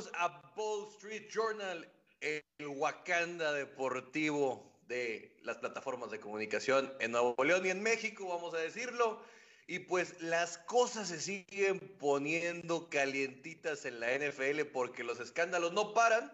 Bienvenidos 0.00 0.10
a 0.14 0.42
Wall 0.56 0.88
Street 0.96 1.28
Journal, 1.30 1.86
el 2.20 2.42
Wakanda 2.66 3.52
deportivo 3.52 4.78
de 4.86 5.36
las 5.42 5.58
plataformas 5.58 6.10
de 6.10 6.20
comunicación 6.20 6.92
en 7.00 7.12
Nuevo 7.12 7.34
León 7.44 7.66
y 7.66 7.70
en 7.70 7.82
México, 7.82 8.28
vamos 8.28 8.54
a 8.54 8.58
decirlo. 8.58 9.22
Y 9.66 9.80
pues 9.80 10.20
las 10.22 10.58
cosas 10.58 11.08
se 11.08 11.20
siguen 11.20 11.78
poniendo 11.98 12.88
calientitas 12.88 13.84
en 13.84 14.00
la 14.00 14.12
NFL 14.16 14.62
porque 14.72 15.04
los 15.04 15.20
escándalos 15.20 15.72
no 15.72 15.92
paran 15.92 16.32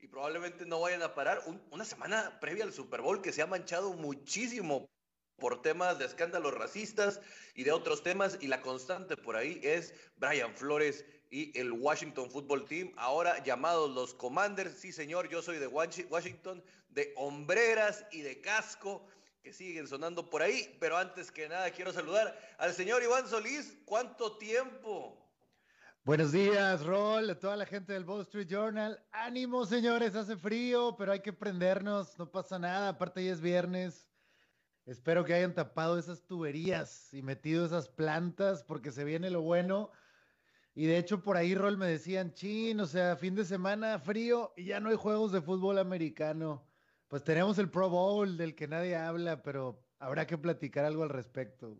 y 0.00 0.06
probablemente 0.06 0.64
no 0.64 0.80
vayan 0.80 1.02
a 1.02 1.14
parar. 1.14 1.42
una 1.70 1.84
semana 1.84 2.38
previa 2.40 2.64
al 2.64 2.72
Super 2.72 3.02
Bowl 3.02 3.20
que 3.20 3.32
se 3.32 3.42
ha 3.42 3.46
manchado 3.46 3.92
muchísimo 3.92 4.88
por 5.36 5.62
temas 5.62 5.98
de 5.98 6.06
escándalos 6.06 6.54
racistas 6.54 7.20
y 7.54 7.64
de 7.64 7.72
otros 7.72 8.02
temas 8.02 8.38
y 8.40 8.48
la 8.48 8.60
constante 8.60 9.16
por 9.16 9.36
ahí 9.36 9.60
es 9.62 9.94
Brian 10.16 10.54
Flores 10.54 11.04
y 11.30 11.58
el 11.58 11.72
Washington 11.72 12.30
Football 12.30 12.64
Team, 12.64 12.92
ahora 12.96 13.42
llamados 13.44 13.90
los 13.90 14.14
Commanders. 14.14 14.78
Sí, 14.78 14.92
señor, 14.92 15.28
yo 15.28 15.42
soy 15.42 15.58
de 15.58 15.66
Washington, 15.66 16.62
de 16.88 17.12
hombreras 17.16 18.06
y 18.12 18.22
de 18.22 18.40
casco 18.40 19.06
que 19.42 19.52
siguen 19.52 19.86
sonando 19.86 20.30
por 20.30 20.42
ahí. 20.42 20.76
Pero 20.80 20.96
antes 20.96 21.30
que 21.30 21.48
nada, 21.48 21.70
quiero 21.70 21.92
saludar 21.92 22.38
al 22.58 22.72
señor 22.72 23.02
Iván 23.02 23.28
Solís. 23.28 23.76
¿Cuánto 23.84 24.38
tiempo? 24.38 25.24
Buenos 26.04 26.32
días, 26.32 26.86
Rol, 26.86 27.28
a 27.28 27.38
toda 27.38 27.56
la 27.56 27.66
gente 27.66 27.92
del 27.92 28.04
Wall 28.04 28.22
Street 28.22 28.48
Journal. 28.48 28.98
Ánimo, 29.12 29.66
señores, 29.66 30.14
hace 30.14 30.38
frío, 30.38 30.96
pero 30.96 31.12
hay 31.12 31.20
que 31.20 31.34
prendernos, 31.34 32.18
no 32.18 32.30
pasa 32.30 32.58
nada. 32.58 32.88
Aparte, 32.88 33.22
ya 33.22 33.32
es 33.32 33.42
viernes. 33.42 34.08
Espero 34.86 35.22
que 35.22 35.34
hayan 35.34 35.54
tapado 35.54 35.98
esas 35.98 36.24
tuberías 36.24 37.12
y 37.12 37.20
metido 37.20 37.66
esas 37.66 37.90
plantas 37.90 38.64
porque 38.64 38.90
se 38.90 39.04
viene 39.04 39.28
lo 39.28 39.42
bueno. 39.42 39.90
Y 40.78 40.86
de 40.86 40.96
hecho 40.96 41.20
por 41.24 41.36
ahí, 41.36 41.56
Rol, 41.56 41.76
me 41.76 41.88
decían, 41.88 42.34
chin, 42.34 42.78
o 42.78 42.86
sea, 42.86 43.16
fin 43.16 43.34
de 43.34 43.44
semana 43.44 43.98
frío 43.98 44.52
y 44.56 44.66
ya 44.66 44.78
no 44.78 44.90
hay 44.90 44.94
juegos 44.94 45.32
de 45.32 45.42
fútbol 45.42 45.76
americano. 45.76 46.64
Pues 47.08 47.24
tenemos 47.24 47.58
el 47.58 47.68
Pro 47.68 47.90
Bowl 47.90 48.36
del 48.36 48.54
que 48.54 48.68
nadie 48.68 48.94
habla, 48.94 49.42
pero 49.42 49.84
habrá 49.98 50.28
que 50.28 50.38
platicar 50.38 50.84
algo 50.84 51.02
al 51.02 51.08
respecto. 51.08 51.76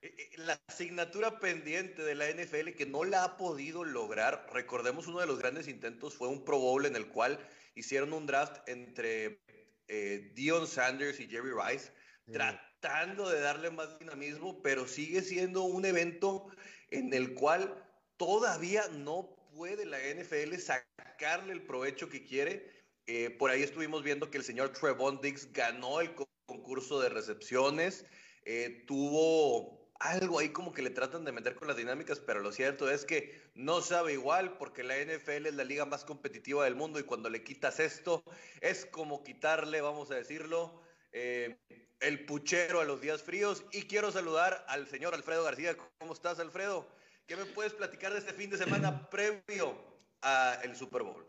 Eh, 0.00 0.06
eh, 0.16 0.30
la 0.38 0.58
asignatura 0.68 1.38
pendiente 1.38 2.02
de 2.02 2.14
la 2.14 2.30
NFL 2.30 2.70
que 2.70 2.86
no 2.86 3.04
la 3.04 3.24
ha 3.24 3.36
podido 3.36 3.84
lograr, 3.84 4.46
recordemos 4.54 5.06
uno 5.06 5.20
de 5.20 5.26
los 5.26 5.38
grandes 5.38 5.68
intentos 5.68 6.14
fue 6.14 6.28
un 6.28 6.46
Pro 6.46 6.58
Bowl 6.58 6.86
en 6.86 6.96
el 6.96 7.08
cual 7.08 7.38
hicieron 7.74 8.14
un 8.14 8.24
draft 8.24 8.66
entre 8.66 9.42
eh, 9.88 10.32
Dion 10.34 10.66
Sanders 10.66 11.20
y 11.20 11.28
Jerry 11.28 11.50
Rice, 11.50 11.92
tratando 12.32 13.28
de 13.28 13.40
darle 13.40 13.70
más 13.70 13.98
dinamismo, 13.98 14.62
pero 14.62 14.88
sigue 14.88 15.20
siendo 15.20 15.64
un 15.64 15.84
evento 15.84 16.46
en 16.90 17.12
el 17.12 17.34
cual 17.34 17.82
todavía 18.16 18.88
no 18.88 19.36
puede 19.54 19.86
la 19.86 19.98
NFL 19.98 20.56
sacarle 20.56 21.52
el 21.52 21.62
provecho 21.62 22.08
que 22.08 22.24
quiere. 22.24 22.70
Eh, 23.06 23.30
por 23.30 23.50
ahí 23.50 23.62
estuvimos 23.62 24.02
viendo 24.02 24.30
que 24.30 24.38
el 24.38 24.44
señor 24.44 24.70
Trevon 24.70 25.20
Diggs 25.20 25.52
ganó 25.52 26.00
el 26.00 26.14
concurso 26.46 27.00
de 27.00 27.10
recepciones, 27.10 28.06
eh, 28.44 28.84
tuvo 28.86 29.84
algo 30.00 30.38
ahí 30.38 30.50
como 30.50 30.72
que 30.72 30.82
le 30.82 30.90
tratan 30.90 31.24
de 31.24 31.32
meter 31.32 31.54
con 31.54 31.68
las 31.68 31.76
dinámicas, 31.76 32.20
pero 32.20 32.40
lo 32.40 32.52
cierto 32.52 32.90
es 32.90 33.04
que 33.04 33.42
no 33.54 33.80
sabe 33.80 34.14
igual 34.14 34.56
porque 34.58 34.82
la 34.82 34.96
NFL 34.96 35.46
es 35.46 35.54
la 35.54 35.64
liga 35.64 35.86
más 35.86 36.04
competitiva 36.04 36.64
del 36.64 36.74
mundo 36.74 36.98
y 36.98 37.04
cuando 37.04 37.30
le 37.30 37.42
quitas 37.44 37.80
esto 37.80 38.22
es 38.60 38.86
como 38.86 39.22
quitarle, 39.22 39.80
vamos 39.80 40.10
a 40.10 40.16
decirlo, 40.16 40.82
eh, 41.12 41.56
el 42.00 42.26
puchero 42.26 42.80
a 42.80 42.84
los 42.84 43.00
días 43.00 43.22
fríos. 43.22 43.64
Y 43.72 43.82
quiero 43.82 44.12
saludar 44.12 44.64
al 44.68 44.86
señor 44.88 45.14
Alfredo 45.14 45.44
García. 45.44 45.76
¿Cómo 45.98 46.12
estás, 46.12 46.38
Alfredo? 46.38 46.86
¿Qué 47.26 47.36
me 47.36 47.46
puedes 47.46 47.72
platicar 47.72 48.12
de 48.12 48.18
este 48.18 48.34
fin 48.34 48.50
de 48.50 48.58
semana 48.58 49.08
previo 49.08 49.74
al 50.20 50.76
Super 50.76 51.02
Bowl? 51.02 51.26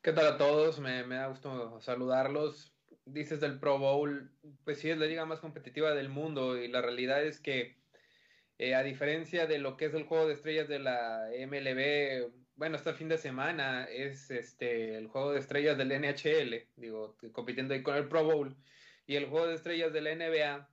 ¿Qué 0.00 0.10
tal 0.12 0.26
a 0.26 0.38
todos? 0.38 0.80
Me, 0.80 1.06
da 1.06 1.26
gusto 1.26 1.78
saludarlos. 1.82 2.74
Dices 3.04 3.38
del 3.38 3.60
Pro 3.60 3.78
Bowl, 3.78 4.32
pues 4.64 4.78
sí 4.80 4.88
es 4.88 4.96
la 4.96 5.04
liga 5.04 5.26
más 5.26 5.40
competitiva 5.40 5.94
del 5.94 6.08
mundo 6.08 6.56
y 6.56 6.68
la 6.68 6.80
realidad 6.80 7.22
es 7.22 7.40
que 7.40 7.76
eh, 8.58 8.74
a 8.74 8.82
diferencia 8.82 9.46
de 9.46 9.58
lo 9.58 9.76
que 9.76 9.86
es 9.86 9.94
el 9.94 10.04
juego 10.04 10.26
de 10.26 10.32
estrellas 10.32 10.68
de 10.68 10.78
la 10.78 11.28
MLB, 11.46 12.32
bueno, 12.54 12.76
este 12.76 12.94
fin 12.94 13.08
de 13.08 13.18
semana 13.18 13.84
es 13.84 14.30
este 14.30 14.96
el 14.96 15.08
juego 15.08 15.32
de 15.32 15.40
estrellas 15.40 15.76
del 15.76 15.88
NHL, 15.88 16.68
digo, 16.76 17.18
compitiendo 17.32 17.74
ahí 17.74 17.82
con 17.82 17.96
el 17.96 18.08
Pro 18.08 18.24
Bowl 18.24 18.56
y 19.06 19.16
el 19.16 19.26
juego 19.26 19.46
de 19.46 19.56
estrellas 19.56 19.92
de 19.92 20.00
la 20.00 20.14
NBA. 20.14 20.68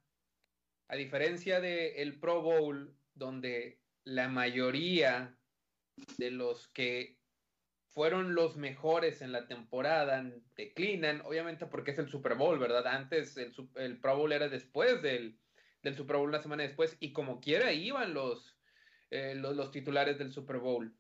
A 0.88 0.96
diferencia 0.96 1.60
del 1.60 2.20
Pro 2.20 2.42
Bowl, 2.42 2.96
donde 3.14 3.79
la 4.10 4.28
mayoría 4.28 5.36
de 6.18 6.32
los 6.32 6.68
que 6.70 7.18
fueron 7.86 8.34
los 8.34 8.58
mejores 8.58 9.22
en 9.22 9.32
la 9.32 9.48
temporada 9.48 10.24
declinan, 10.56 11.22
obviamente 11.22 11.66
porque 11.68 11.92
es 11.92 12.00
el 12.00 12.10
Super 12.10 12.36
Bowl, 12.36 12.58
¿verdad? 12.60 12.88
Antes 12.88 13.38
el, 13.38 14.00
Pro 14.00 14.18
Bowl 14.18 14.32
era 14.32 14.48
después 14.48 15.02
del, 15.02 15.40
Super 15.96 16.18
Bowl, 16.18 16.30
una 16.30 16.42
semana 16.42 16.64
después, 16.64 16.98
y 17.00 17.14
como 17.14 17.40
quiera 17.40 17.72
iban 17.72 18.14
los, 18.14 18.58
eh, 19.12 19.36
los, 19.36 19.72
titulares 19.72 20.18
del 20.18 20.32
Super 20.32 20.58
Bowl. 20.58 20.96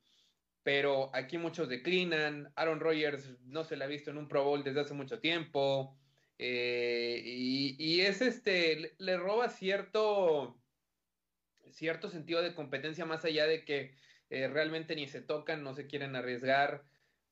Pero 0.63 1.09
aquí 1.15 1.37
muchos 1.37 1.69
declinan, 1.69 2.51
Aaron 2.55 2.79
Rodgers 2.79 3.39
no 3.43 3.63
se 3.63 3.75
le 3.75 3.85
ha 3.85 3.87
visto 3.87 4.11
en 4.11 4.17
un 4.17 4.27
Pro 4.27 4.43
Bowl 4.43 4.63
desde 4.63 4.81
hace 4.81 4.93
mucho 4.93 5.19
tiempo, 5.19 5.97
eh, 6.37 7.21
y, 7.23 7.75
y, 7.77 8.01
es 8.01 8.21
este, 8.21 8.95
le 8.97 9.17
roba 9.17 9.49
cierto 9.49 10.58
cierto 11.71 12.09
sentido 12.09 12.41
de 12.41 12.55
competencia 12.55 13.05
más 13.05 13.25
allá 13.25 13.47
de 13.47 13.65
que 13.65 13.93
eh, 14.29 14.47
realmente 14.47 14.95
ni 14.95 15.07
se 15.07 15.21
tocan, 15.21 15.63
no 15.63 15.73
se 15.73 15.87
quieren 15.87 16.15
arriesgar, 16.15 16.83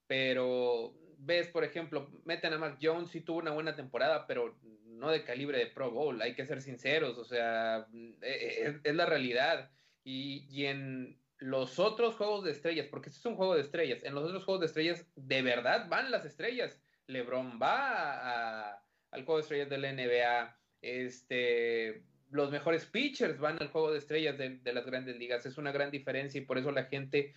pero 0.08 0.94
ves, 1.20 1.48
por 1.48 1.64
ejemplo, 1.64 2.10
meten 2.26 2.54
a 2.54 2.58
Mac 2.58 2.78
Jones, 2.82 3.12
sí 3.12 3.22
tuvo 3.22 3.40
una 3.40 3.52
buena 3.52 3.76
temporada, 3.76 4.26
pero 4.28 4.58
no 4.86 5.12
de 5.12 5.24
calibre 5.24 5.60
de 5.60 5.68
Pro 5.68 5.92
Bowl, 5.92 6.22
hay 6.22 6.34
que 6.34 6.46
ser 6.46 6.62
sinceros, 6.62 7.18
o 7.18 7.26
sea, 7.26 7.88
eh, 8.22 8.80
es, 8.84 8.96
la 8.96 9.06
realidad. 9.06 9.70
Y, 10.04 10.48
y, 10.50 10.66
en 10.66 11.20
los 11.38 11.80
otros 11.80 12.16
juegos 12.16 12.44
de 12.44 12.52
estrellas, 12.52 12.88
porque 12.90 13.10
este 13.10 13.20
es 13.20 13.26
un 13.26 13.36
juego 13.36 13.56
de 13.56 13.62
estrellas, 13.62 14.04
en 14.04 14.16
los 14.16 14.24
otros 14.24 14.46
juegos 14.46 14.62
de 14.62 14.68
estrellas 14.68 15.06
de 15.16 15.42
verdad 15.42 15.88
van 15.90 16.12
las 16.12 16.26
estrellas. 16.26 16.80
LeBron 17.08 17.60
va 17.62 18.72
al 19.12 19.26
juego 19.26 19.38
de 19.38 19.42
estrellas 19.42 19.70
de 19.70 19.78
la 19.78 19.92
NBA, 19.92 20.60
este, 20.82 22.04
los 22.30 22.52
mejores 22.52 22.86
pitchers 22.86 23.40
van 23.40 23.58
al 23.62 23.70
juego 23.70 23.92
de 23.92 24.00
estrellas 24.00 24.38
de, 24.38 24.60
las 24.74 24.86
grandes 24.86 25.18
ligas. 25.18 25.46
Es 25.46 25.58
una 25.58 25.72
gran 25.72 25.92
diferencia 25.92 26.40
y 26.40 26.46
por 26.46 26.58
eso 26.58 26.72
la 26.72 26.86
gente 26.86 27.34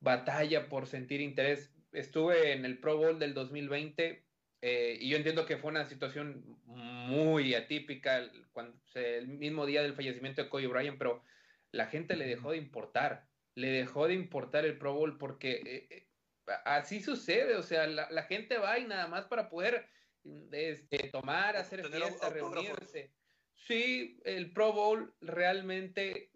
batalla 0.00 0.68
por 0.68 0.86
sentir 0.86 1.20
interés. 1.20 1.72
Estuve 1.92 2.52
en 2.52 2.64
el 2.64 2.78
Pro 2.78 2.96
Bowl 2.96 3.18
del 3.18 3.34
2020 3.34 4.24
eh, 4.62 4.98
y 5.00 5.08
yo 5.08 5.16
entiendo 5.16 5.46
que 5.46 5.56
fue 5.56 5.70
una 5.70 5.84
situación 5.84 6.42
muy 6.66 7.54
atípica 7.54 8.30
cuando, 8.52 8.78
el 8.94 9.28
mismo 9.28 9.66
día 9.66 9.82
del 9.82 9.94
fallecimiento 9.94 10.42
de 10.42 10.48
Kobe 10.48 10.66
Bryant, 10.66 10.98
pero 10.98 11.22
la 11.70 11.86
gente 11.86 12.16
le 12.16 12.26
dejó 12.26 12.52
de 12.52 12.58
importar, 12.58 13.26
le 13.54 13.68
dejó 13.68 14.06
de 14.06 14.14
importar 14.14 14.64
el 14.64 14.78
Pro 14.78 14.94
Bowl 14.94 15.18
porque 15.18 15.60
eh, 15.64 15.86
eh, 15.90 16.08
así 16.64 17.00
sucede, 17.00 17.56
o 17.56 17.62
sea, 17.62 17.86
la, 17.86 18.22
gente 18.24 18.58
va 18.58 18.78
y 18.78 18.86
nada 18.86 19.06
más 19.08 19.26
para 19.26 19.48
poder 19.48 19.86
este, 20.52 21.08
tomar, 21.08 21.56
hacer 21.56 21.84
fiesta, 21.86 22.30
reunirse. 22.30 23.12
Sí, 23.66 24.20
el 24.24 24.52
Pro 24.52 24.72
Bowl 24.72 25.14
realmente 25.22 26.30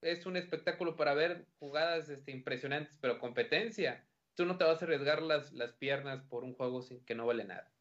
es 0.00 0.26
un 0.26 0.36
espectáculo 0.36 0.96
para 0.96 1.14
ver 1.14 1.46
jugadas 1.58 2.08
este, 2.08 2.32
impresionantes, 2.32 2.98
pero 3.00 3.18
competencia. 3.18 4.04
Tú 4.34 4.44
no 4.44 4.58
te 4.58 4.64
vas 4.64 4.80
a 4.82 4.84
arriesgar 4.84 5.22
las, 5.22 5.52
las 5.52 5.72
piernas 5.74 6.22
por 6.28 6.44
un 6.44 6.54
juego 6.54 6.82
sin, 6.82 7.04
que 7.04 7.14
no 7.14 7.26
vale 7.26 7.44
nada. 7.44 7.72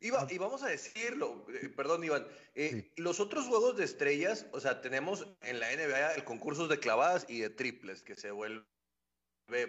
y 0.00 0.10
vamos 0.10 0.62
a 0.62 0.68
decirlo, 0.68 1.46
eh, 1.48 1.68
perdón 1.68 2.02
Iván, 2.04 2.26
eh, 2.54 2.90
los 2.96 3.20
otros 3.20 3.46
juegos 3.46 3.76
de 3.76 3.84
estrellas, 3.84 4.46
o 4.52 4.60
sea, 4.60 4.80
tenemos 4.80 5.26
en 5.42 5.60
la 5.60 5.70
NBA 5.70 6.14
el 6.14 6.24
concurso 6.24 6.66
de 6.66 6.78
clavadas 6.78 7.26
y 7.28 7.40
de 7.40 7.50
triples, 7.50 8.02
que 8.02 8.16
se 8.16 8.32
vuelve 8.32 8.64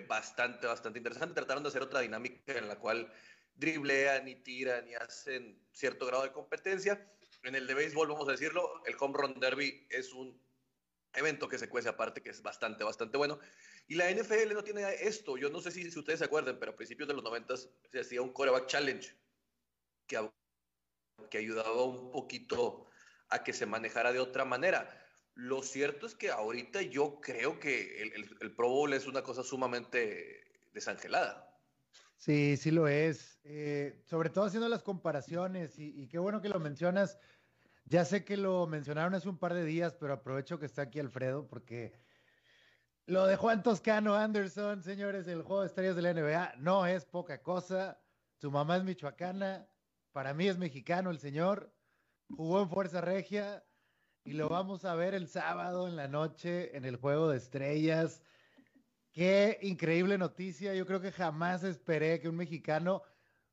bastante, 0.07 0.65
bastante 0.65 0.99
interesante. 0.99 1.35
Trataron 1.35 1.63
de 1.63 1.69
hacer 1.69 1.81
otra 1.83 2.01
dinámica 2.01 2.57
en 2.57 2.67
la 2.67 2.77
cual 2.79 3.11
driblean 3.55 4.27
y 4.27 4.35
tiran 4.35 4.87
y 4.87 4.95
hacen 4.95 5.59
cierto 5.71 6.05
grado 6.07 6.23
de 6.23 6.31
competencia 6.31 7.07
en 7.43 7.55
el 7.55 7.67
de 7.67 7.73
béisbol, 7.73 8.07
vamos 8.07 8.27
a 8.27 8.31
decirlo, 8.31 8.83
el 8.85 8.95
home 8.99 9.17
run 9.17 9.39
derby 9.39 9.87
es 9.89 10.13
un 10.13 10.39
evento 11.13 11.47
que 11.47 11.57
se 11.57 11.69
cuece 11.69 11.89
aparte, 11.89 12.21
que 12.21 12.29
es 12.29 12.41
bastante, 12.41 12.83
bastante 12.83 13.17
bueno. 13.17 13.39
Y 13.87 13.95
la 13.95 14.09
NFL 14.09 14.53
no 14.53 14.63
tiene 14.63 14.83
esto. 15.01 15.37
Yo 15.37 15.49
no 15.49 15.61
sé 15.61 15.71
si, 15.71 15.89
si 15.91 15.99
ustedes 15.99 16.19
se 16.19 16.25
acuerdan, 16.25 16.57
pero 16.59 16.71
a 16.71 16.75
principios 16.75 17.07
de 17.07 17.13
los 17.13 17.23
90 17.23 17.55
se 17.57 17.99
hacía 17.99 18.21
un 18.21 18.31
coreback 18.31 18.67
challenge 18.67 19.15
que, 20.07 20.29
que 21.29 21.37
ayudaba 21.37 21.83
un 21.83 22.11
poquito 22.11 22.87
a 23.29 23.43
que 23.43 23.53
se 23.53 23.65
manejara 23.65 24.13
de 24.13 24.19
otra 24.19 24.45
manera. 24.45 24.97
Lo 25.33 25.63
cierto 25.63 26.05
es 26.05 26.15
que 26.15 26.29
ahorita 26.29 26.81
yo 26.81 27.19
creo 27.21 27.59
que 27.59 28.01
el, 28.01 28.37
el, 28.41 28.55
Pro 28.55 28.69
Bowl 28.69 28.93
es 28.93 29.07
una 29.07 29.23
cosa 29.23 29.43
sumamente 29.43 30.67
desangelada. 30.73 31.50
Sí, 32.21 32.55
sí 32.55 32.69
lo 32.69 32.87
es. 32.87 33.39
Eh, 33.43 33.99
sobre 34.05 34.29
todo 34.29 34.45
haciendo 34.45 34.69
las 34.69 34.83
comparaciones 34.83 35.79
y, 35.79 36.07
qué 36.07 36.19
bueno 36.19 36.39
que 36.39 36.49
lo 36.49 36.59
mencionas. 36.59 37.17
Ya 37.85 38.05
sé 38.05 38.23
que 38.23 38.37
lo 38.37 38.67
mencionaron 38.67 39.15
hace 39.15 39.27
un 39.27 39.39
par 39.39 39.55
de 39.55 39.65
días, 39.65 39.95
pero 39.99 40.13
aprovecho 40.13 40.59
que 40.59 40.67
está 40.67 40.83
aquí 40.83 40.99
Alfredo 40.99 41.47
porque 41.47 41.99
lo 43.07 43.25
de 43.25 43.37
Juan 43.37 43.63
Toscano 43.63 44.13
Anderson, 44.13 44.83
señores, 44.83 45.27
el 45.27 45.41
juego 45.41 45.61
de 45.61 45.67
estrellas 45.67 45.95
de 45.95 46.03
la 46.03 46.13
NBA 46.13 46.53
no 46.59 46.85
es 46.85 47.05
poca 47.05 47.41
cosa. 47.41 47.99
Su 48.39 48.51
mamá 48.51 48.77
es 48.77 48.83
michoacana, 48.83 49.67
para 50.11 50.35
mí 50.35 50.47
es 50.47 50.59
mexicano 50.59 51.09
el 51.09 51.17
señor, 51.17 51.73
jugó 52.29 52.61
en 52.61 52.69
Fuerza 52.69 53.01
Regia 53.01 53.65
y 54.23 54.33
lo 54.33 54.47
vamos 54.47 54.85
a 54.85 54.93
ver 54.93 55.15
el 55.15 55.27
sábado 55.27 55.87
en 55.87 55.95
la 55.95 56.07
noche 56.07 56.77
en 56.77 56.85
el 56.85 56.97
juego 56.97 57.29
de 57.29 57.37
estrellas. 57.37 58.21
Qué 59.13 59.59
increíble 59.61 60.17
noticia. 60.17 60.73
Yo 60.73 60.85
creo 60.85 61.01
que 61.01 61.11
jamás 61.11 61.63
esperé 61.63 62.19
que 62.19 62.29
un 62.29 62.37
mexicano, 62.37 63.03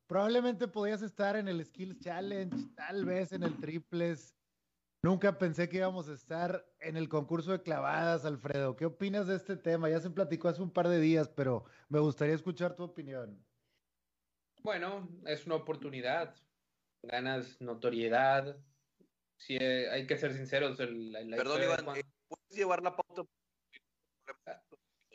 probablemente 0.07 0.67
podías 0.67 1.01
estar 1.01 1.35
en 1.35 1.47
el 1.47 1.63
Skills 1.65 1.99
Challenge, 1.99 2.55
tal 2.75 3.05
vez 3.05 3.33
en 3.33 3.43
el 3.43 3.57
triples. 3.59 4.35
Nunca 5.03 5.37
pensé 5.37 5.69
que 5.69 5.77
íbamos 5.77 6.07
a 6.09 6.13
estar 6.13 6.65
en 6.79 6.97
el 6.97 7.07
concurso 7.09 7.51
de 7.51 7.61
clavadas, 7.61 8.25
Alfredo. 8.25 8.75
¿Qué 8.75 8.85
opinas 8.85 9.27
de 9.27 9.35
este 9.35 9.55
tema? 9.55 9.89
Ya 9.89 9.99
se 9.99 10.09
platicó 10.09 10.47
hace 10.47 10.61
un 10.61 10.71
par 10.71 10.87
de 10.87 10.99
días, 10.99 11.29
pero 11.29 11.65
me 11.89 11.99
gustaría 11.99 12.35
escuchar 12.35 12.75
tu 12.75 12.83
opinión. 12.83 13.45
Bueno, 14.61 15.07
es 15.25 15.45
una 15.45 15.55
oportunidad. 15.55 16.35
Ganas 17.01 17.61
notoriedad, 17.61 18.57
si 19.37 19.55
eh, 19.55 19.89
hay 19.89 20.05
que 20.05 20.17
ser 20.17 20.33
sinceros. 20.33 20.79
El, 20.81 21.15
Perdón, 21.31 21.63
Iván, 21.63 21.97
eh, 21.97 22.03
¿puedes 22.27 22.57
llevar 22.57 22.83
la 22.83 22.95
pauta? 22.95 23.23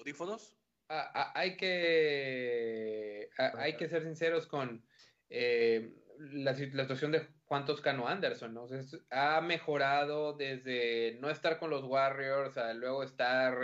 Ah. 0.04 0.08
¿Audífonos? 0.08 0.56
Ah, 0.90 1.10
ah, 1.14 1.32
hay, 1.34 1.56
que, 1.56 3.30
hay 3.38 3.76
que 3.76 3.88
ser 3.88 4.02
sinceros 4.02 4.46
con 4.46 4.84
eh, 5.30 5.94
la, 6.18 6.54
situación 6.54 7.10
de 7.10 7.26
Juan 7.46 7.64
Toscano 7.64 8.06
Anderson. 8.06 8.52
¿no? 8.52 8.66
ha 9.10 9.40
mejorado 9.40 10.34
desde 10.34 11.16
no 11.20 11.30
estar 11.30 11.58
con 11.58 11.70
los 11.70 11.84
Warriors 11.84 12.58
a 12.58 12.74
luego 12.74 13.02
estar 13.02 13.58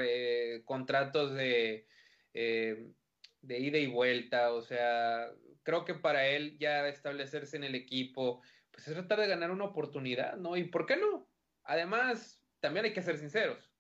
contratos 0.65 1.35
de, 1.35 1.87
de 2.33 3.59
ida 3.59 3.79
y 3.79 3.87
vuelta. 3.87 4.53
O 4.55 4.63
sea, 4.63 5.31
creo 5.63 5.85
que 5.85 5.95
para 5.95 6.27
él 6.27 6.57
ya 6.59 6.89
establecerse 6.89 7.59
en 7.59 7.65
el 7.65 7.75
equipo 7.75 8.43
pues 8.71 8.89
es 8.89 8.95
tratar 8.95 9.21
de 9.21 9.29
ganar 9.29 9.51
una 9.51 9.65
oportunidad, 9.65 10.37
¿no? 10.37 10.57
¿Y 10.57 10.65
por 10.65 10.87
qué 10.87 10.97
no? 10.97 11.29
Además, 11.65 12.43
también 12.61 12.87
hay 12.87 12.93
que 12.95 13.03
ser 13.03 13.19
sinceros. 13.19 13.71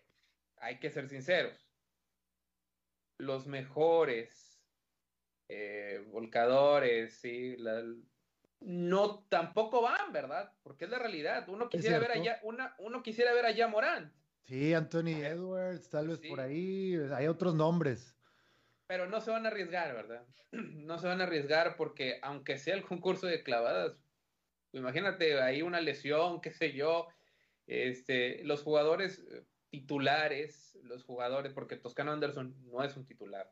Hay 0.57 0.79
que 0.79 0.91
ser 0.91 1.09
sinceros. 1.09 1.70
Los 3.21 3.47
mejores 3.47 4.61
eh, 5.49 6.05
volcadores, 6.09 7.15
sí, 7.21 7.57
no 8.61 9.25
tampoco 9.29 9.83
van, 9.83 10.13
¿verdad? 10.13 10.53
Porque 10.63 10.85
es 10.85 10.91
la 10.91 10.99
realidad. 10.99 11.49
Uno 11.49 11.69
quisiera 11.69 11.99
ver 11.99 12.13
allá, 12.13 12.41
una, 12.43 12.75
uno 12.79 13.03
quisiera 13.03 13.33
ver 13.33 13.47
allá 13.47 13.69
Morán. 13.69 14.13
Sí, 14.43 14.75
Anthony 14.75 15.23
Edwards, 15.23 15.89
tal 15.91 16.09
vez 16.09 16.19
por 16.29 16.41
ahí, 16.41 16.97
hay 17.15 17.27
otros 17.27 17.55
nombres. 17.55 18.17
Pero 18.87 19.07
no 19.07 19.21
se 19.21 19.31
van 19.31 19.47
a 19.47 19.49
arriesgar, 19.49 19.95
¿verdad? 19.95 20.27
No 20.53 20.99
se 20.99 21.07
van 21.07 21.21
a 21.21 21.25
arriesgar 21.25 21.77
porque 21.77 22.19
aunque 22.23 22.59
sea 22.59 22.75
el 22.75 22.83
concurso 22.83 23.27
de 23.29 23.45
clavadas, 23.45 23.97
Imagínate 24.73 25.41
ahí 25.41 25.63
una 25.63 25.81
lesión, 25.81 26.41
qué 26.41 26.53
sé 26.53 26.73
yo. 26.73 27.09
Este, 27.67 28.43
los 28.45 28.63
jugadores 28.63 29.19
eh, 29.31 29.45
titulares, 29.71 30.79
los 30.83 31.05
jugadores, 31.05 31.53
porque 31.53 31.77
Toscano 31.77 32.13
Anderson 32.13 32.55
no 32.71 32.83
es 32.83 32.97
un 32.97 33.07
titular. 33.07 33.51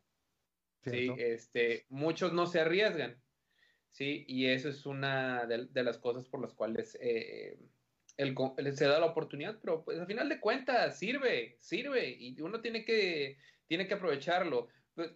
Sí, 0.83 1.09
este, 1.17 1.85
muchos 1.89 2.33
no 2.33 2.45
se 2.45 2.59
arriesgan. 2.59 3.21
Sí, 3.91 4.23
y 4.27 4.47
eso 4.47 4.69
es 4.69 4.85
una 4.85 5.45
de, 5.45 5.83
las 5.83 5.97
cosas 5.97 6.27
por 6.27 6.41
las 6.41 6.53
cuales 6.53 6.97
eh, 7.01 7.57
el, 8.17 8.35
se 8.75 8.85
da 8.85 8.99
la 8.99 9.07
oportunidad, 9.07 9.57
pero 9.59 9.83
pues 9.83 9.99
al 9.99 10.05
final 10.05 10.29
de 10.29 10.39
cuentas 10.39 10.99
sirve, 10.99 11.57
sirve, 11.59 12.09
y 12.09 12.39
uno 12.41 12.61
tiene 12.61 12.85
que, 12.85 13.37
tiene 13.67 13.87
que 13.87 13.95
aprovecharlo. 13.95 14.67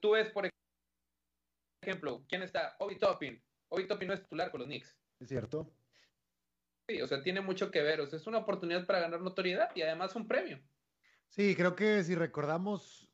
Tú 0.01 0.11
ves, 0.11 0.29
por 0.29 0.49
ejemplo, 1.81 2.25
¿quién 2.27 2.41
está? 2.41 2.75
Obi 2.79 2.97
Toppin. 2.97 3.41
Obi 3.69 3.87
Toppin 3.87 4.07
no 4.07 4.13
es 4.13 4.21
titular 4.21 4.51
con 4.51 4.61
los 4.61 4.67
Knicks. 4.67 4.97
Es 5.19 5.29
cierto. 5.29 5.71
Sí, 6.87 7.01
o 7.01 7.07
sea, 7.07 7.21
tiene 7.21 7.41
mucho 7.41 7.71
que 7.71 7.81
ver. 7.81 8.01
O 8.01 8.07
sea, 8.07 8.17
es 8.17 8.27
una 8.27 8.39
oportunidad 8.39 8.85
para 8.85 8.99
ganar 8.99 9.21
notoriedad 9.21 9.69
y 9.75 9.81
además 9.81 10.15
un 10.15 10.27
premio. 10.27 10.61
Sí, 11.35 11.55
creo 11.55 11.75
que 11.75 12.03
si 12.03 12.13
recordamos 12.13 13.09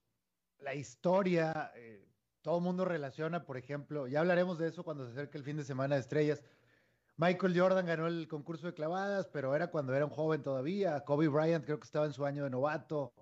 la 0.57 0.75
historia, 0.75 1.71
eh, 1.77 2.06
todo 2.42 2.57
el 2.57 2.63
mundo 2.66 2.83
relaciona, 2.83 3.45
por 3.45 3.56
ejemplo, 3.56 4.07
ya 4.07 4.19
hablaremos 4.19 4.60
de 4.60 4.68
eso 4.68 4.83
cuando 4.83 5.06
se 5.06 5.13
acerque 5.13 5.38
el 5.38 5.45
fin 5.45 5.56
de 5.56 5.63
semana 5.63 5.95
de 5.95 6.01
estrellas. 6.01 6.44
Michael 7.16 7.57
Jordan 7.57 7.86
ganó 7.86 8.07
el 8.07 8.27
concurso 8.27 8.68
de 8.68 8.74
clavadas, 8.74 9.30
pero 9.30 9.56
era 9.56 9.68
cuando 9.68 9.95
era 9.95 10.04
un 10.04 10.12
joven 10.12 10.44
todavía. 10.44 11.00
Kobe 11.06 11.30
Bryant 11.30 11.63
creo 11.63 11.80
que 11.80 11.86
estaba 11.86 12.07
en 12.07 12.12
su 12.12 12.25
año 12.25 12.44
de 12.44 12.50
novato. 12.50 13.13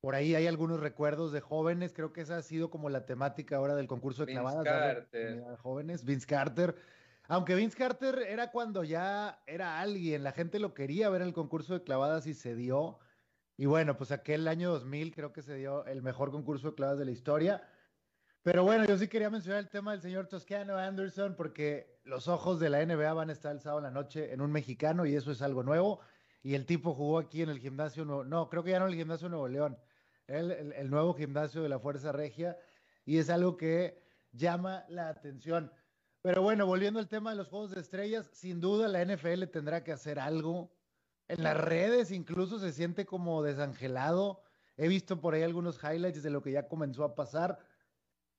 Por 0.00 0.14
ahí 0.14 0.34
hay 0.34 0.48
algunos 0.48 0.80
recuerdos 0.80 1.32
de 1.32 1.40
jóvenes, 1.40 1.94
creo 1.94 2.12
que 2.12 2.20
esa 2.20 2.36
ha 2.36 2.42
sido 2.42 2.68
como 2.68 2.90
la 2.90 3.06
temática 3.06 3.56
ahora 3.56 3.74
del 3.74 3.86
concurso 3.86 4.26
de 4.26 4.32
clavadas. 4.32 4.64
Carter. 4.64 5.56
Jóvenes, 5.62 6.04
Vince 6.04 6.26
Carter. 6.26 6.76
Aunque 7.26 7.54
Vince 7.54 7.78
Carter 7.78 8.18
era 8.18 8.50
cuando 8.50 8.84
ya 8.84 9.42
era 9.46 9.80
alguien, 9.80 10.22
la 10.22 10.32
gente 10.32 10.58
lo 10.58 10.74
quería 10.74 11.08
ver 11.08 11.22
en 11.22 11.28
el 11.28 11.34
concurso 11.34 11.72
de 11.72 11.84
clavadas 11.84 12.26
y 12.26 12.34
se 12.34 12.54
dio. 12.54 12.98
Y 13.56 13.66
bueno, 13.66 13.96
pues 13.96 14.10
aquel 14.10 14.48
año 14.48 14.70
2000 14.72 15.14
creo 15.14 15.32
que 15.32 15.42
se 15.42 15.54
dio 15.54 15.86
el 15.86 16.02
mejor 16.02 16.30
concurso 16.30 16.70
de 16.70 16.74
clavadas 16.74 16.98
de 16.98 17.04
la 17.04 17.12
historia. 17.12 17.62
Pero 18.42 18.62
bueno, 18.64 18.84
yo 18.84 18.98
sí 18.98 19.08
quería 19.08 19.30
mencionar 19.30 19.60
el 19.60 19.70
tema 19.70 19.92
del 19.92 20.02
señor 20.02 20.26
Toscano 20.26 20.76
Anderson 20.76 21.34
porque 21.36 22.00
los 22.04 22.28
ojos 22.28 22.60
de 22.60 22.68
la 22.68 22.84
NBA 22.84 23.12
van 23.14 23.30
a 23.30 23.32
estar 23.32 23.52
el 23.52 23.60
sábado 23.60 23.78
en 23.78 23.84
la 23.84 23.90
noche 23.90 24.32
en 24.32 24.40
un 24.40 24.52
mexicano 24.52 25.06
y 25.06 25.14
eso 25.14 25.30
es 25.30 25.40
algo 25.40 25.62
nuevo. 25.62 26.00
Y 26.42 26.54
el 26.54 26.66
tipo 26.66 26.94
jugó 26.94 27.18
aquí 27.18 27.42
en 27.42 27.48
el 27.48 27.58
gimnasio, 27.58 28.04
no, 28.04 28.22
no 28.24 28.50
creo 28.50 28.62
que 28.62 28.72
ya 28.72 28.78
no 28.78 28.86
el 28.86 28.94
gimnasio 28.94 29.30
Nuevo 29.30 29.48
León, 29.48 29.78
el, 30.26 30.50
el 30.50 30.90
nuevo 30.90 31.14
gimnasio 31.14 31.62
de 31.62 31.70
la 31.70 31.78
Fuerza 31.78 32.12
Regia 32.12 32.58
y 33.06 33.18
es 33.18 33.30
algo 33.30 33.56
que 33.56 34.02
llama 34.32 34.84
la 34.88 35.08
atención. 35.08 35.72
Pero 36.20 36.42
bueno, 36.42 36.66
volviendo 36.66 37.00
al 37.00 37.08
tema 37.08 37.30
de 37.30 37.36
los 37.36 37.48
juegos 37.48 37.70
de 37.70 37.80
estrellas, 37.80 38.30
sin 38.32 38.60
duda 38.60 38.88
la 38.88 39.04
NFL 39.04 39.44
tendrá 39.44 39.84
que 39.84 39.92
hacer 39.92 40.18
algo. 40.18 40.73
En 41.28 41.42
las 41.42 41.56
redes 41.56 42.10
incluso 42.10 42.58
se 42.58 42.72
siente 42.72 43.06
como 43.06 43.42
desangelado. 43.42 44.42
He 44.76 44.88
visto 44.88 45.20
por 45.20 45.34
ahí 45.34 45.42
algunos 45.42 45.78
highlights 45.82 46.22
de 46.22 46.30
lo 46.30 46.42
que 46.42 46.52
ya 46.52 46.68
comenzó 46.68 47.04
a 47.04 47.14
pasar, 47.14 47.58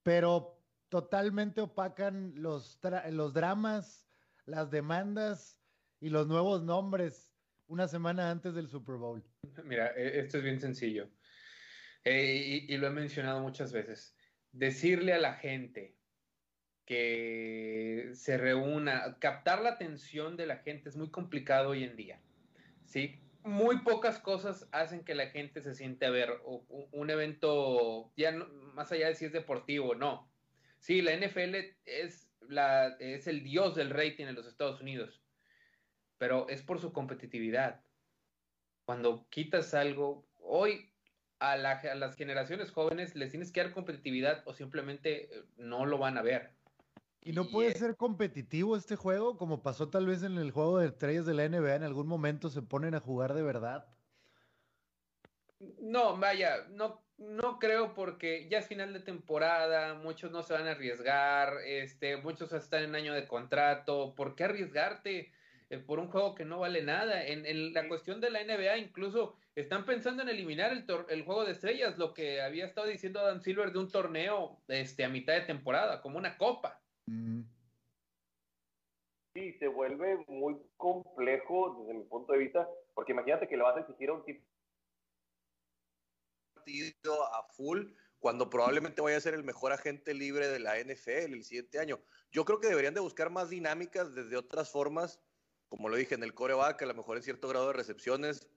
pero 0.04 0.62
totalmente 0.90 1.62
opacan 1.62 2.34
los, 2.36 2.80
los 3.10 3.34
dramas, 3.34 4.08
las 4.46 4.70
demandas 4.70 5.60
y 6.00 6.10
los 6.10 6.28
nuevos 6.28 6.64
nombres 6.64 7.34
una 7.68 7.88
semana 7.88 8.30
antes 8.30 8.54
del 8.54 8.68
Super 8.68 8.96
Bowl. 8.96 9.24
Mira, 9.64 9.92
e, 9.96 10.20
esto 10.20 10.38
es 10.38 10.44
bien 10.44 10.60
sencillo. 10.60 11.10
Eh, 12.04 12.66
y 12.68 12.78
lo 12.78 12.88
he 12.88 12.92
mencionado 12.92 13.42
muchas 13.42 13.72
veces. 13.74 14.16
Decirle 14.52 15.14
a 15.14 15.18
la 15.18 15.34
gente, 15.34 15.96
que 16.86 18.12
se 18.14 18.38
reúna, 18.38 19.18
captar 19.20 19.62
la 19.62 19.70
atención 19.70 20.38
de 20.38 20.46
la 20.46 20.58
gente 20.58 20.90
es 20.90 20.96
muy 20.96 21.10
complicado 21.10 21.70
hoy 21.70 21.84
en 21.84 21.96
día. 21.96 22.22
¿Sí? 22.86 23.20
Muy 23.44 23.80
pocas 23.80 24.20
cosas 24.20 24.68
hacen 24.72 25.04
que 25.04 25.14
la 25.14 25.28
gente 25.28 25.62
se 25.62 25.76
siente 25.76 26.06
a 26.06 26.10
ver 26.10 26.32
un 26.68 27.10
evento, 27.10 28.12
ya 28.18 28.32
más 28.74 28.92
allá 28.92 29.08
de 29.08 29.16
si 29.16 29.26
es 29.26 29.34
deportivo 29.34 29.94
no. 29.94 30.32
Sí, 30.80 31.02
la 31.02 31.16
NFL 31.16 31.56
es, 31.86 32.30
la, 32.48 32.96
es 33.00 33.28
el 33.28 33.44
dios 33.44 33.76
del 33.76 33.92
rating 33.92 34.26
en 34.26 34.36
los 34.36 34.48
Estados 34.48 34.82
Unidos, 34.82 35.22
pero 36.18 36.48
es 36.50 36.62
por 36.64 36.80
su 36.80 36.92
competitividad. 36.92 37.84
Cuando 38.86 39.28
quitas 39.30 39.74
algo, 39.74 40.28
hoy 40.40 40.92
a, 41.40 41.54
a 41.54 41.96
las 41.96 42.16
generaciones 42.16 42.72
jóvenes 42.72 43.16
les 43.16 43.32
tienes 43.32 43.52
que 43.52 43.62
dar 43.62 43.74
competitividad 43.74 44.44
o 44.46 44.54
simplemente 44.54 45.24
eh, 45.24 45.44
no 45.58 45.86
lo 45.86 45.98
van 45.98 46.18
a 46.18 46.22
ver. 46.22 46.55
¿Y 47.26 47.34
no 47.34 47.50
puede 47.50 47.74
ser 47.74 47.98
competitivo 47.98 48.78
este 48.78 48.96
juego? 48.96 49.38
Como 49.38 49.62
pasó 49.62 49.90
tal 49.90 50.06
vez 50.06 50.24
en 50.24 50.38
el 50.38 50.52
juego 50.52 50.80
de 50.80 50.88
estrellas 50.88 51.26
de 51.26 51.34
la 51.34 51.50
NBA, 51.50 51.76
en 51.76 51.84
algún 51.84 52.08
momento 52.08 52.50
se 52.50 52.62
ponen 52.62 52.96
a 52.96 53.00
jugar 53.00 53.34
de 53.34 53.42
verdad. 53.42 53.88
No, 55.80 56.16
vaya, 56.18 56.68
no, 56.70 57.04
no 57.18 57.60
creo 57.60 57.94
porque 57.94 58.48
ya 58.50 58.60
es 58.60 58.68
final 58.68 58.94
de 58.94 59.00
temporada, 59.00 59.96
muchos 59.96 60.32
no 60.32 60.44
se 60.44 60.54
van 60.54 60.68
a 60.68 60.72
arriesgar, 60.72 61.58
este, 61.66 62.18
muchos 62.18 62.54
están 62.54 62.84
en 62.84 62.96
año 62.96 63.14
de 63.14 63.28
contrato, 63.28 64.14
¿por 64.16 64.36
qué 64.36 64.44
arriesgarte? 64.46 65.34
eh, 65.70 65.80
por 65.80 66.00
un 66.00 66.10
juego 66.10 66.36
que 66.36 66.46
no 66.46 66.60
vale 66.60 66.82
nada. 66.82 67.26
En, 67.26 67.74
la 67.74 67.88
cuestión 67.88 68.22
de 68.22 68.30
la 68.30 68.44
NBA, 68.44 68.78
incluso 68.78 69.38
están 69.56 69.86
pensando 69.86 70.24
en 70.24 70.30
eliminar 70.30 70.72
el, 70.72 70.86
el, 71.10 71.24
juego 71.24 71.46
de 71.46 71.54
estrellas, 71.54 71.98
lo 71.98 72.14
que 72.14 72.42
había 72.42 72.66
estado 72.66 72.88
diciendo 72.88 73.20
Adam 73.20 73.42
Silver 73.42 73.72
de 73.72 73.80
un 73.80 73.90
torneo 73.90 74.62
este, 74.68 75.04
a 75.04 75.10
mitad 75.10 75.34
de 75.34 75.42
temporada, 75.42 76.02
como 76.02 76.18
una 76.18 76.38
copa. 76.38 76.82
Sí, 79.36 79.54
se 79.60 79.68
vuelve 79.68 80.24
muy 80.28 80.56
complejo 80.78 81.80
desde 81.80 82.00
mi 82.00 82.06
punto 82.06 82.34
de 82.34 82.40
vista, 82.40 82.68
porque 82.94 83.12
imagínate 83.12 83.48
que 83.48 83.58
le 83.58 83.64
vas 83.64 83.78
a 83.78 83.82
exigir 83.82 84.10
un 84.10 84.24
tipo 84.24 84.44
partido 86.56 87.34
a 87.34 87.44
full 87.50 87.92
cuando 88.20 88.50
probablemente 88.50 89.02
vaya 89.02 89.18
a 89.18 89.22
ser 89.22 89.36
el 89.36 89.44
mejor 89.44 89.72
agente 89.72 90.14
libre 90.14 90.48
de 90.48 90.60
la 90.60 90.80
NFL 90.80 91.34
el 91.34 91.44
siguiente 91.44 91.80
año. 91.80 92.00
Yo 92.32 92.44
creo 92.44 92.60
que 92.60 92.70
deberían 92.70 92.96
de 92.96 93.02
buscar 93.02 93.30
más 93.30 93.50
dinámicas 93.50 94.16
desde 94.16 94.36
otras 94.36 94.72
formas, 94.72 95.22
como 95.68 95.90
lo 95.90 95.96
dije 95.96 96.16
en 96.16 96.24
el 96.24 96.34
coreback, 96.34 96.82
a 96.82 96.86
lo 96.88 96.96
mejor 96.96 97.18
en 97.18 97.24
cierto 97.24 97.48
grado 97.48 97.68
de 97.68 97.74
recepciones. 97.74 98.48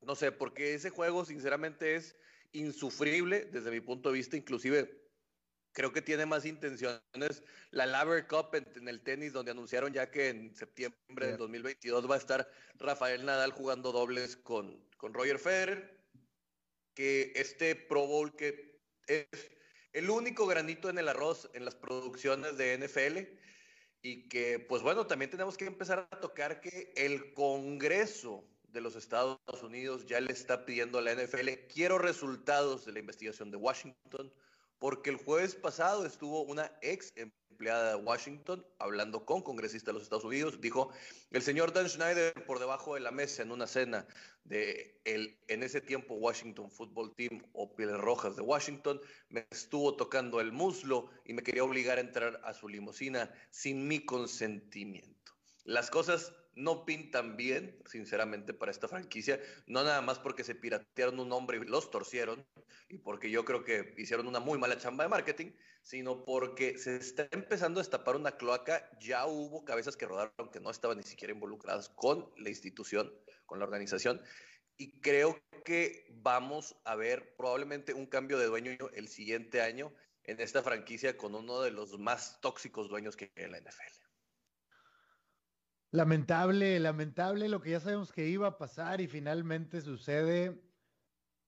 No 0.00 0.14
sé, 0.14 0.30
porque 0.30 0.74
ese 0.74 0.90
juego 0.90 1.24
sinceramente 1.24 1.94
es 1.94 2.16
insufrible 2.52 3.46
desde 3.46 3.70
mi 3.70 3.80
punto 3.80 4.10
de 4.10 4.16
vista, 4.16 4.36
inclusive 4.36 5.01
creo 5.72 5.92
que 5.92 6.02
tiene 6.02 6.26
más 6.26 6.44
intenciones 6.44 7.42
la 7.70 7.86
Laver 7.86 8.26
Cup 8.26 8.54
en, 8.54 8.88
el 8.88 9.02
tenis, 9.02 9.32
donde 9.32 9.50
anunciaron 9.50 9.92
ya 9.92 10.10
que 10.10 10.28
en 10.28 10.54
septiembre 10.54 11.26
del 11.26 11.36
2022 11.38 12.10
va 12.10 12.16
a 12.16 12.18
estar 12.18 12.48
Rafael 12.74 13.24
Nadal 13.24 13.52
jugando 13.52 13.92
dobles 13.92 14.36
con, 14.36 14.84
con 14.96 15.14
Roger 15.14 15.38
Federer, 15.38 15.98
que 16.94 17.32
este 17.34 17.74
Pro 17.74 18.06
Bowl 18.06 18.36
que 18.36 18.80
es 19.06 19.26
el 19.92 20.10
único 20.10 20.46
granito 20.46 20.88
en 20.88 20.98
el 20.98 21.08
arroz 21.08 21.50
en 21.54 21.64
las 21.64 21.74
producciones 21.74 22.56
de 22.56 22.78
NFL 22.78 23.18
y 24.02 24.28
que 24.28 24.58
pues 24.58 24.82
bueno, 24.82 25.06
también 25.06 25.30
tenemos 25.30 25.56
que 25.56 25.66
empezar 25.66 26.08
a 26.10 26.20
tocar 26.20 26.60
que 26.60 26.92
el 26.96 27.32
Congreso 27.34 28.44
de 28.72 28.80
los 28.80 28.96
Estados 28.96 29.38
Unidos 29.62 30.06
ya 30.06 30.20
le 30.20 30.32
está 30.32 30.64
pidiendo 30.64 30.98
a 30.98 31.02
la 31.02 31.14
NFL, 31.14 31.48
quiero 31.72 31.98
resultados 31.98 32.86
de 32.86 32.92
la 32.92 32.98
investigación 32.98 33.50
de 33.50 33.58
Washington, 33.58 34.32
porque 34.82 35.10
el 35.10 35.16
jueves 35.16 35.54
pasado 35.54 36.04
estuvo 36.04 36.42
una 36.42 36.72
ex 36.80 37.12
empleada 37.14 37.90
de 37.90 38.02
Washington 38.02 38.66
hablando 38.80 39.24
con 39.24 39.40
congresistas 39.40 39.86
de 39.86 39.92
los 39.92 40.02
Estados 40.02 40.24
Unidos. 40.24 40.60
Dijo, 40.60 40.90
el 41.30 41.40
señor 41.40 41.72
Dan 41.72 41.88
Schneider 41.88 42.34
por 42.46 42.58
debajo 42.58 42.94
de 42.94 43.00
la 43.00 43.12
mesa 43.12 43.42
en 43.42 43.52
una 43.52 43.68
cena 43.68 44.04
de 44.42 45.00
el, 45.04 45.38
en 45.46 45.62
ese 45.62 45.80
tiempo 45.80 46.14
Washington 46.14 46.68
Football 46.68 47.14
Team 47.14 47.44
o 47.52 47.76
Pieles 47.76 47.96
Rojas 47.96 48.34
de 48.34 48.42
Washington, 48.42 49.00
me 49.28 49.46
estuvo 49.52 49.94
tocando 49.94 50.40
el 50.40 50.50
muslo 50.50 51.10
y 51.24 51.32
me 51.32 51.44
quería 51.44 51.62
obligar 51.62 51.98
a 51.98 52.00
entrar 52.00 52.40
a 52.42 52.52
su 52.52 52.68
limusina 52.68 53.32
sin 53.50 53.86
mi 53.86 54.04
consentimiento. 54.04 55.32
Las 55.62 55.90
cosas 55.90 56.32
no 56.54 56.84
pintan 56.84 57.36
bien, 57.36 57.78
sinceramente, 57.86 58.54
para 58.54 58.70
esta 58.70 58.88
franquicia. 58.88 59.40
No 59.66 59.82
nada 59.82 60.02
más 60.02 60.18
porque 60.18 60.44
se 60.44 60.54
piratearon 60.54 61.18
un 61.20 61.28
nombre 61.28 61.58
y 61.58 61.64
los 61.64 61.90
torcieron, 61.90 62.46
y 62.88 62.98
porque 62.98 63.30
yo 63.30 63.44
creo 63.44 63.64
que 63.64 63.94
hicieron 63.96 64.26
una 64.26 64.40
muy 64.40 64.58
mala 64.58 64.78
chamba 64.78 65.04
de 65.04 65.10
marketing, 65.10 65.52
sino 65.82 66.24
porque 66.24 66.78
se 66.78 66.96
está 66.96 67.28
empezando 67.30 67.80
a 67.80 67.82
destapar 67.82 68.16
una 68.16 68.36
cloaca. 68.36 68.90
Ya 69.00 69.26
hubo 69.26 69.64
cabezas 69.64 69.96
que 69.96 70.06
rodaron 70.06 70.50
que 70.52 70.60
no 70.60 70.70
estaban 70.70 70.98
ni 70.98 71.04
siquiera 71.04 71.32
involucradas 71.32 71.88
con 71.88 72.30
la 72.36 72.48
institución, 72.48 73.12
con 73.46 73.58
la 73.58 73.64
organización. 73.64 74.20
Y 74.76 75.00
creo 75.00 75.40
que 75.64 76.06
vamos 76.10 76.76
a 76.84 76.96
ver 76.96 77.34
probablemente 77.36 77.94
un 77.94 78.06
cambio 78.06 78.38
de 78.38 78.46
dueño 78.46 78.76
el 78.94 79.08
siguiente 79.08 79.60
año 79.60 79.92
en 80.24 80.40
esta 80.40 80.62
franquicia 80.62 81.16
con 81.16 81.34
uno 81.34 81.60
de 81.60 81.70
los 81.70 81.98
más 81.98 82.40
tóxicos 82.40 82.88
dueños 82.88 83.16
que 83.16 83.30
hay 83.36 83.44
en 83.44 83.52
la 83.52 83.60
NFL. 83.60 84.01
Lamentable, 85.92 86.80
lamentable 86.80 87.50
lo 87.50 87.60
que 87.60 87.70
ya 87.70 87.80
sabemos 87.80 88.12
que 88.12 88.26
iba 88.26 88.48
a 88.48 88.56
pasar 88.56 89.02
y 89.02 89.08
finalmente 89.08 89.82
sucede. 89.82 90.58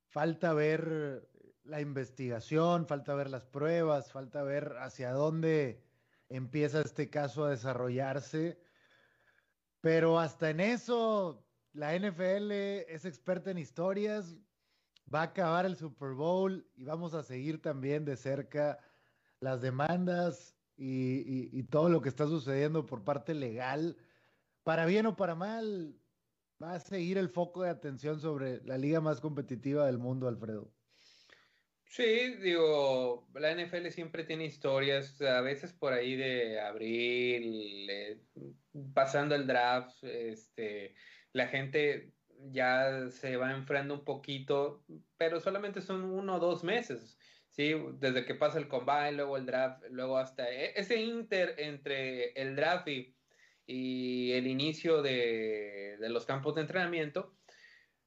Falta 0.09 0.53
ver 0.53 1.27
la 1.65 1.81
investigación, 1.81 2.87
falta 2.87 3.15
ver 3.15 3.31
las 3.31 3.47
pruebas, 3.47 4.13
falta 4.13 4.43
ver 4.43 4.77
hacia 4.81 5.13
dónde 5.13 5.83
empieza 6.29 6.83
este 6.83 7.09
caso 7.09 7.45
a 7.45 7.51
desarrollarse. 7.51 8.61
Pero 9.81 10.21
hasta 10.21 10.51
en 10.51 10.61
eso, 10.61 11.43
la 11.73 11.99
NFL 11.99 12.53
es 12.53 13.07
experta 13.07 13.51
en 13.51 13.57
historias, 13.57 14.37
va 15.13 15.21
a 15.21 15.25
acabar 15.25 15.65
el 15.65 15.77
Super 15.77 16.11
Bowl 16.11 16.69
y 16.75 16.85
vamos 16.85 17.15
a 17.15 17.23
seguir 17.23 17.63
también 17.63 18.05
de 18.05 18.19
cerca 18.19 18.79
las 19.41 19.63
demandas 19.63 20.55
y, 20.77 21.63
todo 21.65 21.89
lo 21.89 22.03
que 22.03 22.11
está 22.11 22.27
sucediendo 22.27 22.85
por 22.85 23.05
parte 23.05 23.33
legal 23.33 23.97
para 24.65 24.87
bien 24.87 25.07
o 25.07 25.15
para 25.15 25.35
mal, 25.35 25.95
va 26.61 26.75
a 26.75 26.81
seguir 26.81 27.19
el 27.19 27.29
foco 27.29 27.63
de 27.63 27.71
atención 27.71 28.19
sobre 28.21 28.63
la 28.65 28.79
liga 28.79 29.01
más 29.01 29.21
competitiva 29.21 29.87
del 29.87 29.99
mundo, 29.99 30.27
Alfredo. 30.27 30.75
Sí, 31.85 32.35
digo, 32.37 33.29
la 33.35 33.55
NFL 33.55 33.89
siempre 33.91 34.25
tiene 34.25 34.47
historias, 34.47 35.21
a 35.21 35.41
veces 35.43 35.73
por 35.73 35.93
ahí 35.93 36.17
de 36.17 36.61
abril, 36.61 37.89
eh, 37.89 38.21
pasando 38.93 39.37
el 39.37 39.47
draft, 39.47 40.03
este, 40.03 40.97
la 41.33 41.47
gente 41.47 42.13
ya 42.51 43.09
se 43.11 43.37
va 43.37 43.53
enfriando 43.53 43.95
un 43.95 44.05
poquito, 44.05 44.85
pero 45.17 45.39
solamente 45.39 45.81
son 45.83 46.05
uno 46.05 46.37
o 46.37 46.41
dos 46.41 46.65
meses, 46.65 47.17
¿sí? 47.49 47.75
Desde 47.99 48.25
que 48.25 48.35
pasa 48.35 48.59
el 48.59 48.67
combine, 48.67 49.13
luego 49.13 49.37
el 49.37 49.47
draft, 49.47 49.85
luego 49.91 50.19
hasta 50.19 50.51
e, 50.51 50.73
ese 50.75 51.01
inter 51.01 51.55
entre 51.59 52.33
el 52.33 52.57
draft 52.57 52.89
y 52.89 53.17
y 53.67 54.33
el 54.33 54.47
inicio 54.47 55.03
de, 55.03 55.97
los 56.01 56.27
campos 56.27 56.55
de 56.55 56.63
entrenamiento, 56.63 57.37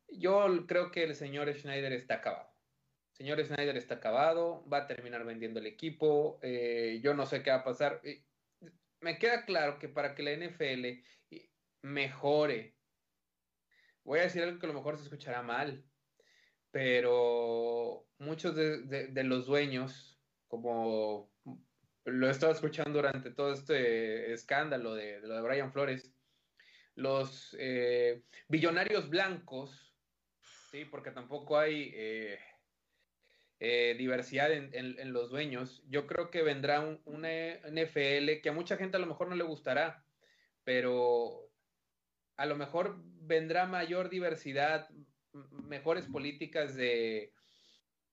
yo 0.07 0.65
creo 0.67 0.91
que 0.91 1.03
el 1.03 1.15
señor 1.15 1.51
Schneider 1.53 1.93
está 1.93 2.15
acabado. 2.15 2.49
El 3.11 3.17
señor 3.17 3.43
Schneider 3.43 3.77
está 3.77 3.95
acabado, 3.95 4.67
va 4.69 4.79
a 4.79 4.87
terminar 4.87 5.25
vendiendo 5.25 5.59
el 5.59 5.65
equipo, 5.65 6.39
eh, 6.43 6.99
yo 7.03 7.13
no 7.13 7.25
sé 7.25 7.41
qué 7.41 7.49
va 7.49 7.57
a 7.57 7.63
pasar. 7.63 8.01
Me 9.01 9.17
queda 9.17 9.45
claro 9.45 9.79
que 9.79 9.89
para 9.89 10.13
que 10.13 10.23
la 10.23 10.33
NFL 10.33 11.03
mejore, 11.81 12.75
voy 14.03 14.19
a 14.19 14.23
decir 14.23 14.43
algo 14.43 14.59
que 14.59 14.65
a 14.65 14.69
lo 14.69 14.75
mejor 14.75 14.97
se 14.97 15.03
escuchará 15.03 15.41
mal, 15.41 15.83
pero 16.71 18.07
muchos 18.19 18.55
de 18.55 19.23
los 19.23 19.47
dueños, 19.47 20.19
como 20.47 21.31
lo 22.07 22.27
he 22.27 22.31
estado 22.31 22.53
escuchando 22.53 22.93
durante 22.93 23.31
todo 23.31 23.51
este 23.51 24.31
escándalo 24.31 24.95
de, 24.95 25.19
lo 25.19 25.35
de 25.35 25.41
Brian 25.41 25.73
Flores, 25.73 26.09
los 26.95 27.55
eh, 27.59 28.23
billonarios 28.47 29.09
blancos, 29.09 29.93
sí, 30.71 30.85
porque 30.85 31.11
tampoco 31.11 31.59
hay 31.59 31.91
eh, 31.93 32.39
eh, 33.59 33.95
diversidad 33.97 34.51
en, 34.51 35.13
los 35.13 35.29
dueños, 35.29 35.83
yo 35.89 36.07
creo 36.07 36.31
que 36.31 36.43
vendrá 36.43 36.79
un, 36.79 37.01
una 37.03 37.29
NFL 37.69 38.41
que 38.41 38.49
a 38.49 38.53
mucha 38.53 38.77
gente 38.77 38.95
a 38.95 39.01
lo 39.01 39.07
mejor 39.07 39.27
no 39.27 39.35
le 39.35 39.43
gustará, 39.43 40.05
pero 40.63 41.51
a 42.37 42.45
lo 42.45 42.55
mejor 42.55 42.95
vendrá 43.03 43.65
mayor 43.65 44.09
diversidad, 44.09 44.89
mejores 45.51 46.05
políticas 46.05 46.73
de, 46.75 47.33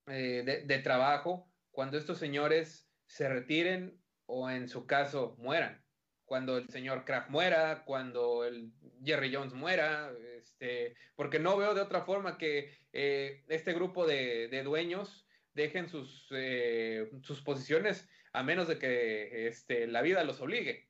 de 0.07 0.81
trabajo, 0.83 1.49
cuando 1.71 1.97
estos 1.97 2.19
señores 2.19 2.85
se 3.07 3.29
retiren 3.29 4.01
o 4.27 4.51
en 4.51 4.69
su 4.69 4.87
caso 4.87 5.37
mueran. 5.39 5.83
Cuando 6.25 6.57
el 6.57 6.69
señor 6.69 7.05
Kraft 7.05 7.31
muera, 7.31 7.85
cuando 7.85 8.45
el 8.45 8.73
Jerry 9.05 9.35
Jones 9.35 9.53
muera, 9.53 10.13
este, 10.39 10.97
porque 11.17 11.39
no 11.39 11.57
veo 11.57 11.75
de 11.75 11.83
otra 11.83 12.05
forma 12.05 12.39
que 12.39 12.77
eh, 12.93 13.45
este 13.49 13.75
grupo 13.75 14.07
de, 14.07 14.63
dueños 14.65 15.27
dejen 15.53 15.89
sus, 15.89 16.29
eh, 16.31 17.11
sus 17.23 17.43
posiciones 17.43 18.09
a 18.33 18.43
menos 18.43 18.69
de 18.69 18.79
que 18.79 19.47
este, 19.47 19.87
la 19.87 20.03
vida 20.03 20.25
los 20.25 20.41
obligue. 20.41 20.89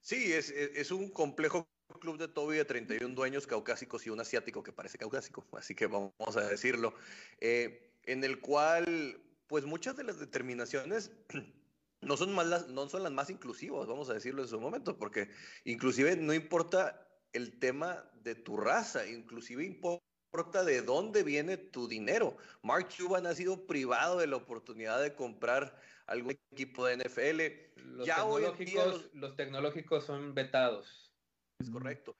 Sí, 0.00 0.32
es, 0.32 0.50
es, 0.50 0.90
un 0.90 1.10
complejo 1.10 1.68
club 2.00 2.18
de 2.18 2.26
Toby 2.26 2.56
de 2.56 2.64
31 2.64 3.14
dueños 3.14 3.46
caucásicos 3.46 4.06
y 4.06 4.10
un 4.10 4.20
asiático 4.20 4.62
que 4.62 4.72
parece 4.72 4.98
caucásico, 4.98 5.46
así 5.52 5.74
que 5.74 5.86
vamos 5.86 6.36
a 6.36 6.48
decirlo, 6.48 6.94
eh, 7.38 7.92
en 8.04 8.24
el 8.24 8.40
cual 8.40 9.22
pues 9.52 9.66
muchas 9.66 9.94
de 9.98 10.04
las 10.04 10.18
determinaciones 10.18 11.12
no 12.00 12.16
son, 12.16 12.34
más 12.34 12.46
las, 12.46 12.68
no 12.68 12.88
son 12.88 13.02
las 13.02 13.12
más 13.12 13.28
inclusivas, 13.28 13.86
vamos 13.86 14.08
a 14.08 14.14
decirlo 14.14 14.40
en 14.40 14.48
su 14.48 14.58
momento, 14.58 14.96
porque 14.96 15.28
inclusive 15.66 16.16
no 16.16 16.32
importa 16.32 17.06
el 17.34 17.58
tema 17.58 18.02
de 18.22 18.34
tu 18.34 18.56
raza, 18.56 19.06
inclusive 19.06 19.62
importa 19.62 20.64
de 20.64 20.80
dónde 20.80 21.22
viene 21.22 21.58
tu 21.58 21.86
dinero. 21.86 22.38
Mark 22.62 22.88
Cuban 22.96 23.26
ha 23.26 23.34
sido 23.34 23.66
privado 23.66 24.20
de 24.20 24.26
la 24.26 24.36
oportunidad 24.36 25.02
de 25.02 25.14
comprar 25.14 25.78
algún 26.06 26.34
equipo 26.50 26.86
de 26.86 26.96
NFL. 26.96 27.82
Los, 27.90 28.06
ya 28.06 28.22
tecnológicos, 28.22 29.10
los 29.12 29.36
tecnológicos 29.36 30.06
son 30.06 30.32
vetados. 30.32 31.12
Es 31.58 31.68
correcto. 31.68 32.16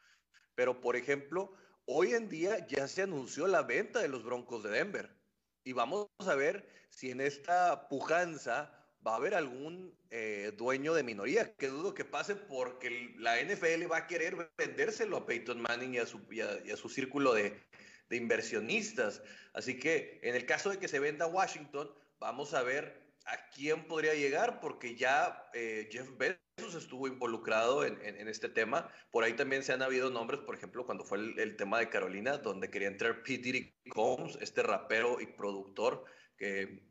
Pero, 0.54 0.82
por 0.82 0.96
ejemplo, 0.96 1.54
hoy 1.86 2.12
en 2.12 2.28
día 2.28 2.66
ya 2.66 2.86
se 2.88 3.00
anunció 3.00 3.46
la 3.46 3.62
venta 3.62 4.00
de 4.00 4.08
los 4.08 4.22
Broncos 4.22 4.62
de 4.64 4.68
Denver. 4.68 5.22
Y 5.64 5.73
vamos 5.73 6.09
a 6.19 6.35
ver 6.35 6.66
si 6.90 7.11
en 7.11 7.21
esta 7.21 7.88
pujanza 7.88 8.73
va 9.07 9.12
a 9.12 9.16
haber 9.16 9.35
algún 9.35 9.97
eh, 10.11 10.52
dueño 10.57 10.95
de 10.95 11.02
minoría, 11.02 11.54
que 11.54 11.69
dudo 11.69 11.95
que 11.95 12.04
pase 12.04 12.37
porque 12.37 13.14
la 13.19 13.40
NFL 13.40 13.90
va 13.90 13.99
a 13.99 14.07
querer 14.07 14.50
vendérselo 14.57 15.16
a 15.16 15.26
Peyton 15.26 15.61
Manning 15.61 15.95
y 15.95 15.99
a 15.99 16.07
su, 16.07 16.19
a, 16.19 16.76
su 16.76 16.88
círculo 16.88 17.35
de, 17.35 17.61
de, 18.09 18.16
inversionistas. 18.16 19.23
Así 19.54 19.78
que 19.78 20.21
en 20.23 20.35
el 20.35 20.47
caso 20.47 20.71
de 20.71 20.78
que 20.78 20.88
se 20.88 21.00
venda 21.00 21.26
Washington, 21.26 21.90
vamos 22.21 22.54
a 22.54 22.62
ver 22.62 23.02
a 23.26 23.50
quién 23.50 23.87
podría 23.87 24.14
llegar, 24.14 24.61
porque 24.61 24.97
ya 24.97 25.49
eh, 25.55 25.88
Jeff 25.91 26.09
Bezos 26.17 26.75
estuvo 26.75 27.07
involucrado 27.07 27.85
en, 27.85 27.99
en, 28.05 28.29
este 28.29 28.49
tema. 28.49 28.91
Por 29.11 29.25
ahí 29.25 29.35
también 29.35 29.62
se 29.62 29.73
han 29.73 29.83
habido 29.83 30.11
nombres, 30.11 30.41
por 30.41 30.55
ejemplo, 30.55 30.85
cuando 30.87 31.05
fue 31.05 31.19
el, 31.19 31.38
el 31.38 31.57
tema 31.57 31.79
de 31.79 31.88
Carolina, 31.88 32.38
donde 32.38 32.71
quería 32.71 32.88
entrar 32.88 33.23
Pete 33.23 33.43
Diddy 33.43 33.75
Combs, 33.91 34.38
este 34.41 34.62
rapero 34.62 35.21
y 35.21 35.26
productor 35.26 36.05
que 36.37 36.83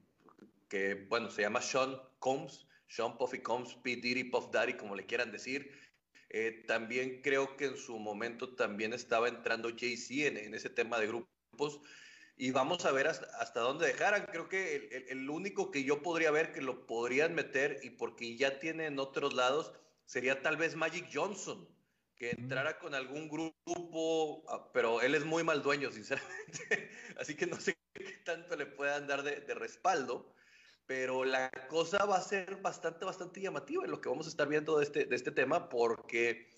que, 0.72 1.06
bueno, 1.10 1.30
se 1.30 1.42
llama 1.42 1.62
Sean 1.62 1.98
Combs, 2.20 2.66
Sean 2.88 3.18
Puffy 3.18 3.40
Combs, 3.40 3.76
P. 3.84 3.98
Diddy, 3.98 4.24
Puff 4.24 4.52
Daddy, 4.52 4.76
como 4.76 4.96
le 4.96 5.06
quieran 5.06 5.30
decir. 5.30 5.70
Eh, 6.30 6.64
también 6.66 7.22
creo 7.22 7.58
que 7.58 7.66
en 7.66 7.78
su 7.78 8.00
momento 8.00 8.56
también 8.56 8.94
estaba 8.94 9.28
entrando 9.28 9.70
Jay-Z 9.78 10.28
en, 10.28 10.56
ese 10.56 10.70
tema 10.70 10.98
de 10.98 11.08
grupos. 11.08 11.82
Y 12.42 12.50
vamos 12.50 12.86
a 12.86 12.92
ver 12.92 13.08
hasta, 13.08 13.60
dónde 13.60 13.86
dejaran. 13.86 14.26
Creo 14.26 14.50
que 14.50 14.88
el, 14.92 15.06
el, 15.10 15.30
único 15.30 15.70
que 15.70 15.84
yo 15.84 16.02
podría 16.02 16.32
ver 16.32 16.52
que 16.52 16.60
lo 16.60 16.88
podrían 16.88 17.36
meter 17.36 17.80
y 17.84 17.92
porque 17.92 18.36
ya 18.36 18.58
tiene 18.58 18.88
en 18.88 18.98
otros 18.98 19.36
lados 19.36 19.74
sería 20.06 20.42
tal 20.42 20.58
vez 20.58 20.76
Magic 20.76 21.08
Johnson, 21.14 21.70
que 22.16 22.32
entrara 22.32 22.80
con 22.80 22.96
algún 22.96 23.30
grupo, 23.30 24.44
ah, 24.50 24.72
pero 24.74 25.04
él 25.04 25.14
es 25.14 25.24
muy 25.24 25.44
mal 25.44 25.62
dueño, 25.62 25.92
sinceramente. 25.92 26.90
Así 27.20 27.36
que 27.36 27.46
no 27.46 27.60
sé 27.60 27.78
qué 27.94 28.06
tanto 28.26 28.56
le 28.56 28.66
puedan 28.66 29.06
dar 29.06 29.22
de, 29.22 29.42
de 29.42 29.54
respaldo 29.54 30.34
pero 30.88 31.24
la 31.24 31.50
cosa 31.70 32.06
va 32.06 32.18
a 32.18 32.22
ser 32.22 32.58
bastante, 32.58 33.06
bastante 33.06 33.40
llamativa 33.40 33.86
en 33.86 33.92
lo 33.92 34.02
que 34.02 34.10
vamos 34.10 34.26
a 34.26 34.30
estar 34.30 34.48
viendo 34.50 34.78
de 34.80 34.84
este, 34.84 35.06
de 35.06 35.16
este 35.16 35.32
tema, 35.32 35.70
porque 35.70 36.50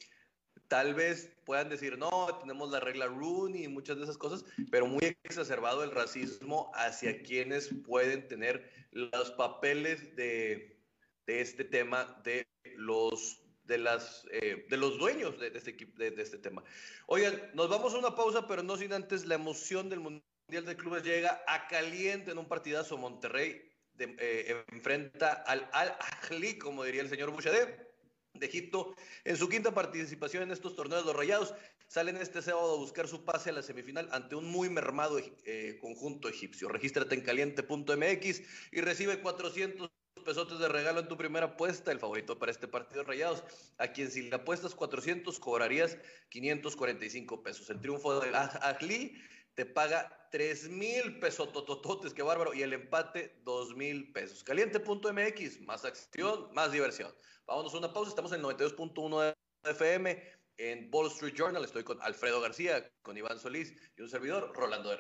tal 0.74 0.96
vez 0.96 1.32
puedan 1.46 1.70
decir, 1.70 2.00
no, 2.00 2.36
tenemos 2.42 2.72
la 2.72 2.80
regla 2.80 3.06
Rooney 3.06 3.66
y 3.66 3.68
muchas 3.68 3.96
de 3.98 4.06
esas 4.06 4.18
cosas, 4.18 4.44
pero 4.72 4.88
muy 4.88 5.16
exacerbado 5.24 5.84
el 5.84 5.92
racismo 5.92 6.72
hacia 6.74 7.22
quienes 7.22 7.70
pueden 7.86 8.28
tener 8.28 8.68
los 8.90 9.30
papeles 9.30 10.16
de, 10.16 10.82
de 11.28 11.42
este 11.42 11.64
tema, 11.64 12.20
de 12.24 12.48
los 12.76 13.44
de, 13.66 13.78
las, 13.78 14.26
eh, 14.32 14.66
de 14.68 14.78
los 14.78 14.98
dueños 14.98 15.40
de, 15.40 15.50
este, 15.50 15.74
de, 15.74 16.10
de, 16.10 16.24
este 16.24 16.40
tema. 16.40 16.64
Oigan, 17.06 17.52
nos 17.54 17.70
vamos 17.70 17.94
a 17.94 18.00
una 18.00 18.16
pausa, 18.16 18.48
pero 18.48 18.64
no 18.64 18.76
sin 18.76 18.94
antes 18.94 19.28
la 19.28 19.36
emoción 19.36 19.92
del 19.92 20.00
Mundial 20.00 20.66
de 20.66 20.76
Clubes 20.76 21.04
llega 21.04 21.44
a 21.48 21.68
caliente 21.68 22.32
en 22.32 22.40
un 22.40 22.48
partidazo 22.48 22.98
Monterrey 22.98 23.62
eh, 24.00 24.66
enfrenta 24.70 25.34
al 25.46 25.70
Al-Ahli, 25.72 26.58
como 26.58 26.84
diría 26.84 27.04
el 27.04 27.10
señor 27.10 27.30
Bouchadé, 27.30 27.93
de 28.34 28.46
Egipto. 28.48 28.96
En 29.24 29.38
su 29.38 29.48
quinta 29.48 29.74
participación 29.74 30.44
en 30.44 30.52
estos 30.52 30.76
torneos, 30.76 31.06
los 31.06 31.16
Rayados 31.16 31.54
salen 31.88 32.18
este 32.18 32.42
sábado 32.42 32.74
a 32.74 32.78
buscar 32.78 33.08
su 33.08 33.24
pase 33.24 33.52
a 33.52 33.54
la 33.54 33.62
semifinal 33.62 34.10
ante 34.12 34.36
un 34.36 34.46
muy 34.46 34.70
mermado 34.70 35.20
eh, 35.46 35.78
conjunto 35.80 36.30
egipcio. 36.30 36.68
Regístrate 36.68 37.16
en 37.16 37.22
caliente.mx 37.22 38.42
y 38.72 38.82
recibe 38.82 39.20
400 39.22 39.92
pesotes 40.26 40.58
de 40.58 40.68
regalo 40.68 41.02
en 41.02 41.08
tu 41.08 41.18
primera 41.18 41.48
apuesta, 41.48 41.92
el 41.92 42.00
favorito 42.00 42.40
para 42.40 42.52
este 42.52 42.68
partido 42.68 43.04
Rayados, 43.04 43.44
a 43.78 43.90
quien 43.90 44.10
si 44.10 44.24
le 44.24 44.36
apuestas 44.36 44.74
400 44.74 45.38
cobrarías 45.40 45.98
545 46.30 47.44
pesos. 47.44 47.70
El 47.70 47.82
triunfo 47.82 48.20
del 48.20 48.34
Ahli 48.34 49.22
te 49.56 49.66
paga 49.66 50.28
3 50.32 50.70
mil 50.70 51.20
pesos 51.20 51.52
totototes, 51.52 52.14
qué 52.14 52.24
bárbaro, 52.24 52.54
y 52.54 52.64
el 52.64 52.74
empate 52.74 53.40
2 53.44 53.76
mil 53.76 54.12
pesos. 54.12 54.44
Caliente.mx, 54.44 55.62
más 55.62 55.86
acción, 55.86 56.50
más 56.54 56.72
diversión. 56.72 57.14
Vámonos 57.46 57.74
a 57.74 57.78
una 57.78 57.94
pausa, 57.94 58.10
estamos 58.10 58.32
en 58.32 58.40
el 58.40 58.46
92.1 58.46 59.36
de 59.64 59.72
FM 59.72 60.24
en 60.58 60.90
Wall 60.92 61.08
Street 61.08 61.36
Journal, 61.36 61.64
estoy 61.64 61.84
con 61.84 62.02
Alfredo 62.02 62.42
García, 62.42 62.90
con 63.02 63.18
Iván 63.18 63.40
Solís 63.40 63.74
y 63.98 64.02
un 64.02 64.10
servidor, 64.10 64.54
Rolando 64.56 64.90
de 64.90 64.98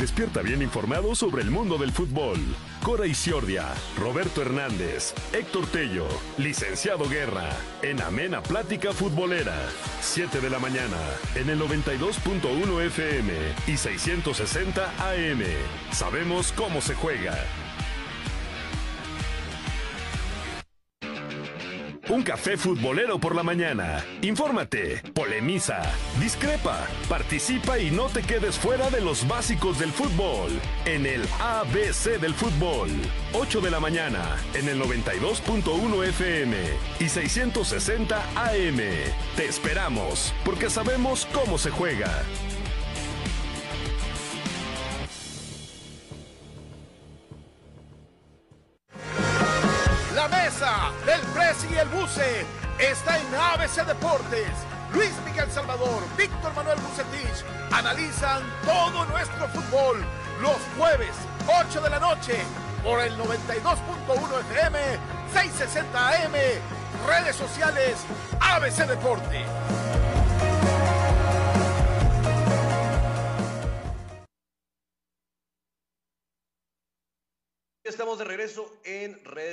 Despierta 0.00 0.40
bien 0.40 0.62
informado 0.62 1.14
sobre 1.14 1.42
el 1.42 1.50
mundo 1.50 1.76
del 1.76 1.92
fútbol. 1.92 2.38
Cora 2.82 3.06
Isiordia, 3.06 3.66
Roberto 3.98 4.40
Hernández, 4.40 5.12
Héctor 5.34 5.66
Tello, 5.66 6.08
Licenciado 6.38 7.06
Guerra, 7.06 7.50
en 7.82 8.00
Amena 8.00 8.42
Plática 8.42 8.94
Futbolera. 8.94 9.58
7 10.00 10.40
de 10.40 10.48
la 10.48 10.58
mañana, 10.58 10.96
en 11.34 11.50
el 11.50 11.60
92.1 11.60 12.80
FM 12.86 13.32
y 13.66 13.76
660 13.76 14.86
AM. 15.10 15.42
Sabemos 15.92 16.50
cómo 16.52 16.80
se 16.80 16.94
juega. 16.94 17.38
Un 22.10 22.24
café 22.24 22.56
futbolero 22.56 23.20
por 23.20 23.36
la 23.36 23.44
mañana. 23.44 24.04
Infórmate, 24.22 25.00
polemiza, 25.14 25.80
discrepa, 26.18 26.88
participa 27.08 27.78
y 27.78 27.92
no 27.92 28.08
te 28.08 28.22
quedes 28.22 28.58
fuera 28.58 28.90
de 28.90 29.00
los 29.00 29.28
básicos 29.28 29.78
del 29.78 29.92
fútbol. 29.92 30.50
En 30.86 31.06
el 31.06 31.22
ABC 31.38 32.20
del 32.20 32.34
fútbol. 32.34 32.90
8 33.32 33.60
de 33.60 33.70
la 33.70 33.78
mañana, 33.78 34.36
en 34.54 34.68
el 34.68 34.82
92.1 34.82 36.04
FM 36.08 36.56
y 36.98 37.08
660 37.08 38.16
AM. 38.34 38.80
Te 39.36 39.44
esperamos, 39.46 40.34
porque 40.44 40.68
sabemos 40.68 41.28
cómo 41.32 41.58
se 41.58 41.70
juega. 41.70 42.24
ABC 53.70 53.86
Deportes. 53.86 54.50
Luis 54.92 55.12
Miguel 55.24 55.48
Salvador, 55.50 56.02
Víctor 56.16 56.52
Manuel 56.54 56.78
Bucetich 56.80 57.44
analizan 57.70 58.42
todo 58.64 59.04
nuestro 59.06 59.46
fútbol 59.48 60.04
los 60.40 60.56
jueves, 60.76 61.14
8 61.46 61.80
de 61.80 61.90
la 61.90 62.00
noche, 62.00 62.38
por 62.82 63.00
el 63.00 63.16
92.1 63.16 64.40
FM, 64.50 64.78
660 65.32 66.08
AM, 66.08 66.32
redes 67.06 67.36
sociales, 67.36 67.98
ABC 68.40 68.88
Deportes. 68.88 69.46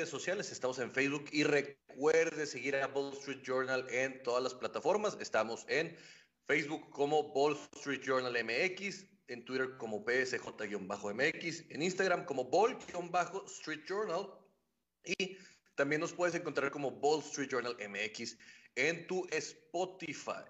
Sociales, 0.09 0.51
estamos 0.51 0.79
en 0.79 0.91
Facebook 0.91 1.25
y 1.31 1.43
recuerde 1.43 2.45
seguir 2.45 2.75
a 2.75 2.87
Wall 2.87 3.13
Street 3.13 3.41
Journal 3.43 3.85
en 3.89 4.21
todas 4.23 4.43
las 4.43 4.53
plataformas. 4.53 5.17
Estamos 5.19 5.65
en 5.67 5.95
Facebook 6.45 6.89
como 6.89 7.31
Wall 7.33 7.57
Street 7.75 8.01
Journal 8.03 8.33
MX, 8.43 9.05
en 9.27 9.45
Twitter 9.45 9.77
como 9.77 10.03
BSJ-MX, 10.03 11.65
en 11.69 11.81
Instagram 11.81 12.25
como 12.25 12.43
Wall-Street 12.43 13.83
Journal 13.87 14.29
y 15.03 15.37
también 15.75 16.01
nos 16.01 16.13
puedes 16.13 16.35
encontrar 16.35 16.71
como 16.71 16.89
Wall 16.89 17.21
Street 17.21 17.49
Journal 17.49 17.75
MX 17.89 18.37
en 18.75 19.07
tu 19.07 19.27
Spotify. 19.31 20.43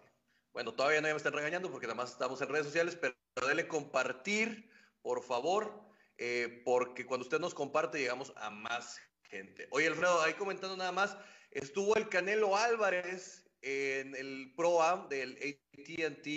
Bueno, 0.53 0.73
todavía 0.73 1.01
no 1.01 1.07
me 1.07 1.15
están 1.15 1.33
regañando 1.33 1.71
porque 1.71 1.87
nada 1.87 1.95
más 1.95 2.11
estamos 2.11 2.41
en 2.41 2.49
redes 2.49 2.65
sociales, 2.65 2.95
pero 2.95 3.15
dale 3.35 3.67
compartir, 3.67 4.69
por 5.01 5.23
favor 5.23 5.87
eh, 6.17 6.63
porque 6.65 7.05
cuando 7.05 7.23
usted 7.23 7.39
nos 7.39 7.53
comparte 7.53 7.99
llegamos 7.99 8.33
a 8.37 8.49
más 8.49 8.99
gente. 9.29 9.67
Oye, 9.71 9.87
Alfredo, 9.87 10.21
ahí 10.21 10.33
comentando 10.33 10.75
nada 10.77 10.91
más, 10.91 11.17
estuvo 11.51 11.95
el 11.95 12.09
Canelo 12.09 12.55
Álvarez 12.55 13.45
en 13.61 14.15
el 14.15 14.53
Pro 14.55 14.81
Am 14.81 15.09
del 15.09 15.33
ATT 15.33 16.27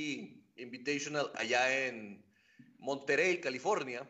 Invitational 0.57 1.31
allá 1.35 1.87
en 1.87 2.24
Monterey, 2.79 3.40
California, 3.40 4.09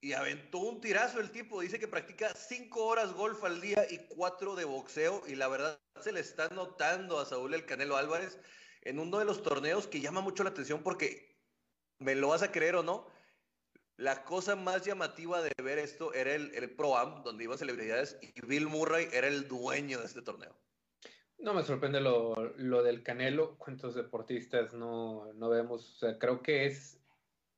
y 0.00 0.12
aventó 0.12 0.58
un 0.58 0.80
tirazo 0.80 1.20
el 1.20 1.30
tipo. 1.30 1.60
Dice 1.60 1.78
que 1.78 1.88
practica 1.88 2.34
cinco 2.34 2.86
horas 2.86 3.12
golf 3.12 3.42
al 3.44 3.60
día 3.60 3.86
y 3.90 3.98
cuatro 4.08 4.54
de 4.54 4.64
boxeo, 4.64 5.22
y 5.26 5.34
la 5.34 5.48
verdad 5.48 5.80
se 6.00 6.12
le 6.12 6.20
está 6.20 6.48
notando 6.48 7.18
a 7.18 7.26
Saúl 7.26 7.54
el 7.54 7.66
Canelo 7.66 7.96
Álvarez 7.96 8.38
en 8.82 8.98
uno 8.98 9.18
de 9.18 9.24
los 9.24 9.42
torneos 9.42 9.86
que 9.86 10.00
llama 10.00 10.20
mucho 10.20 10.44
la 10.44 10.50
atención 10.50 10.82
porque, 10.82 11.36
me 11.98 12.14
lo 12.14 12.28
vas 12.28 12.42
a 12.42 12.52
creer 12.52 12.76
o 12.76 12.82
no, 12.82 13.08
la 13.96 14.24
cosa 14.24 14.56
más 14.56 14.84
llamativa 14.84 15.40
de 15.40 15.50
ver 15.62 15.78
esto 15.78 16.12
era 16.12 16.34
el, 16.34 16.54
el 16.54 16.70
Pro 16.70 16.96
Am, 16.96 17.22
donde 17.22 17.44
iban 17.44 17.58
celebridades, 17.58 18.18
y 18.20 18.46
Bill 18.46 18.66
Murray 18.66 19.08
era 19.12 19.28
el 19.28 19.48
dueño 19.48 19.98
de 20.00 20.06
este 20.06 20.22
torneo. 20.22 20.54
No 21.38 21.54
me 21.54 21.62
sorprende 21.62 22.00
lo, 22.00 22.34
lo 22.56 22.82
del 22.82 23.02
Canelo, 23.02 23.56
cuántos 23.58 23.94
deportistas 23.94 24.72
no, 24.72 25.32
no, 25.34 25.48
vemos. 25.50 25.94
O 25.94 25.98
sea, 25.98 26.18
creo 26.18 26.42
que 26.42 26.66
es 26.66 26.98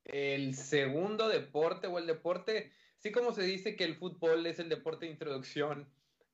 el 0.04 0.54
segundo 0.54 1.28
deporte 1.28 1.86
o 1.86 1.98
el 1.98 2.06
deporte, 2.06 2.72
sí 2.98 3.12
como 3.12 3.32
se 3.32 3.42
dice 3.42 3.76
que 3.76 3.84
el 3.84 3.96
fútbol 3.96 4.46
es 4.46 4.58
el 4.58 4.68
deporte 4.68 5.06
de 5.06 5.12
introducción 5.12 5.88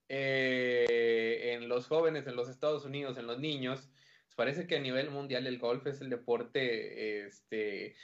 eh, 0.08 1.52
en 1.54 1.68
los 1.68 1.86
jóvenes, 1.86 2.26
en 2.26 2.36
los 2.36 2.48
Estados 2.48 2.84
Unidos, 2.84 3.18
en 3.18 3.26
los 3.26 3.38
niños, 3.38 3.90
pues 4.24 4.34
parece 4.36 4.66
que 4.66 4.76
a 4.76 4.80
nivel 4.80 5.10
mundial 5.10 5.46
el 5.46 5.58
golf 5.58 5.86
es 5.86 6.00
el 6.00 6.10
deporte 6.10 7.26
este, 7.26 7.94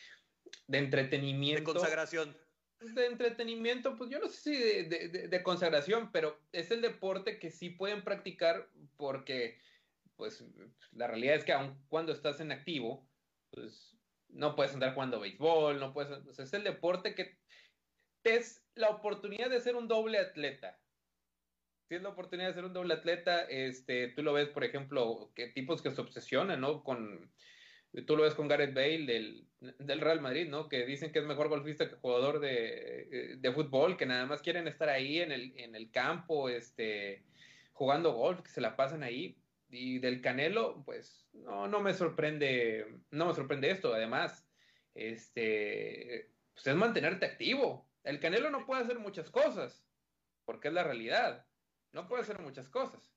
de 0.66 0.78
entretenimiento. 0.78 1.72
De 1.72 1.78
consagración. 1.78 2.36
De 2.80 3.06
entretenimiento, 3.06 3.96
pues 3.96 4.08
yo 4.08 4.18
no 4.18 4.28
sé 4.28 4.40
si 4.40 4.56
de, 4.56 5.28
de, 5.28 5.42
consagración, 5.42 6.10
pero 6.12 6.40
es 6.52 6.70
el 6.70 6.80
deporte 6.80 7.38
que 7.38 7.50
sí 7.50 7.68
pueden 7.68 8.02
practicar 8.02 8.70
porque, 8.96 9.60
pues, 10.16 10.42
la 10.92 11.06
realidad 11.06 11.36
es 11.36 11.44
que 11.44 11.52
aun 11.52 11.78
cuando 11.88 12.12
estás 12.12 12.40
en 12.40 12.52
activo, 12.52 13.06
pues, 13.50 13.98
no 14.28 14.56
puedes 14.56 14.72
andar 14.72 14.94
jugando 14.94 15.20
béisbol, 15.20 15.78
no 15.78 15.92
puedes, 15.92 16.38
es 16.38 16.52
el 16.54 16.64
deporte 16.64 17.14
que 17.14 17.38
es 18.24 18.64
la 18.74 18.88
oportunidad 18.88 19.50
de 19.50 19.60
ser 19.60 19.76
un 19.76 19.88
doble 19.88 20.18
atleta. 20.18 20.78
Si 21.88 21.96
es 21.96 22.02
la 22.02 22.10
oportunidad 22.10 22.48
de 22.48 22.54
ser 22.54 22.64
un 22.64 22.72
doble 22.72 22.94
atleta, 22.94 23.42
este, 23.42 24.08
tú 24.08 24.22
lo 24.22 24.32
ves, 24.32 24.48
por 24.48 24.64
ejemplo, 24.64 25.32
que 25.34 25.48
tipos 25.48 25.82
que 25.82 25.90
se 25.90 26.00
obsesionan, 26.00 26.60
¿no? 26.60 26.84
Con, 26.84 27.32
tú 28.06 28.16
lo 28.16 28.22
ves 28.22 28.34
con 28.34 28.48
Gareth 28.48 28.74
Bale 28.74 29.06
del, 29.06 29.46
del, 29.78 30.00
Real 30.00 30.20
Madrid, 30.20 30.48
¿no? 30.48 30.68
Que 30.68 30.86
dicen 30.86 31.12
que 31.12 31.18
es 31.18 31.24
mejor 31.24 31.48
golfista 31.48 31.88
que 31.88 31.96
jugador 31.96 32.40
de, 32.40 33.36
de, 33.38 33.52
fútbol, 33.52 33.96
que 33.96 34.06
nada 34.06 34.26
más 34.26 34.42
quieren 34.42 34.68
estar 34.68 34.88
ahí 34.88 35.20
en 35.20 35.32
el, 35.32 35.52
en 35.56 35.74
el 35.74 35.90
campo, 35.90 36.48
este, 36.48 37.24
jugando 37.72 38.12
golf, 38.12 38.42
que 38.42 38.50
se 38.50 38.60
la 38.60 38.76
pasan 38.76 39.02
ahí. 39.02 39.36
Y 39.68 39.98
del 39.98 40.20
Canelo, 40.20 40.82
pues, 40.84 41.28
no, 41.32 41.68
no 41.68 41.80
me 41.80 41.94
sorprende, 41.94 42.86
no 43.10 43.26
me 43.26 43.34
sorprende 43.34 43.70
esto. 43.70 43.94
Además, 43.94 44.48
este, 44.94 46.30
pues 46.54 46.66
es 46.66 46.74
mantenerte 46.74 47.26
activo. 47.26 47.88
El 48.04 48.20
Canelo 48.20 48.50
no 48.50 48.66
puede 48.66 48.82
hacer 48.82 48.98
muchas 48.98 49.30
cosas, 49.30 49.84
porque 50.44 50.68
es 50.68 50.74
la 50.74 50.84
realidad. 50.84 51.46
No 51.92 52.08
puede 52.08 52.22
hacer 52.22 52.40
muchas 52.40 52.68
cosas. 52.68 53.12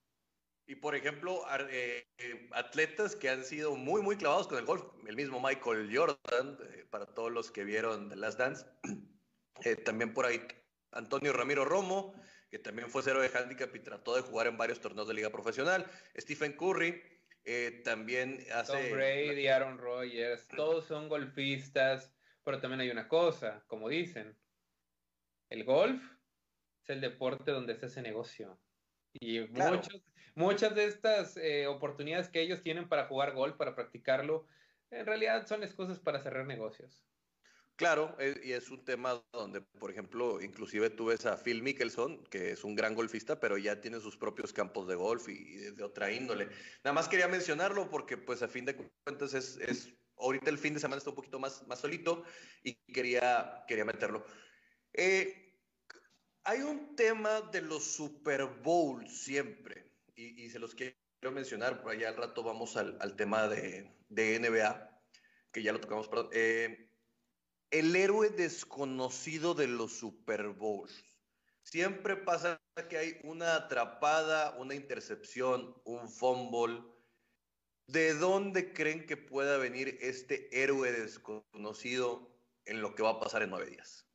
Y 0.65 0.76
por 0.76 0.95
ejemplo, 0.95 1.41
eh, 1.69 2.08
eh, 2.17 2.49
atletas 2.52 3.15
que 3.15 3.30
han 3.30 3.43
sido 3.43 3.76
muy, 3.76 4.02
muy 4.02 4.15
clavados 4.15 4.47
con 4.47 4.58
el 4.58 4.65
golf, 4.65 4.84
el 5.06 5.15
mismo 5.15 5.41
Michael 5.41 5.89
Jordan, 5.93 6.58
eh, 6.71 6.86
para 6.89 7.06
todos 7.06 7.32
los 7.32 7.52
que 7.52 7.65
vieron 7.65 8.10
The 8.10 8.15
Last 8.15 8.39
Dance, 8.39 8.65
también 9.86 10.13
por 10.13 10.26
ahí 10.26 10.41
Antonio 10.91 11.34
Ramiro 11.34 11.65
Romo, 11.65 12.13
que 12.49 12.60
también 12.60 12.89
fue 12.89 13.04
cero 13.04 13.21
de 13.21 13.30
handicap 13.38 13.76
y 13.76 13.80
trató 13.80 14.15
de 14.15 14.21
jugar 14.21 14.47
en 14.47 14.58
varios 14.58 14.80
torneos 14.80 15.08
de 15.08 15.15
liga 15.15 15.30
profesional, 15.32 15.86
Stephen 16.17 16.54
Curry, 16.54 17.02
también 17.84 18.45
hace... 18.54 18.71
Tom 18.71 18.97
Brady, 18.97 19.47
Aaron 19.47 19.78
Rodgers, 19.78 20.47
todos 20.47 20.86
son 20.86 21.10
golfistas, 21.10 22.13
pero 22.45 22.62
también 22.62 22.80
hay 22.80 22.89
una 22.89 23.10
cosa, 23.10 23.65
como 23.67 23.89
dicen, 23.89 24.38
el 25.49 25.65
golf 25.65 26.02
es 26.84 26.89
el 26.89 27.02
deporte 27.02 27.52
donde 27.52 27.76
se 27.76 27.88
hace 27.88 28.02
negocio. 28.02 28.58
Y 29.13 29.41
muchos, 29.41 30.02
muchas 30.36 30.76
de 30.76 30.86
estas 30.86 31.38
eh, 31.38 31.67
oportunidades 31.67 32.30
que 32.30 32.41
ellos 32.41 32.62
tienen 32.62 32.89
para 32.89 33.08
jugar 33.08 33.34
golf, 33.34 33.56
para 33.56 33.76
practicarlo, 33.76 34.45
en 34.91 35.06
realidad 35.06 35.47
son 35.47 35.63
excusas 35.63 35.99
para 35.99 36.21
cerrar 36.21 36.45
negocios. 36.45 37.04
Claro, 37.76 38.15
eh, 38.19 38.39
y 38.43 38.52
es 38.52 38.69
un 38.69 38.86
tema 38.86 39.23
donde, 39.32 39.62
por 39.62 39.89
ejemplo, 39.89 40.41
inclusive 40.41 40.91
tú 40.91 41.06
ves 41.06 41.26
a 41.26 41.38
Phil 41.38 41.63
Mickelson, 41.63 42.23
que 42.26 42.52
es 42.52 42.63
un 42.63 42.76
gran 42.76 42.93
golfista, 42.93 43.39
pero 43.39 43.58
ya 43.58 43.82
tiene 43.82 43.99
sus 43.99 44.15
propios 44.15 44.54
campos 44.54 44.88
de 44.88 44.93
golf 44.93 45.28
y, 45.28 45.56
de 45.56 45.84
otra 45.84 46.12
índole. 46.12 46.49
Nada 46.84 46.93
más 46.93 47.10
quería 47.10 47.28
mencionarlo 47.28 47.89
porque, 47.89 48.15
pues, 48.15 48.43
a 48.43 48.47
fin 48.47 48.65
de 48.65 48.76
cuentas 48.76 49.34
es, 49.34 49.58
es 49.58 49.91
ahorita 50.17 50.52
el 50.52 50.60
fin 50.60 50.76
de 50.76 50.80
semana 50.80 50.99
está 50.99 51.10
un 51.10 51.15
poquito 51.15 51.39
más, 51.39 51.65
más 51.67 51.80
solito 51.80 52.23
y 52.63 52.76
quería, 52.93 53.63
quería 53.67 53.86
meterlo. 53.86 54.23
Eh, 54.93 55.42
hay 56.45 56.62
un 56.62 56.95
tema 56.95 57.41
de 57.41 57.62
los 57.62 57.84
Super 57.84 58.45
Bowls 58.45 59.12
siempre, 59.12 59.89
y, 60.15 60.49
se 60.49 60.60
los 60.60 60.75
quiero 60.75 60.95
mencionar, 61.32 61.82
por 61.82 61.91
allá 61.91 62.10
al 62.10 62.17
rato 62.17 62.43
vamos 62.43 62.77
al, 62.77 63.15
tema 63.15 63.47
de, 63.47 63.89
NBA, 64.10 65.01
que 65.51 65.63
ya 65.63 65.71
lo 65.71 65.79
tocamos, 65.79 66.08
perdón. 66.08 66.29
Eh, 66.34 66.89
el 67.71 67.95
héroe 67.95 68.29
desconocido 68.29 69.53
de 69.53 69.67
los 69.67 69.93
Super 69.93 70.49
Bowls. 70.49 71.03
Siempre 71.63 72.17
pasa 72.17 72.62
que 72.89 72.97
hay 72.97 73.19
una 73.23 73.56
atrapada, 73.56 74.56
una 74.60 74.75
intercepción, 74.75 75.75
un 75.86 76.10
fumble. 76.10 76.84
¿De 77.88 78.13
dónde 78.13 78.73
creen 78.73 79.06
que 79.08 79.17
pueda 79.17 79.58
venir 79.58 79.97
este 80.01 80.49
héroe 80.62 80.91
desconocido 80.91 82.29
en 82.65 82.82
lo 82.82 82.93
que 82.95 83.03
va 83.03 83.12
a 83.12 83.19
pasar 83.19 83.43
en 83.43 83.49
nueve 83.49 83.71
días? 83.71 84.06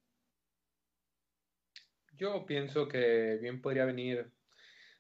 Yo 2.18 2.44
pienso 2.46 2.88
que 2.88 3.38
bien 3.40 3.62
podría 3.62 3.84
venir 3.84 4.32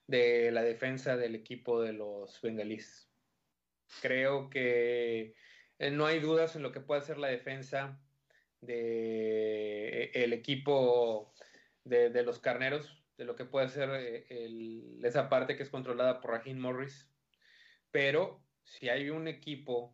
de 0.06 0.52
la 0.52 0.62
defensa 0.62 1.16
del 1.16 1.34
equipo 1.34 1.82
de 1.82 1.92
los 1.92 2.40
bengalíes. 2.40 3.10
Creo 4.00 4.48
que 4.48 5.34
eh, 5.80 5.90
no 5.90 6.06
hay 6.06 6.20
dudas 6.20 6.54
en 6.54 6.62
lo 6.62 6.70
que 6.70 6.80
puede 6.80 7.02
ser 7.02 7.18
la 7.18 7.26
defensa 7.26 8.00
del 8.60 8.76
de 8.76 10.10
el 10.14 10.32
equipo 10.32 11.34
de, 11.82 12.22
los 12.22 12.38
carneros, 12.38 13.02
de 13.16 13.24
lo 13.24 13.34
que 13.34 13.44
puede 13.44 13.68
ser 13.68 13.90
eh, 13.92 14.98
esa 15.02 15.28
parte 15.28 15.56
que 15.56 15.64
es 15.64 15.70
controlada 15.70 16.20
por 16.20 16.30
Raheem 16.30 16.58
Morris. 16.58 17.10
Pero 17.90 18.44
si 18.62 18.88
hay 18.90 19.10
un 19.10 19.26
equipo 19.26 19.90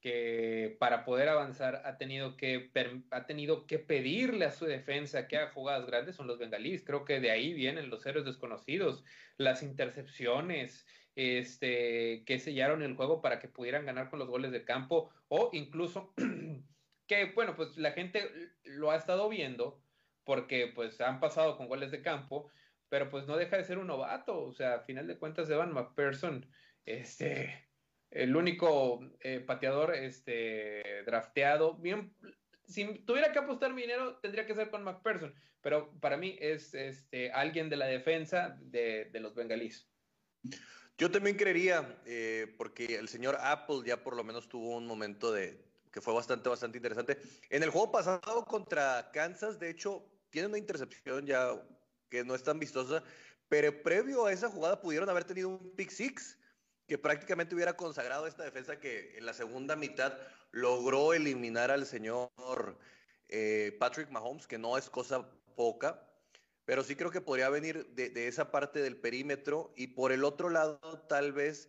que 0.00 0.76
para 0.78 1.04
poder 1.04 1.28
avanzar 1.28 1.82
ha 1.84 1.98
tenido 1.98 2.36
que, 2.36 2.70
ha 3.10 3.26
tenido 3.26 3.66
que 3.66 3.78
pedirle 3.78 4.44
a 4.44 4.52
su 4.52 4.64
defensa 4.64 5.26
que 5.26 5.36
haga 5.36 5.52
jugadas 5.52 5.86
grandes 5.86 6.16
son 6.16 6.26
los 6.26 6.38
bengalíes. 6.38 6.84
Creo 6.84 7.04
que 7.04 7.20
de 7.20 7.30
ahí 7.30 7.52
vienen 7.52 7.90
los 7.90 8.06
héroes 8.06 8.24
desconocidos, 8.24 9.04
las 9.36 9.62
intercepciones, 9.62 10.86
este, 11.16 12.22
que 12.24 12.38
sellaron 12.38 12.82
el 12.82 12.94
juego 12.94 13.20
para 13.20 13.40
que 13.40 13.48
pudieran 13.48 13.86
ganar 13.86 14.08
con 14.08 14.20
los 14.20 14.28
goles 14.28 14.52
de 14.52 14.64
campo 14.64 15.10
o 15.26 15.50
incluso 15.52 16.14
que, 17.08 17.32
bueno, 17.34 17.56
pues 17.56 17.76
la 17.76 17.92
gente 17.92 18.24
lo 18.64 18.92
ha 18.92 18.96
estado 18.96 19.28
viendo 19.28 19.82
porque 20.22 20.70
pues 20.74 21.00
han 21.00 21.18
pasado 21.20 21.56
con 21.56 21.68
goles 21.68 21.90
de 21.90 22.02
campo, 22.02 22.50
pero 22.88 23.10
pues 23.10 23.26
no 23.26 23.36
deja 23.36 23.56
de 23.56 23.64
ser 23.64 23.78
un 23.78 23.88
novato, 23.88 24.44
o 24.44 24.52
sea, 24.52 24.74
a 24.74 24.80
final 24.80 25.08
de 25.08 25.18
cuentas 25.18 25.50
Evan 25.50 25.72
McPherson, 25.72 26.46
este, 26.84 27.67
el 28.10 28.36
único 28.36 29.00
eh, 29.20 29.40
pateador 29.40 29.94
este, 29.94 31.02
drafteado. 31.04 31.74
Bien, 31.74 32.12
si 32.66 32.84
tuviera 33.00 33.32
que 33.32 33.38
apostar 33.38 33.74
mi 33.74 33.82
dinero, 33.82 34.16
tendría 34.16 34.46
que 34.46 34.54
ser 34.54 34.70
con 34.70 34.84
McPherson, 34.84 35.34
pero 35.60 35.90
para 36.00 36.16
mí 36.16 36.36
es 36.40 36.74
este, 36.74 37.30
alguien 37.32 37.68
de 37.68 37.76
la 37.76 37.86
defensa 37.86 38.58
de, 38.60 39.10
los 39.14 39.34
bengalíes. 39.34 39.88
Yo 40.96 41.10
también 41.10 41.36
creería, 41.36 42.00
eh, 42.06 42.54
porque 42.56 42.96
el 42.96 43.08
señor 43.08 43.36
Apple 43.40 43.82
ya 43.86 44.02
por 44.02 44.16
lo 44.16 44.24
menos 44.24 44.48
tuvo 44.48 44.76
un 44.76 44.86
momento 44.86 45.32
de 45.32 45.64
que 45.92 46.00
fue 46.00 46.12
bastante, 46.12 46.48
bastante 46.48 46.78
interesante. 46.78 47.18
En 47.50 47.62
el 47.62 47.70
juego 47.70 47.90
pasado 47.90 48.44
contra 48.44 49.10
Kansas, 49.12 49.58
de 49.58 49.70
hecho, 49.70 50.04
tiene 50.30 50.48
una 50.48 50.58
intercepción 50.58 51.26
ya 51.26 51.50
que 52.10 52.24
no 52.24 52.34
es 52.34 52.42
tan 52.42 52.58
vistosa, 52.58 53.02
pero 53.48 53.82
previo 53.82 54.26
a 54.26 54.32
esa 54.32 54.48
jugada 54.48 54.80
pudieron 54.80 55.08
haber 55.08 55.24
tenido 55.24 55.48
un 55.48 55.74
pick 55.74 55.90
six 55.90 56.37
que 56.88 56.96
prácticamente 56.96 57.54
hubiera 57.54 57.76
consagrado 57.76 58.26
esta 58.26 58.44
defensa 58.44 58.80
que 58.80 59.16
en 59.18 59.26
la 59.26 59.34
segunda 59.34 59.76
mitad 59.76 60.14
logró 60.50 61.12
eliminar 61.12 61.70
al 61.70 61.84
señor 61.84 62.30
eh, 63.28 63.76
Patrick 63.78 64.10
Mahomes, 64.10 64.46
que 64.46 64.56
no 64.56 64.78
es 64.78 64.88
cosa 64.88 65.30
poca, 65.54 66.02
pero 66.64 66.82
sí 66.82 66.96
creo 66.96 67.10
que 67.10 67.20
podría 67.20 67.50
venir 67.50 67.86
de, 67.94 68.26
esa 68.26 68.50
parte 68.50 68.80
del 68.80 68.96
perímetro. 68.96 69.72
Y 69.76 69.88
por 69.88 70.12
el 70.12 70.24
otro 70.24 70.48
lado 70.48 70.78
tal 71.08 71.32
vez 71.32 71.68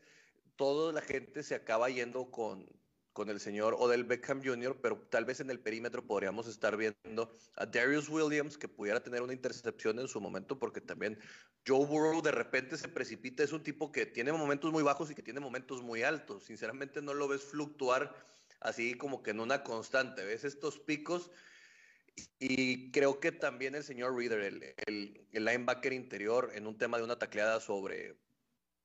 toda 0.56 0.94
la 0.94 1.02
gente 1.02 1.44
se 1.44 1.56
acaba 1.56 1.90
yendo 1.90 2.32
con, 2.32 2.66
con 3.14 3.30
el 3.30 3.40
señor 3.40 3.76
Odell 3.78 4.04
Beckham 4.04 4.42
Jr., 4.44 4.80
pero 4.82 4.98
tal 5.10 5.26
vez 5.26 5.40
en 5.40 5.50
el 5.50 5.60
perímetro 5.60 6.06
podríamos 6.06 6.48
estar 6.48 6.78
viendo 6.78 7.32
a 7.56 7.66
Darius 7.66 8.10
Williams, 8.10 8.58
que 8.58 8.68
pudiera 8.68 9.02
tener 9.02 9.22
una 9.22 9.34
intercepción 9.34 10.00
en 10.00 10.08
su 10.08 10.22
momento, 10.22 10.58
porque 10.58 10.82
también 10.82 11.20
Joe 11.68 11.86
Burrow 11.86 12.22
de 12.22 12.32
repente 12.32 12.78
se 12.78 12.88
precipita, 12.88 13.44
es 13.44 13.52
un 13.52 13.64
tipo 13.64 13.92
que 13.92 14.06
tiene 14.06 14.32
momentos 14.32 14.72
muy 14.72 14.84
bajos 14.84 15.12
y 15.12 15.16
que 15.16 15.24
tiene 15.24 15.40
momentos 15.40 15.82
muy 15.82 16.04
altos. 16.04 16.46
Sinceramente 16.46 17.02
no 17.02 17.14
lo 17.14 17.28
ves 17.28 17.44
fluctuar 17.44 18.16
así 18.62 18.94
como 18.96 19.24
que 19.24 19.32
en 19.32 19.40
una 19.40 19.64
constante, 19.64 20.24
ves 20.24 20.44
estos 20.44 20.80
picos. 20.80 21.32
Y 22.38 22.92
creo 22.92 23.20
que 23.20 23.32
también 23.32 23.76
el 23.76 23.84
señor 23.84 24.16
Reader, 24.16 24.42
el, 24.42 24.76
el, 24.88 25.28
el 25.32 25.46
linebacker 25.46 25.94
interior, 25.94 26.52
en 26.54 26.68
un 26.68 26.78
tema 26.78 26.98
de 26.98 27.04
una 27.04 27.18
tacleada 27.18 27.62
sobre 27.62 28.18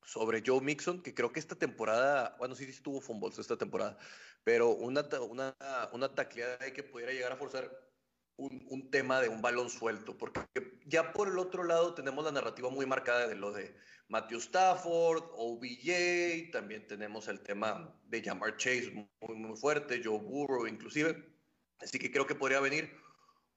sobre 0.04 0.42
Joe 0.44 0.60
Mixon, 0.60 1.02
que 1.02 1.14
creo 1.14 1.32
que 1.32 1.40
esta 1.40 1.54
temporada, 1.54 2.36
bueno, 2.38 2.54
sí, 2.54 2.70
sí 2.72 2.82
tuvo 2.82 3.00
fumbles 3.00 3.38
esta 3.38 3.56
temporada, 3.56 3.98
pero 4.42 4.70
una, 4.70 5.08
una, 5.28 5.54
una 5.92 6.14
tacleada 6.14 6.72
que 6.72 6.82
pudiera 6.82 7.12
llegar 7.12 7.32
a 7.32 7.36
forzar 7.36 7.70
un, 8.36 8.66
un, 8.68 8.90
tema 8.90 9.20
de 9.20 9.28
un 9.28 9.40
balón 9.40 9.70
suelto, 9.70 10.16
porque 10.18 10.40
ya 10.86 11.12
por 11.12 11.28
el 11.28 11.38
otro 11.38 11.64
lado 11.64 11.94
tenemos 11.94 12.24
la 12.24 12.32
narrativa 12.32 12.68
muy 12.68 12.84
marcada 12.84 13.26
de 13.28 13.36
lo 13.36 13.52
de 13.52 13.76
Matthew 14.08 14.38
Stafford, 14.38 15.22
OBJ, 15.32 16.50
también 16.52 16.86
tenemos 16.86 17.28
el 17.28 17.40
tema 17.40 17.98
de 18.04 18.22
Jamar 18.22 18.56
Chase 18.56 19.08
muy, 19.20 19.36
muy 19.36 19.56
fuerte, 19.56 20.02
Joe 20.04 20.18
Burrow 20.18 20.66
inclusive, 20.66 21.24
así 21.78 21.98
que 21.98 22.10
creo 22.10 22.26
que 22.26 22.34
podría 22.34 22.60
venir 22.60 22.92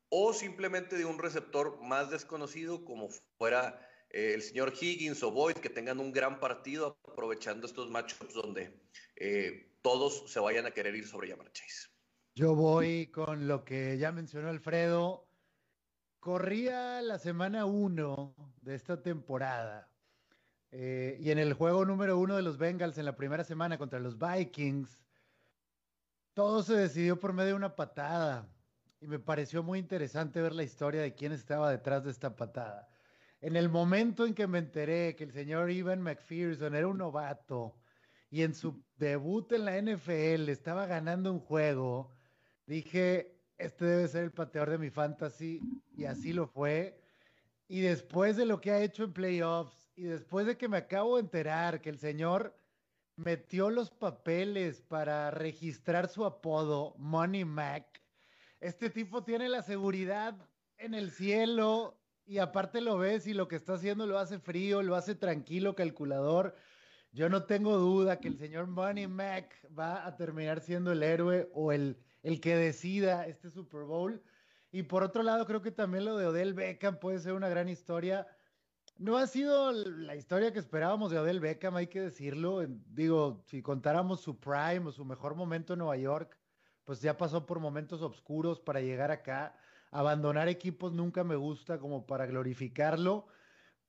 o 0.10 0.34
simplemente 0.34 0.98
de 0.98 1.06
un 1.06 1.20
receptor 1.20 1.82
más 1.82 2.10
desconocido 2.10 2.86
como 2.86 3.10
fuera 3.38 3.82
eh, 4.10 4.34
el 4.34 4.42
señor 4.42 4.74
Higgins 4.80 5.22
o 5.24 5.32
Boyd 5.32 5.56
que 5.56 5.70
tengan 5.70 6.00
un 6.00 6.12
gran 6.12 6.40
partido 6.40 7.00
aprovechando 7.12 7.68
estos 7.68 7.90
matchups 7.90 8.34
donde 8.34 8.80
eh, 9.16 9.74
todos 9.82 10.32
se 10.32 10.40
vayan 10.40 10.66
a 10.66 10.72
querer 10.72 10.96
ir 10.96 11.08
sobre 11.08 11.30
Yamar 11.30 11.52
Chase. 11.52 11.90
Yo 12.36 12.56
voy 12.56 13.08
con 13.08 13.48
lo 13.48 13.64
que 13.64 13.98
ya 13.98 14.12
mencionó 14.12 14.50
Alfredo. 14.50 15.28
Corría 16.20 17.02
la 17.02 17.18
semana 17.20 17.66
uno 17.66 18.36
de 18.62 18.76
esta 18.76 19.02
temporada. 19.02 19.90
Eh, 20.72 21.18
y 21.20 21.32
en 21.32 21.40
el 21.40 21.54
juego 21.54 21.86
número 21.86 22.18
uno 22.18 22.36
de 22.36 22.42
los 22.42 22.58
Bengals 22.58 22.98
en 22.98 23.06
la 23.06 23.16
primera 23.16 23.44
semana 23.44 23.78
contra 23.78 24.00
los 24.00 24.18
Vikings, 24.20 25.02
todo 26.34 26.62
se 26.62 26.76
decidió 26.76 27.20
por 27.20 27.34
medio 27.34 27.50
de 27.50 27.56
una 27.56 27.76
patada. 27.76 28.48
Y 29.00 29.08
me 29.08 29.20
pareció 29.20 29.64
muy 29.64 29.80
interesante 29.80 30.42
ver 30.42 30.54
la 30.54 30.64
historia 30.64 31.02
de 31.02 31.16
quién 31.16 31.32
estaba 31.32 31.72
detrás 31.72 32.04
de 32.04 32.12
esta 32.12 32.36
patada. 32.36 32.90
En 33.40 33.56
el 33.56 33.70
momento 33.70 34.26
en 34.26 34.34
que 34.34 34.48
me 34.48 34.58
enteré 34.58 35.16
que 35.16 35.24
el 35.24 35.32
señor 35.32 35.70
Ivan 35.70 36.02
McPherson 36.02 36.76
era 36.76 36.88
un 36.88 36.98
novato 36.98 37.76
y 38.30 38.42
en 38.42 38.56
su 38.56 38.84
debut 38.98 39.52
en 39.52 39.66
la 39.66 39.80
NFL 39.80 40.50
estaba 40.50 40.88
ganando 40.88 41.32
un 41.32 41.40
juego, 41.40 42.12
dije, 42.66 43.40
este 43.58 43.86
debe 43.86 44.08
ser 44.08 44.24
el 44.24 44.32
pateador 44.32 44.72
de 44.72 44.78
mi 44.80 44.90
fantasy 44.90 45.62
y 45.96 46.06
así 46.06 46.34
lo 46.34 46.48
fue. 46.48 47.00
Y 47.68 47.82
después 47.82 48.38
de 48.38 48.46
lo 48.46 48.60
que 48.60 48.72
ha 48.72 48.82
hecho 48.82 49.04
en 49.04 49.14
playoffs 49.14 49.92
y 49.96 50.04
después 50.04 50.48
de 50.48 50.58
que 50.58 50.68
me 50.68 50.78
acabo 50.78 51.16
de 51.16 51.24
enterar 51.24 51.82
que 51.82 51.90
el 51.90 52.00
señor 52.00 52.58
metió 53.16 53.70
los 53.70 53.92
papeles 53.92 54.82
para 54.82 55.32
registrar 55.32 56.08
su 56.08 56.26
apodo, 56.26 56.96
Money 56.98 57.46
Mac, 57.46 58.02
este 58.60 58.90
tipo 58.90 59.24
tiene 59.24 59.50
la 59.50 59.62
seguridad 59.62 60.36
en 60.78 60.94
el 60.94 61.12
cielo 61.12 61.97
y 62.28 62.40
aparte 62.40 62.82
lo 62.82 62.98
ves 62.98 63.26
y 63.26 63.34
lo 63.34 63.48
que 63.48 63.56
está 63.56 63.74
haciendo 63.74 64.06
lo 64.06 64.20
hace 64.20 64.38
frío, 64.38 64.84
lo 64.84 64.96
hace 64.96 65.16
tranquilo, 65.16 65.76
calculador. 65.76 66.56
Yo 67.14 67.30
no 67.30 67.46
tengo 67.46 67.78
duda 67.78 68.20
que 68.20 68.28
el 68.28 68.38
señor 68.38 68.68
Money 68.68 69.08
Mac 69.08 69.56
va 69.78 70.06
a 70.06 70.18
terminar 70.18 70.60
siendo 70.60 70.92
el 70.92 71.02
héroe 71.04 71.50
o 71.54 71.72
el, 71.72 71.98
el 72.24 72.42
que 72.42 72.58
decida 72.58 73.26
este 73.28 73.50
Super 73.50 73.84
Bowl. 73.84 74.22
Y 74.72 74.84
por 74.84 75.04
otro 75.04 75.24
lado, 75.24 75.46
creo 75.46 75.62
que 75.62 75.72
también 75.72 76.04
lo 76.04 76.18
de 76.18 76.28
Odell 76.28 76.54
Beckham 76.54 77.00
puede 77.00 77.20
ser 77.20 77.32
una 77.32 77.48
gran 77.48 77.70
historia. 77.70 78.28
No 78.98 79.18
ha 79.18 79.26
sido 79.26 79.72
la 79.72 80.16
historia 80.16 80.52
que 80.52 80.60
esperábamos 80.60 81.12
de 81.12 81.20
Odell 81.20 81.40
Beckham, 81.40 81.78
hay 81.78 81.88
que 81.88 82.02
decirlo. 82.02 82.66
Digo, 82.88 83.42
si 83.46 83.62
contáramos 83.62 84.20
su 84.20 84.38
prime 84.38 84.88
o 84.88 84.92
su 84.92 85.06
mejor 85.06 85.36
momento 85.36 85.74
en 85.74 85.80
Nueva 85.80 85.96
York, 85.96 86.38
pues 86.84 87.02
ya 87.02 87.16
pasó 87.16 87.46
por 87.46 87.60
momentos 87.60 88.02
oscuros 88.02 88.60
para 88.60 88.82
llegar 88.82 89.12
acá. 89.12 89.56
Abandonar 89.92 90.50
equipos 90.50 90.94
nunca 90.94 91.24
me 91.24 91.36
gusta 91.36 91.80
como 91.80 92.06
para 92.06 92.26
glorificarlo, 92.26 93.28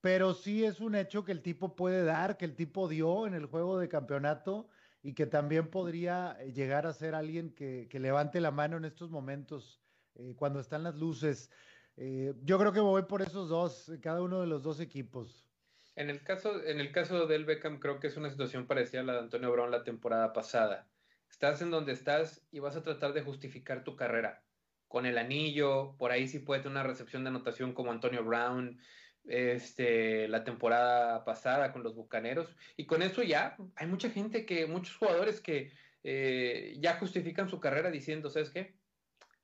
pero 0.01 0.35
sí 0.35 0.65
es 0.65 0.81
un 0.81 0.95
hecho 0.95 1.25
que 1.25 1.33
el 1.33 1.43
tipo 1.43 1.75
puede 1.75 2.05
dar, 2.05 2.37
que 2.37 2.45
el 2.45 2.55
tipo 2.55 2.89
dio 2.89 3.27
en 3.27 3.35
el 3.35 3.47
juego 3.47 3.79
de 3.79 3.89
campeonato 3.89 4.69
y 5.03 5.15
que 5.15 5.27
también 5.27 5.69
podría 5.69 6.37
eh, 6.41 6.53
llegar 6.53 6.87
a 6.87 6.93
ser 6.93 7.15
alguien 7.15 7.55
que, 7.55 7.89
levante 7.93 8.41
la 8.41 8.51
mano 8.51 8.77
en 8.77 8.85
estos 8.85 9.11
momentos 9.11 9.81
eh, 10.15 10.35
cuando 10.37 10.61
están 10.61 10.85
las 10.85 10.97
luces. 10.97 11.51
Eh, 11.97 12.33
yo 12.43 12.59
creo 12.59 12.73
que 12.73 12.81
voy 12.81 13.03
por 13.03 13.23
esos 13.23 13.49
dos, 13.49 13.91
cada 14.01 14.23
uno 14.23 14.41
de 14.41 14.47
los 14.47 14.63
dos 14.63 14.79
equipos. 14.79 15.49
En 15.97 16.11
el 16.11 16.23
caso, 16.23 16.65
en 16.65 16.79
el 16.79 16.93
caso 16.93 17.27
del 17.27 17.45
Beckham, 17.45 17.81
creo 17.81 17.99
que 17.99 18.07
es 18.07 18.17
una 18.17 18.31
situación 18.31 18.69
parecida 18.69 19.01
a 19.01 19.05
la 19.05 19.15
de 19.15 19.19
Antonio 19.19 19.51
Brown 19.51 19.73
la 19.73 19.83
temporada 19.83 20.33
pasada. 20.33 20.89
Estás 21.29 21.61
en 21.61 21.73
donde 21.73 21.93
estás 21.93 22.47
y 22.53 22.61
vas 22.61 22.77
a 22.77 22.85
tratar 22.85 23.13
de 23.15 23.23
justificar 23.23 23.83
tu 23.83 23.97
carrera 23.97 24.45
con 24.89 25.07
el 25.07 25.19
anillo, 25.19 25.95
por 25.99 26.11
ahí 26.11 26.27
sí 26.27 26.39
puede 26.39 26.63
tener 26.63 26.79
una 26.79 26.83
recepción 26.83 27.23
de 27.23 27.29
anotación 27.29 27.75
como 27.75 27.93
Antonio 27.93 28.25
Brown, 28.25 28.81
este, 29.27 30.27
la 30.29 30.45
temporada 30.45 31.25
pasada 31.25 31.73
con 31.73 31.83
los 31.83 31.95
Bucaneros, 31.95 32.57
y 32.77 32.87
con 32.87 33.03
eso 33.03 33.23
ya 33.23 33.57
hay 33.77 33.87
mucha 33.87 34.11
gente 34.11 34.47
que, 34.47 34.67
muchos 34.67 34.97
jugadores 34.97 35.41
que 35.41 35.71
eh, 36.03 36.77
ya 36.81 36.95
justifican 36.95 37.49
su 37.49 37.61
carrera 37.61 37.91
diciendo, 37.91 38.31
¿sabes 38.31 38.51
qué? 38.51 38.75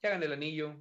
Ya 0.03 0.11
gané 0.11 0.27
el 0.27 0.33
anillo, 0.33 0.77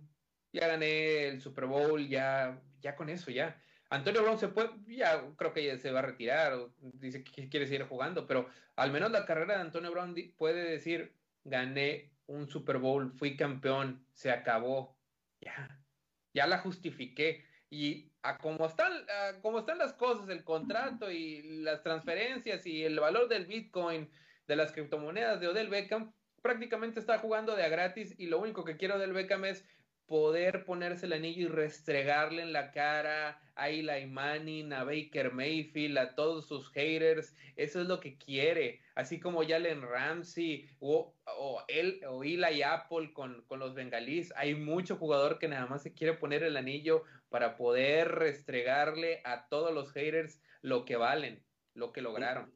ya 0.54 0.68
gané 0.68 1.28
el 1.28 1.42
Super 1.42 1.66
Bowl, 1.66 2.08
ya, 2.08 2.62
ya 2.82 2.96
con 2.96 3.10
eso, 3.10 3.32
ya. 3.32 3.62
Antonio 3.90 4.24
Brown 4.24 4.40
se 4.40 4.48
puede, 4.48 4.70
ya 4.88 5.22
creo 5.36 5.54
que 5.54 5.66
ya 5.66 5.78
se 5.78 5.92
va 5.92 6.00
a 6.00 6.04
retirar, 6.04 6.54
o 6.54 6.74
dice 6.80 7.24
que 7.24 7.50
quiere 7.50 7.68
seguir 7.68 7.84
jugando, 7.84 8.26
pero 8.26 8.48
al 8.78 8.92
menos 8.92 9.12
la 9.12 9.26
carrera 9.26 9.56
de 9.56 9.62
Antonio 9.62 9.92
Brown 9.92 10.16
puede 10.38 10.64
decir, 10.64 11.14
gané 11.44 12.13
un 12.28 12.48
Super 12.48 12.78
Bowl, 12.78 13.12
fui 13.12 13.36
campeón, 13.36 14.06
se 14.14 14.32
acabó, 14.32 14.98
ya, 15.42 15.82
ya 16.34 16.48
la 16.48 16.60
justifiqué. 16.60 17.46
Y 17.70 18.12
a 18.22 18.38
como 18.38 18.66
están, 18.66 18.94
como 19.42 19.60
están 19.60 19.80
las 19.80 19.94
cosas, 19.94 20.30
el 20.30 20.44
contrato 20.44 21.12
y 21.12 21.64
las 21.64 21.82
transferencias 21.82 22.66
y 22.66 22.84
el 22.84 23.00
valor 23.00 23.28
del 23.28 23.46
Bitcoin, 23.46 24.10
de 24.48 24.56
las 24.56 24.72
criptomonedas 24.72 25.40
de 25.40 25.48
Odell 25.48 25.70
Beckham, 25.70 26.14
prácticamente 26.42 27.00
está 27.00 27.18
jugando 27.20 27.56
de 27.56 27.64
a 27.64 27.70
gratis 27.70 28.14
y 28.18 28.28
lo 28.28 28.40
único 28.40 28.64
que 28.64 28.78
quiero 28.78 28.96
Odell 28.96 29.14
Beckham 29.14 29.46
es 29.46 29.66
poder 30.14 30.64
ponerse 30.64 31.08
el 31.08 31.14
anillo 31.14 31.48
y 31.48 31.50
restregarle 31.50 32.44
en 32.44 32.54
la 32.54 32.70
cara 32.70 33.42
a 33.56 33.70
Eli 33.72 34.06
Manning, 34.06 34.72
a 34.72 34.84
Baker 34.84 35.34
Mayfield, 35.34 35.98
a 35.98 36.14
todos 36.14 36.48
sus 36.48 36.70
haters. 36.70 37.34
Eso 37.56 37.82
es 37.82 37.88
lo 37.88 38.00
que 38.00 38.16
quiere. 38.20 38.80
Así 38.94 39.20
como 39.20 39.42
Jalen 39.42 39.82
Ramsey 39.82 40.70
o, 40.80 41.16
él, 41.68 42.00
o 42.08 42.24
Eli 42.24 42.62
Apple 42.62 43.12
con, 43.12 43.42
con 43.48 43.58
los 43.58 43.74
bengalíes. 43.74 44.32
Hay 44.36 44.54
mucho 44.54 44.98
jugador 44.98 45.40
que 45.40 45.48
nada 45.48 45.66
más 45.66 45.82
se 45.82 45.96
quiere 45.96 46.14
poner 46.14 46.44
el 46.44 46.58
anillo 46.58 47.02
para 47.30 47.58
poder 47.58 48.10
restregarle 48.10 49.24
a 49.26 49.48
todos 49.48 49.74
los 49.74 49.94
haters 49.94 50.40
lo 50.62 50.86
que 50.86 50.96
valen, 50.96 51.44
lo 51.74 51.92
que 51.92 52.04
lograron. 52.04 52.54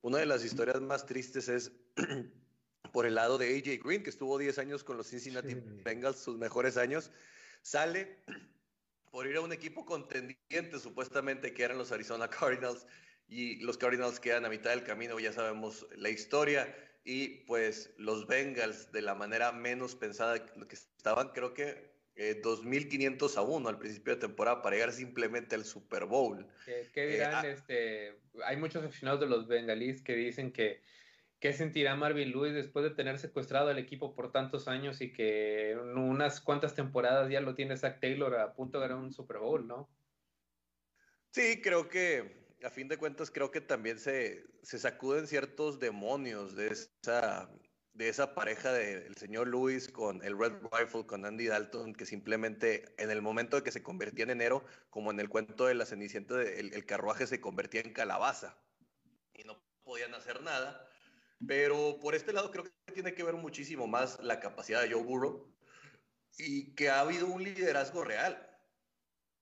Una 0.00 0.16
de 0.16 0.24
las 0.24 0.42
historias 0.46 0.80
más 0.80 1.04
tristes 1.04 1.50
es 1.50 1.76
por 2.96 3.04
el 3.04 3.16
lado 3.16 3.36
de 3.36 3.54
AJ 3.58 3.84
Green, 3.84 4.02
que 4.02 4.08
estuvo 4.08 4.38
10 4.38 4.56
años 4.56 4.82
con 4.82 4.96
los 4.96 5.08
Cincinnati 5.08 5.54
Bengals, 5.84 6.16
sus 6.16 6.38
mejores 6.38 6.78
años, 6.78 7.10
sale 7.60 8.16
por 9.10 9.26
ir 9.26 9.36
a 9.36 9.42
un 9.42 9.52
equipo 9.52 9.84
contendiente, 9.84 10.80
supuestamente, 10.80 11.52
que 11.52 11.62
eran 11.62 11.76
los 11.76 11.92
Arizona 11.92 12.30
Cardinals, 12.30 12.86
y 13.28 13.56
los 13.56 13.76
Cardinals 13.76 14.18
quedan 14.18 14.46
a 14.46 14.48
mitad 14.48 14.70
del 14.70 14.82
camino, 14.82 15.20
ya 15.20 15.30
sabemos 15.30 15.86
la 15.94 16.08
historia, 16.08 16.74
y 17.04 17.44
pues 17.44 17.92
los 17.98 18.26
Bengals, 18.26 18.90
de 18.92 19.02
la 19.02 19.14
manera 19.14 19.52
menos 19.52 19.94
pensada 19.94 20.46
que 20.46 20.74
estaban, 20.74 21.32
creo 21.34 21.52
que 21.52 21.92
eh, 22.14 22.40
2.500 22.42 23.36
a 23.36 23.42
1 23.42 23.68
al 23.68 23.78
principio 23.78 24.14
de 24.14 24.20
temporada 24.20 24.62
para 24.62 24.74
llegar 24.74 24.94
simplemente 24.94 25.54
al 25.54 25.66
Super 25.66 26.06
Bowl. 26.06 26.48
¿Qué, 26.64 26.88
eh, 26.94 27.06
dirán? 27.08 27.44
Ah 27.44 27.46
este, 27.46 28.18
hay 28.46 28.56
muchos 28.56 28.82
aficionados 28.82 29.20
de 29.20 29.26
los 29.26 29.46
bengalíes 29.46 30.00
que 30.00 30.14
dicen 30.14 30.50
que 30.50 30.80
¿Qué 31.38 31.52
sentirá 31.52 31.94
Marvin 31.96 32.30
Lewis 32.30 32.54
después 32.54 32.82
de 32.82 32.94
tener 32.94 33.18
secuestrado 33.18 33.68
al 33.68 33.78
equipo 33.78 34.14
por 34.14 34.32
tantos 34.32 34.68
años 34.68 35.02
y 35.02 35.12
que 35.12 35.72
en 35.72 35.98
unas 35.98 36.40
cuantas 36.40 36.74
temporadas 36.74 37.30
ya 37.30 37.40
lo 37.40 37.54
tiene 37.54 37.76
Zach 37.76 38.00
Taylor 38.00 38.34
a 38.36 38.54
punto 38.54 38.80
de 38.80 38.88
ganar 38.88 39.04
un 39.04 39.12
Super 39.12 39.38
Bowl, 39.38 39.66
¿no? 39.66 39.90
Sí, 41.30 41.60
creo 41.60 41.88
que 41.90 42.46
a 42.64 42.70
fin 42.70 42.88
de 42.88 42.96
cuentas 42.96 43.30
creo 43.30 43.50
que 43.50 43.60
también 43.60 43.98
se, 43.98 44.46
se 44.62 44.78
sacuden 44.78 45.26
ciertos 45.26 45.78
demonios 45.78 46.56
de 46.56 46.68
esa, 46.68 47.50
de 47.92 48.08
esa 48.08 48.34
pareja 48.34 48.72
del 48.72 49.14
señor 49.16 49.48
Lewis 49.48 49.88
con 49.88 50.24
el 50.24 50.38
Red 50.38 50.54
Rifle, 50.72 51.04
con 51.04 51.26
Andy 51.26 51.48
Dalton, 51.48 51.94
que 51.94 52.06
simplemente 52.06 52.94
en 52.96 53.10
el 53.10 53.20
momento 53.20 53.56
de 53.56 53.62
que 53.62 53.72
se 53.72 53.82
convertía 53.82 54.24
en 54.24 54.30
enero, 54.30 54.64
como 54.88 55.10
en 55.10 55.20
el 55.20 55.28
cuento 55.28 55.66
de 55.66 55.74
la 55.74 55.84
Cenicienta, 55.84 56.40
el, 56.40 56.72
el 56.72 56.86
carruaje 56.86 57.26
se 57.26 57.42
convertía 57.42 57.82
en 57.82 57.92
calabaza 57.92 58.56
y 59.34 59.44
no 59.44 59.62
podían 59.84 60.14
hacer 60.14 60.40
nada 60.40 60.85
pero 61.46 61.98
por 62.00 62.14
este 62.14 62.32
lado 62.32 62.50
creo 62.50 62.64
que 62.64 62.92
tiene 62.92 63.14
que 63.14 63.24
ver 63.24 63.34
muchísimo 63.34 63.86
más 63.86 64.18
la 64.22 64.40
capacidad 64.40 64.82
de 64.82 64.92
Joe 64.92 65.02
Burrow 65.02 65.52
y 66.38 66.74
que 66.74 66.90
ha 66.90 67.00
habido 67.00 67.26
un 67.26 67.42
liderazgo 67.42 68.04
real. 68.04 68.42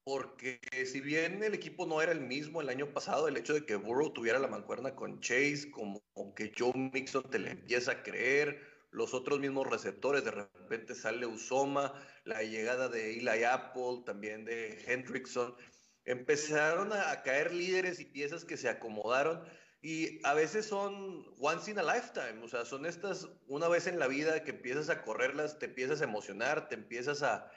Porque 0.04 0.61
si 0.85 1.00
bien 1.00 1.42
el 1.42 1.54
equipo 1.54 1.87
no 1.87 2.02
era 2.02 2.12
el 2.12 2.20
mismo 2.20 2.61
el 2.61 2.68
año 2.68 2.92
pasado, 2.92 3.26
el 3.26 3.38
hecho 3.38 3.54
de 3.54 3.64
que 3.64 3.76
Burrow 3.76 4.12
tuviera 4.12 4.38
la 4.38 4.48
mancuerna 4.48 4.94
con 4.94 5.20
Chase, 5.20 5.70
como 5.70 6.02
que 6.37 6.52
Joe 6.57 6.74
Mixon 6.74 7.30
te 7.30 7.38
le 7.38 7.52
empieza 7.52 7.92
a 7.92 8.02
creer, 8.02 8.61
los 8.90 9.14
otros 9.14 9.40
mismos 9.40 9.66
receptores, 9.66 10.22
de 10.22 10.30
repente 10.30 10.94
sale 10.94 11.24
Usoma, 11.24 11.94
la 12.24 12.42
llegada 12.42 12.88
de 12.88 13.18
Eli 13.18 13.44
Apple, 13.44 14.02
también 14.04 14.44
de 14.44 14.85
Hendrickson, 14.87 15.57
empezaron 16.04 16.92
a 16.92 17.22
caer 17.22 17.54
líderes 17.54 17.98
y 17.98 18.04
piezas 18.04 18.44
que 18.44 18.59
se 18.59 18.68
acomodaron 18.68 19.42
y 19.85 20.18
a 20.25 20.33
veces 20.33 20.64
son 20.64 21.27
once 21.38 21.70
in 21.70 21.79
a 21.79 21.83
lifetime, 21.83 22.42
o 22.42 22.49
sea, 22.49 22.64
son 22.64 22.87
estas 22.87 23.29
una 23.49 23.68
vez 23.68 23.87
en 23.87 23.99
la 23.99 24.07
vida 24.07 24.42
que 24.42 24.53
empiezas 24.53 24.88
a 24.88 25.03
correrlas, 25.03 25.59
te 25.59 25.66
empiezas 25.66 26.01
a 26.01 26.05
emocionar, 26.05 26.70
te 26.70 26.75
empiezas 26.75 27.23
a, 27.23 27.51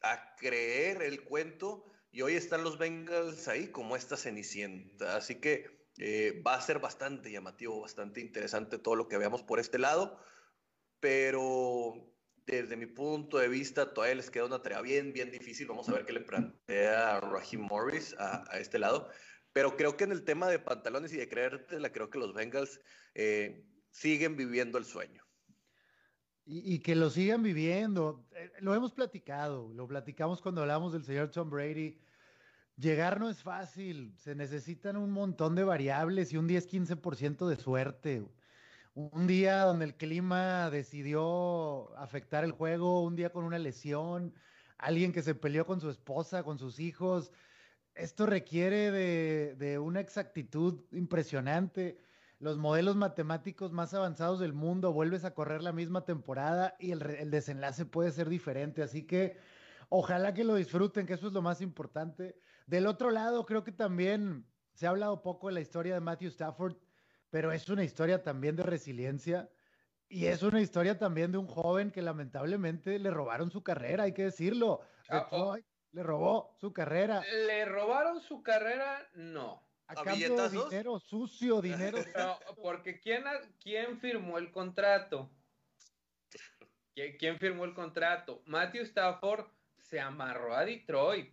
a 0.00 0.36
creer 0.36 1.02
el 1.02 1.22
cuento 1.24 1.84
y 2.10 2.22
hoy 2.22 2.32
están 2.32 2.64
los 2.64 2.78
Bengals 2.78 3.46
ahí 3.46 3.68
como 3.68 3.94
esta 3.94 4.16
cenicienta. 4.16 5.16
Así 5.16 5.34
que 5.34 5.86
eh, 5.98 6.42
va 6.46 6.54
a 6.54 6.62
ser 6.62 6.78
bastante 6.78 7.30
llamativo, 7.30 7.82
bastante 7.82 8.22
interesante 8.22 8.78
todo 8.78 8.96
lo 8.96 9.06
que 9.06 9.18
veamos 9.18 9.42
por 9.42 9.60
este 9.60 9.78
lado, 9.78 10.18
pero 10.98 11.92
desde 12.46 12.78
mi 12.78 12.86
punto 12.86 13.36
de 13.36 13.48
vista 13.48 13.92
todavía 13.92 14.14
les 14.14 14.30
queda 14.30 14.46
una 14.46 14.62
tarea 14.62 14.80
bien, 14.80 15.12
bien 15.12 15.30
difícil. 15.30 15.66
Vamos 15.66 15.90
a 15.90 15.92
ver 15.92 16.06
qué 16.06 16.14
le 16.14 16.20
plantea 16.20 17.20
Raheem 17.20 17.60
Morris 17.60 18.14
a, 18.18 18.50
a 18.50 18.60
este 18.60 18.78
lado. 18.78 19.10
Pero 19.56 19.74
creo 19.74 19.96
que 19.96 20.04
en 20.04 20.12
el 20.12 20.22
tema 20.22 20.48
de 20.48 20.58
pantalones 20.58 21.14
y 21.14 21.16
de 21.16 21.30
creértela, 21.30 21.90
creo 21.90 22.10
que 22.10 22.18
los 22.18 22.34
Bengals 22.34 22.78
eh, 23.14 23.64
siguen 23.90 24.36
viviendo 24.36 24.76
el 24.76 24.84
sueño. 24.84 25.22
y, 26.44 26.80
que 26.80 26.94
lo 26.94 27.08
sigan 27.08 27.42
viviendo. 27.42 28.28
Eh, 28.34 28.52
lo 28.60 28.74
hemos 28.74 28.92
platicado, 28.92 29.72
lo 29.72 29.88
platicamos 29.88 30.42
cuando 30.42 30.60
hablamos 30.60 30.92
del 30.92 31.04
señor 31.04 31.30
Tom 31.30 31.48
Brady. 31.48 31.98
Llegar 32.76 33.18
no 33.18 33.30
es 33.30 33.42
fácil, 33.42 34.14
se 34.18 34.34
necesitan 34.34 34.98
un 34.98 35.10
montón 35.10 35.54
de 35.54 35.64
variables 35.64 36.34
y 36.34 36.36
un 36.36 36.46
10-15% 36.46 37.48
de 37.48 37.56
suerte. 37.56 38.28
Un 38.92 39.26
día 39.26 39.62
donde 39.62 39.86
el 39.86 39.94
clima 39.94 40.68
decidió 40.68 41.96
afectar 41.96 42.44
el 42.44 42.52
juego, 42.52 43.02
un 43.04 43.16
día 43.16 43.30
con 43.30 43.44
una 43.44 43.58
lesión, 43.58 44.34
alguien 44.76 45.14
que 45.14 45.22
se 45.22 45.34
peleó 45.34 45.64
con 45.64 45.80
su 45.80 45.88
esposa, 45.88 46.42
con 46.42 46.58
sus 46.58 46.78
hijos. 46.78 47.32
Esto 47.96 48.26
requiere 48.26 48.92
de, 48.92 49.78
una 49.78 50.00
exactitud 50.00 50.84
impresionante 50.92 51.98
los 52.38 52.58
modelos 52.58 52.96
matemáticos 52.96 53.72
más 53.72 53.94
avanzados 53.94 54.38
del 54.40 54.52
mundo, 54.52 54.92
vuelves 54.92 55.24
a 55.24 55.32
correr 55.32 55.62
la 55.62 55.72
misma 55.72 56.04
temporada 56.04 56.76
y 56.78 56.92
el, 56.92 57.30
desenlace 57.30 57.86
puede 57.86 58.10
ser 58.12 58.28
diferente. 58.28 58.82
Así 58.82 59.06
que 59.06 59.38
ojalá 59.88 60.34
que 60.34 60.44
lo 60.44 60.54
disfruten, 60.54 61.06
que 61.06 61.14
eso 61.14 61.28
es 61.28 61.32
lo 61.32 61.40
más 61.40 61.62
importante. 61.62 62.38
Del 62.66 62.86
otro 62.86 63.10
lado, 63.10 63.46
creo 63.46 63.64
que 63.64 63.72
también 63.72 64.46
se 64.74 64.86
ha 64.86 64.90
hablado 64.90 65.22
poco 65.22 65.46
de 65.46 65.54
la 65.54 65.60
historia 65.62 65.94
de 65.94 66.00
Matthew 66.00 66.28
Stafford, 66.28 66.76
pero 67.30 67.52
es 67.52 67.66
una 67.70 67.84
historia 67.84 68.22
también 68.22 68.54
de 68.54 68.64
resiliencia. 68.64 69.48
Y 70.08 70.26
es 70.26 70.42
una 70.42 70.60
historia 70.60 70.98
también 70.98 71.32
de 71.32 71.38
un 71.38 71.46
joven 71.46 71.90
que 71.90 72.02
lamentablemente 72.02 72.98
le 72.98 73.10
robaron 73.10 73.50
su 73.50 73.62
carrera, 73.62 74.04
hay 74.04 74.12
que 74.12 74.24
decirlo. 74.24 74.82
Ah, 75.08 75.26
oh. 75.30 75.56
Le 75.96 76.02
robó 76.02 76.54
su 76.60 76.74
carrera. 76.74 77.24
¿Le 77.46 77.64
robaron 77.64 78.20
su 78.20 78.42
carrera? 78.42 79.08
No. 79.14 79.66
A, 79.86 79.94
cambio 79.94 80.36
de 80.36 80.50
dinero 80.50 81.00
sucio, 81.00 81.62
dinero. 81.62 81.98
No, 82.14 82.38
porque 82.62 83.00
¿quién, 83.00 83.24
¿quién 83.62 83.98
firmó 83.98 84.36
el 84.36 84.50
contrato? 84.50 85.30
¿Quién 86.94 87.38
firmó 87.38 87.64
el 87.64 87.72
contrato? 87.72 88.42
Matthew 88.44 88.82
Stafford 88.82 89.46
se 89.78 89.98
amarró 89.98 90.54
a 90.54 90.66
Detroit. 90.66 91.32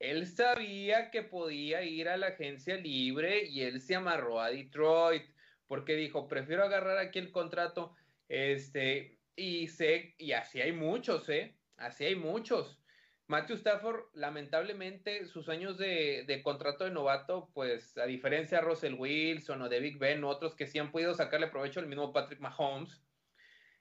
Él 0.00 0.26
sabía 0.26 1.12
que 1.12 1.22
podía 1.22 1.82
ir 1.82 2.08
a 2.08 2.16
la 2.16 2.28
agencia 2.28 2.76
libre 2.76 3.44
y 3.44 3.62
él 3.62 3.80
se 3.80 3.94
amarró 3.94 4.40
a 4.40 4.50
Detroit 4.50 5.22
porque 5.68 5.94
dijo, 5.94 6.26
prefiero 6.26 6.64
agarrar 6.64 6.98
aquí 6.98 7.20
el 7.20 7.30
contrato, 7.30 7.94
este, 8.28 9.20
y 9.36 9.68
sé, 9.68 10.16
y 10.18 10.32
así 10.32 10.60
hay 10.60 10.72
muchos, 10.72 11.28
¿eh? 11.28 11.56
Así 11.76 12.04
hay 12.04 12.16
muchos. 12.16 12.80
Matthew 13.28 13.56
Stafford, 13.56 14.04
lamentablemente, 14.14 15.26
sus 15.26 15.48
años 15.48 15.78
de, 15.78 16.40
contrato 16.44 16.84
de 16.84 16.92
novato, 16.92 17.50
pues 17.54 17.98
a 17.98 18.06
diferencia 18.06 18.58
de 18.58 18.64
Russell 18.64 18.94
Wilson 18.94 19.62
o 19.62 19.68
de 19.68 19.80
Big 19.80 19.98
Ben, 19.98 20.22
otros 20.22 20.54
que 20.54 20.66
sí 20.66 20.78
han 20.78 20.92
podido 20.92 21.12
sacarle 21.12 21.48
provecho, 21.48 21.80
el 21.80 21.88
mismo 21.88 22.12
Patrick 22.12 22.40
Mahomes, 22.40 23.02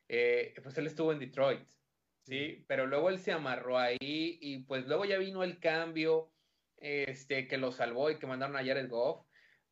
eh, 0.08 0.56
pues 0.64 0.78
él 0.80 0.88
estuvo 0.88 1.12
en 1.12 1.20
Detroit, 1.20 1.68
¿sí? 2.24 2.66
Pero 2.68 2.88
luego 2.88 3.10
él 3.10 3.20
se 3.20 3.34
amarró 3.34 3.78
ahí 3.78 3.98
y 4.00 4.64
pues 4.64 4.88
luego 4.88 5.06
ya 5.06 5.20
vino 5.20 5.44
el 5.44 5.60
cambio 5.60 6.32
este, 6.78 7.48
que 7.48 7.58
lo 7.58 7.72
salvó 7.72 8.10
y 8.10 8.18
que 8.18 8.28
mandaron 8.28 8.56
a 8.56 8.66
Jared 8.66 8.90
Goff, 8.90 9.28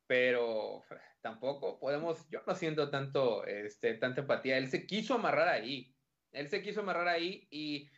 pero 0.06 0.84
tampoco 1.20 1.80
podemos, 1.80 2.28
yo 2.30 2.42
no 2.46 2.54
siento 2.54 2.90
tanto, 2.90 3.44
este, 3.44 3.94
tanta 3.94 4.20
empatía, 4.20 4.56
él 4.56 4.68
se 4.68 4.86
quiso 4.86 5.14
amarrar 5.14 5.48
ahí, 5.48 5.92
él 6.30 6.48
se 6.48 6.62
quiso 6.62 6.80
amarrar 6.80 7.08
ahí 7.08 7.48
y 7.50 7.88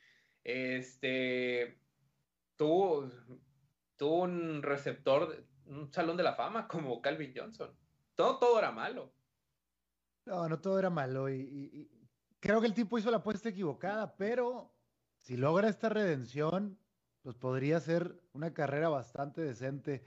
este, 0.46 1.80
tuvo, 2.54 3.11
tuvo 3.96 4.22
un 4.22 4.62
receptor, 4.62 5.44
un 5.64 5.92
salón 5.92 6.16
de 6.16 6.22
la 6.22 6.35
fama 6.35 6.68
como 6.68 7.02
Calvin 7.02 7.32
Johnson. 7.35 7.76
Todo, 8.14 8.38
todo 8.38 8.59
era 8.59 8.70
malo. 8.70 9.12
No, 10.24 10.48
no 10.48 10.61
todo 10.61 10.78
era 10.78 10.90
malo. 10.90 11.28
y, 11.28 11.90
creo 12.40 12.61
que 12.61 12.68
el 12.68 12.74
tipo 12.74 12.96
hizo 12.96 13.11
la 13.11 13.18
apuesta 13.18 13.48
equivocada, 13.48 14.16
pero 14.16 14.72
si 15.18 15.37
logra 15.37 15.68
esta 15.68 15.88
redención, 15.88 16.78
pues 17.22 17.35
podría 17.35 17.80
ser 17.80 18.20
una 18.32 18.54
carrera 18.54 18.88
bastante 18.88 19.40
decente. 19.40 20.04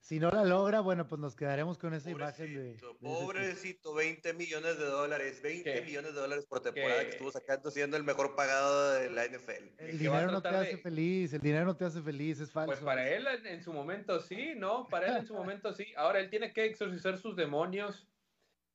Si 0.00 0.18
no 0.18 0.30
la 0.30 0.44
logra, 0.44 0.80
bueno, 0.80 1.06
pues 1.06 1.20
nos 1.20 1.36
quedaremos 1.36 1.76
con 1.76 1.92
esa 1.92 2.10
imagen 2.10 2.54
de. 2.54 2.76
pobrecito, 3.00 3.94
20 3.94 4.32
millones 4.32 4.78
de 4.78 4.86
dólares, 4.86 5.42
20 5.42 5.82
millones 5.82 6.14
de 6.14 6.20
dólares 6.20 6.46
por 6.46 6.60
temporada 6.60 7.04
que 7.04 7.10
estuvo 7.10 7.30
sacando 7.30 7.70
siendo 7.70 7.96
el 7.96 8.04
mejor 8.04 8.34
pagado 8.34 8.92
de 8.94 9.10
la 9.10 9.26
NFL. 9.26 9.68
El 9.78 9.98
dinero 9.98 10.30
no 10.30 10.40
te 10.40 10.48
hace 10.48 10.78
feliz, 10.78 11.32
el 11.34 11.40
dinero 11.40 11.66
no 11.66 11.76
te 11.76 11.84
hace 11.84 12.00
feliz, 12.00 12.40
es 12.40 12.50
falso. 12.50 12.72
Pues 12.72 12.80
para 12.80 13.08
él 13.08 13.26
en 13.44 13.62
su 13.62 13.72
momento 13.72 14.20
sí, 14.20 14.54
¿no? 14.56 14.88
Para 14.88 15.08
él 15.08 15.16
en 15.18 15.26
su 15.26 15.34
momento 15.34 15.72
sí. 15.72 15.86
Ahora 15.96 16.20
él 16.20 16.30
tiene 16.30 16.52
que 16.52 16.64
exorcizar 16.64 17.18
sus 17.18 17.36
demonios 17.36 18.08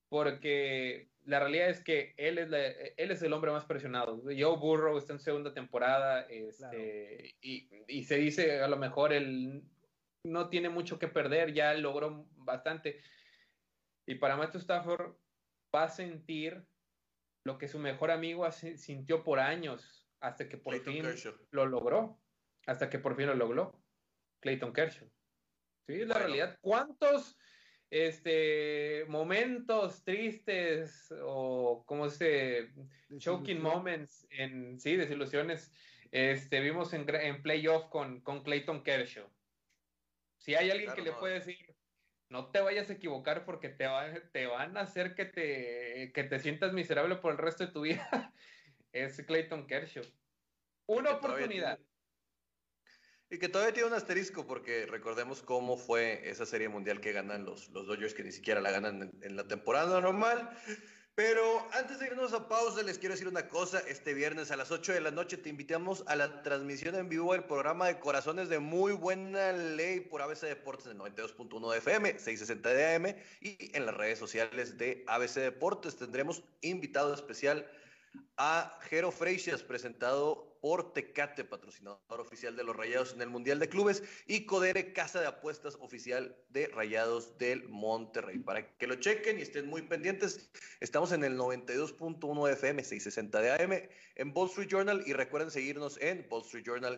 porque 0.10 1.10
la 1.26 1.40
realidad 1.40 1.70
es 1.70 1.84
que 1.84 2.14
él 2.18 2.38
es, 2.38 2.52
él 2.98 3.12
es 3.12 3.24
el 3.24 3.34
hombre 3.34 3.52
más 3.52 3.66
presionado. 3.66 4.22
Joe 4.24 4.58
Burrow 4.58 4.98
está 4.98 5.14
en 5.14 5.20
segunda 5.20 5.54
temporada 5.54 6.22
este, 6.30 7.36
y, 7.42 7.68
y, 7.88 8.04
se 8.04 8.18
dice 8.18 8.62
a 8.62 8.68
lo 8.68 8.78
mejor 8.78 9.14
el 9.14 9.64
no 10.24 10.50
tiene 10.50 10.70
mucho 10.70 11.00
que 11.00 11.08
perder, 11.08 11.54
ya 11.54 11.74
logró 11.74 12.26
bastante. 12.36 13.02
Y 14.06 14.16
para 14.16 14.36
Matthew 14.36 14.62
Stafford 14.62 15.16
va 15.74 15.84
a 15.84 15.90
sentir 15.90 16.66
lo 17.46 17.58
que 17.58 17.68
su 17.68 17.80
mejor 17.80 18.12
amigo 18.12 18.50
sintió 18.52 19.24
por 19.24 19.40
años, 19.40 20.08
hasta 20.20 20.48
que 20.48 20.58
por 20.58 20.80
fin 20.80 21.06
lo 21.52 21.66
logró. 21.66 22.20
Hasta 22.66 22.90
que 22.90 23.00
por 23.00 23.16
fin 23.18 23.28
lo 23.28 23.36
logró. 23.36 23.84
Clayton 24.40 24.74
Kershaw. 24.74 25.10
Sí, 25.88 26.02
es 26.02 26.08
la 26.08 26.16
realidad. 26.16 26.58
¿Cuántos 26.62 27.38
este, 27.90 29.06
momentos 29.10 30.04
tristes 30.06 31.14
o 31.22 31.84
como 31.86 32.10
se 32.10 32.72
choking 33.18 33.62
moments 33.62 34.26
en 34.32 34.80
sí, 34.80 34.96
desilusiones 34.96 35.72
este, 36.12 36.62
vimos 36.62 36.94
en, 36.94 37.06
en 37.14 37.42
playoff 37.42 37.90
con, 37.90 38.22
con 38.22 38.44
Clayton 38.44 38.84
Kershaw? 38.84 39.30
Si 40.44 40.56
hay 40.56 40.70
alguien 40.70 40.94
que 40.94 41.02
le 41.02 41.14
puede 41.14 41.36
decir, 41.36 41.74
no 42.28 42.52
te 42.52 42.60
vayas 42.60 42.90
a 42.90 42.94
equivocar 42.94 43.46
porque 43.46 43.70
te, 43.70 43.88
te 44.34 44.46
van 44.46 44.76
a 44.76 44.82
hacer 44.82 45.16
que 45.16 45.24
te, 45.24 46.12
que 46.14 46.24
te 46.26 46.38
sientas 46.40 46.74
miserable 46.74 47.16
por 47.16 47.32
el 47.32 47.38
resto 47.38 47.66
de 47.66 47.72
tu 47.72 47.84
vida, 47.84 48.34
es 48.92 49.22
Clayton 49.26 49.66
Kershaw. 49.68 50.04
Una 50.86 51.12
oportunidad. 51.12 51.80
y 53.30 53.40
que 53.40 53.48
todavía 53.48 53.74
tiene 53.74 53.88
un 53.88 53.96
asterisco 53.96 54.46
porque 54.46 54.86
recordemos 54.86 55.42
cómo 55.42 55.78
fue 55.78 56.30
esa 56.30 56.46
serie 56.46 56.68
mundial 56.68 57.00
que 57.00 57.14
ganan 57.14 57.46
los, 57.46 57.70
los 57.70 57.88
Dodgers 57.88 58.14
que 58.14 58.26
ni 58.26 58.34
siquiera 58.34 58.60
la 58.60 58.72
ganan 58.72 59.14
en 59.22 59.36
la 59.38 59.48
temporada 59.48 60.02
normal. 60.02 60.50
Pero 61.16 61.64
antes 61.74 62.00
de 62.00 62.08
irnos 62.08 62.34
a 62.34 62.48
pausa, 62.48 62.82
les 62.82 62.98
quiero 62.98 63.14
decir 63.14 63.28
una 63.28 63.48
cosa. 63.48 63.80
Este 63.88 64.16
viernes 64.16 64.50
a 64.50 64.56
las 64.56 64.72
8 64.72 64.94
de 64.94 65.02
la 65.02 65.12
noche 65.12 65.38
te 65.38 65.50
invitamos 65.50 66.04
a 66.08 66.16
la 66.16 66.42
transmisión 66.42 66.96
en 66.96 67.08
vivo 67.08 67.34
del 67.34 67.44
programa 67.44 67.86
de 67.86 68.00
Corazones 68.00 68.50
de 68.50 68.58
Muy 68.58 68.94
Buena 68.94 69.52
Ley 69.52 70.00
por 70.00 70.24
ABC 70.24 70.42
Deportes 70.42 70.88
en 70.88 70.98
92.1 70.98 71.72
de 71.72 71.78
FM, 71.78 72.18
660 72.18 72.70
de 72.70 72.96
AM 72.96 73.16
y 73.42 73.78
en 73.78 73.86
las 73.86 73.96
redes 73.96 74.18
sociales 74.18 74.80
de 74.80 75.04
ABC 75.06 75.36
Deportes. 75.36 75.98
Tendremos 75.98 76.42
invitado 76.62 77.14
especial 77.14 77.70
a 78.38 78.80
Jero 78.90 79.12
Freixas, 79.12 79.62
presentado 79.62 80.53
por 80.64 80.94
Tecate, 80.94 81.44
patrocinador 81.44 82.22
oficial 82.22 82.56
de 82.56 82.64
los 82.64 82.74
Rayados 82.74 83.12
en 83.12 83.22
el 83.22 83.30
Mundial 83.30 83.60
de 83.60 83.68
Clubes, 83.68 84.02
y 84.28 84.46
Codere, 84.46 84.94
casa 84.94 85.20
de 85.20 85.28
apuestas 85.28 85.76
oficial 85.82 86.38
de 86.48 86.68
Rayados 86.68 87.38
del 87.38 87.68
Monterrey. 87.68 88.40
Para 88.40 88.78
que 88.78 88.88
lo 88.88 88.96
chequen 88.96 89.40
y 89.40 89.42
estén 89.42 89.68
muy 89.68 89.82
pendientes, 89.82 90.50
estamos 90.80 91.12
en 91.12 91.26
el 91.26 91.38
92.1 91.38 92.54
FM, 92.54 92.82
660 92.82 93.42
de 93.42 93.52
AM, 93.52 93.74
en 94.16 94.32
Wall 94.34 94.48
Street 94.48 94.70
Journal, 94.70 95.04
y 95.06 95.12
recuerden 95.12 95.52
seguirnos 95.52 96.00
en 96.00 96.26
Wall 96.30 96.44
Street 96.44 96.64
Journal 96.66 96.98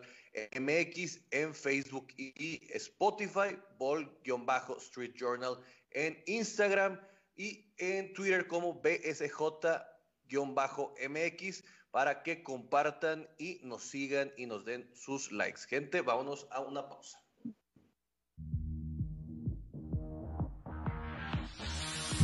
MX, 0.53 1.21
en 1.31 1.55
Facebook 1.55 2.09
y 2.17 2.71
Spotify, 2.71 3.57
Ball-Street 3.79 5.13
Journal 5.15 5.57
en 5.89 6.21
Instagram 6.27 7.01
y 7.35 7.73
en 7.79 8.13
Twitter 8.13 8.45
como 8.45 8.79
BSJ-MX 8.79 11.63
para 11.95 12.23
que 12.23 12.43
compartan 12.43 13.25
y 13.37 13.61
nos 13.63 13.83
sigan 13.83 14.29
y 14.35 14.47
nos 14.47 14.65
den 14.65 14.85
sus 14.93 15.31
likes. 15.31 15.61
Gente, 15.65 16.01
vámonos 16.01 16.45
a 16.51 16.59
una 16.59 16.89
pausa. 16.89 17.23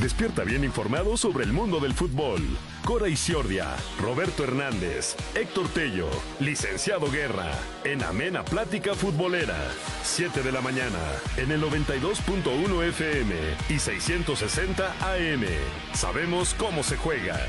Despierta 0.02 0.44
bien 0.44 0.66
informado 0.66 1.16
sobre 1.16 1.46
el 1.46 1.54
mundo 1.54 1.80
del 1.80 1.94
fútbol. 1.94 2.42
Cora 2.84 3.08
Isiordia, 3.08 3.78
Roberto 4.02 4.44
Hernández, 4.44 5.16
Héctor 5.36 5.70
Tello, 5.70 6.10
Licenciado 6.42 7.10
Guerra, 7.10 7.54
en 7.86 8.04
Amena 8.04 8.44
Plática 8.44 8.94
Futbolera. 8.94 9.72
7 10.04 10.44
de 10.44 10.52
la 10.52 10.60
mañana, 10.60 11.00
en 11.38 11.50
el 11.50 11.62
92.1 11.62 12.84
FM 12.90 13.36
y 13.70 13.80
660 13.80 15.14
AM. 15.14 15.46
Sabemos 15.94 16.56
cómo 16.56 16.84
se 16.84 16.98
juega. 16.98 17.40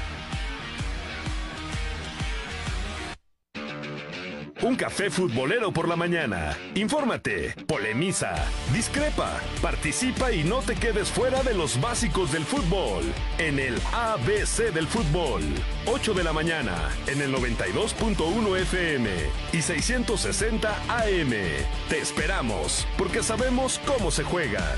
Un 4.63 4.77
café 4.77 5.11
futbolero 5.11 5.73
por 5.73 5.89
la 5.89 5.97
mañana. 5.97 6.57
Infórmate, 6.77 7.53
polemiza, 7.67 8.33
discrepa, 8.73 9.41
participa 9.61 10.31
y 10.31 10.45
no 10.45 10.61
te 10.61 10.77
quedes 10.77 11.11
fuera 11.11 11.43
de 11.43 11.53
los 11.53 11.81
básicos 11.81 12.31
del 12.31 12.45
fútbol. 12.45 13.03
En 13.39 13.59
el 13.59 13.75
ABC 13.93 14.73
del 14.73 14.87
fútbol. 14.87 15.43
8 15.87 16.15
de 16.15 16.23
la 16.23 16.33
mañana 16.33 16.91
en 17.09 17.21
el 17.21 17.35
92.1 17.35 18.57
FM 18.61 19.11
y 19.53 19.63
660 19.63 20.71
AM. 20.89 21.33
Te 21.89 21.99
esperamos 21.99 22.87
porque 22.97 23.25
sabemos 23.25 23.81
cómo 23.85 24.13
se 24.13 24.23
juega. 24.23 24.77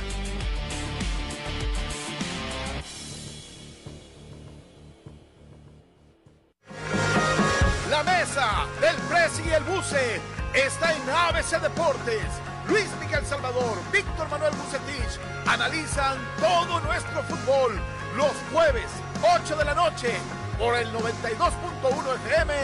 Del 8.35 8.97
Presi 9.09 9.49
y 9.49 9.53
el 9.53 9.63
Buce 9.63 10.21
está 10.55 10.93
en 10.93 11.09
ABC 11.09 11.61
Deportes. 11.63 12.25
Luis 12.69 12.89
Miguel 13.01 13.25
Salvador, 13.25 13.79
Víctor 13.93 14.29
Manuel 14.29 14.53
Bucetich 14.57 15.21
analizan 15.47 16.19
todo 16.41 16.81
nuestro 16.81 17.23
fútbol 17.23 17.79
los 18.17 18.33
jueves, 18.53 18.91
8 19.23 19.55
de 19.55 19.65
la 19.65 19.75
noche, 19.75 20.15
por 20.59 20.75
el 20.75 20.93
92.1 20.93 22.17
FM, 22.27 22.55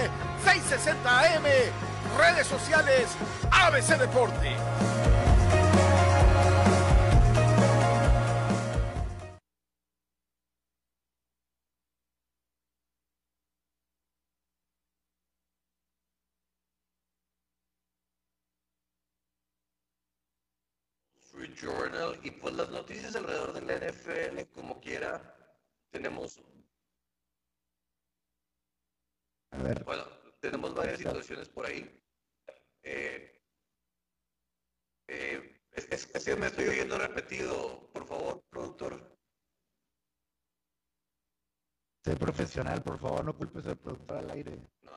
660 0.42 1.20
AM, 1.20 1.44
redes 2.18 2.48
sociales, 2.48 3.06
ABC 3.52 3.96
Deporte. 3.96 4.56
Journal 21.60 22.18
y 22.22 22.30
pues 22.30 22.54
las 22.54 22.70
noticias 22.70 23.14
alrededor 23.16 23.52
del 23.52 23.70
NFL, 23.70 24.50
como 24.54 24.80
quiera, 24.80 25.36
tenemos, 25.90 26.40
A 29.50 29.62
ver, 29.62 29.84
bueno, 29.84 30.04
tenemos 30.40 30.74
varias 30.74 30.98
situaciones 30.98 31.48
por 31.48 31.66
ahí. 31.66 32.02
Eh, 32.82 33.42
eh, 35.08 35.60
es, 35.72 35.88
es- 35.90 36.10
es 36.14 36.24
que 36.24 36.36
me 36.36 36.46
estoy 36.46 36.68
oyendo 36.68 36.96
repetido, 36.98 37.88
por 37.92 38.06
favor, 38.06 38.42
productor. 38.50 39.18
sé 42.04 42.16
profesional, 42.16 42.82
por 42.82 42.98
favor, 42.98 43.24
no 43.24 43.36
culpes 43.36 43.66
al 43.66 43.76
productor 43.76 44.16
al 44.18 44.30
aire. 44.30 44.58
No, 44.82 44.92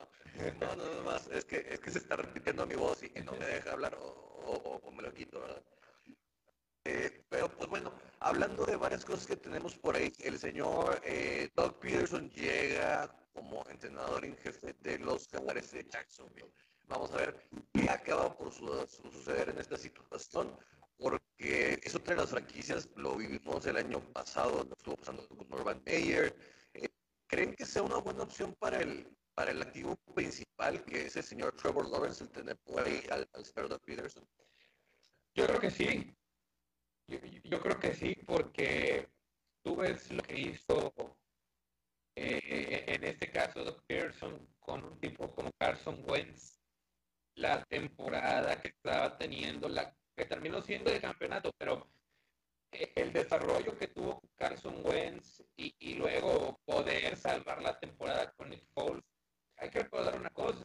no, 0.60 0.76
no, 0.76 0.94
no 0.94 1.02
más, 1.02 1.26
es 1.28 1.44
que, 1.44 1.58
es 1.68 1.78
que 1.80 1.90
se 1.90 1.98
está 1.98 2.16
repitiendo 2.16 2.66
mi 2.66 2.74
voz 2.74 3.02
y, 3.02 3.12
y 3.18 3.22
no 3.22 3.32
me 3.32 3.44
deja 3.46 3.72
hablar 3.72 3.94
o, 3.96 4.06
o- 4.06 4.80
o 4.82 4.90
me 4.90 5.02
lo 5.02 5.12
quito, 5.12 5.40
¿verdad? 5.40 5.62
Eh, 6.86 7.24
pero 7.30 7.48
pues 7.48 7.68
bueno, 7.70 7.92
hablando 8.20 8.66
de 8.66 8.76
varias 8.76 9.04
cosas 9.04 9.26
que 9.26 9.36
tenemos 9.36 9.74
por 9.78 9.96
ahí, 9.96 10.12
el 10.18 10.38
señor 10.38 11.00
eh, 11.04 11.48
Doug 11.56 11.78
Peterson 11.78 12.28
llega 12.30 13.08
como 13.32 13.64
entrenador 13.70 14.24
en 14.24 14.36
jefe 14.36 14.74
de 14.80 14.98
los 14.98 15.26
Jaguares 15.28 15.72
de 15.72 15.84
Jacksonville. 15.90 16.52
Vamos 16.86 17.10
a 17.12 17.16
ver 17.16 17.48
qué 17.72 17.88
acaba 17.88 18.36
por 18.36 18.52
su- 18.52 18.86
su- 18.86 19.10
suceder 19.10 19.48
en 19.48 19.58
esta 19.58 19.78
situación, 19.78 20.54
porque 20.98 21.80
es 21.82 21.94
otra 21.94 22.14
de 22.14 22.20
las 22.20 22.30
franquicias, 22.30 22.88
lo 22.96 23.16
vivimos 23.16 23.64
el 23.66 23.78
año 23.78 24.00
pasado, 24.12 24.62
lo 24.64 24.74
estuvo 24.76 24.96
pasando 24.96 25.26
con 25.26 25.52
Urban 25.52 25.82
Meyer. 25.86 26.36
Eh, 26.74 26.90
¿Creen 27.26 27.54
que 27.54 27.64
sea 27.64 27.82
una 27.82 27.96
buena 27.96 28.24
opción 28.24 28.54
para 28.58 28.78
el, 28.82 29.16
para 29.34 29.52
el 29.52 29.62
activo 29.62 29.96
principal, 30.14 30.84
que 30.84 31.06
es 31.06 31.16
el 31.16 31.24
señor 31.24 31.56
Trevor 31.56 31.88
Lawrence, 31.88 32.22
el 32.24 32.30
tener 32.30 32.58
por 32.58 32.84
ahí 32.84 33.02
al, 33.10 33.26
al 33.32 33.68
Doug 33.68 33.80
Peterson? 33.80 34.28
Yo 35.34 35.46
creo 35.46 35.60
que 35.60 35.70
sí. 35.70 36.14
Yo, 37.06 37.18
yo 37.44 37.60
creo 37.60 37.78
que 37.78 37.94
sí, 37.94 38.16
porque 38.26 39.08
tú 39.62 39.76
ves 39.76 40.10
lo 40.10 40.22
que 40.22 40.38
hizo 40.40 40.92
eh, 42.16 42.84
en 42.86 43.04
este 43.04 43.30
caso 43.30 43.82
Pearson 43.86 44.48
con 44.60 44.84
un 44.84 44.98
tipo 45.00 45.30
como 45.34 45.50
Carson 45.58 46.02
Wentz, 46.08 46.60
la 47.34 47.64
temporada 47.64 48.60
que 48.60 48.68
estaba 48.68 49.18
teniendo, 49.18 49.68
la 49.68 49.94
que 50.16 50.24
terminó 50.26 50.62
siendo 50.62 50.90
de 50.90 51.00
campeonato, 51.00 51.52
pero 51.58 51.88
el 52.72 53.12
desarrollo 53.12 53.76
que 53.78 53.88
tuvo 53.88 54.20
Carson 54.36 54.80
Wentz 54.84 55.42
y, 55.56 55.74
y 55.78 55.94
luego 55.94 56.60
poder 56.64 57.16
salvar 57.16 57.62
la 57.62 57.78
temporada 57.78 58.32
con 58.32 58.50
Nick 58.50 58.64
Foles. 58.74 59.04
Hay 59.56 59.70
que 59.70 59.80
recordar 59.80 60.16
una 60.18 60.30
cosa, 60.30 60.64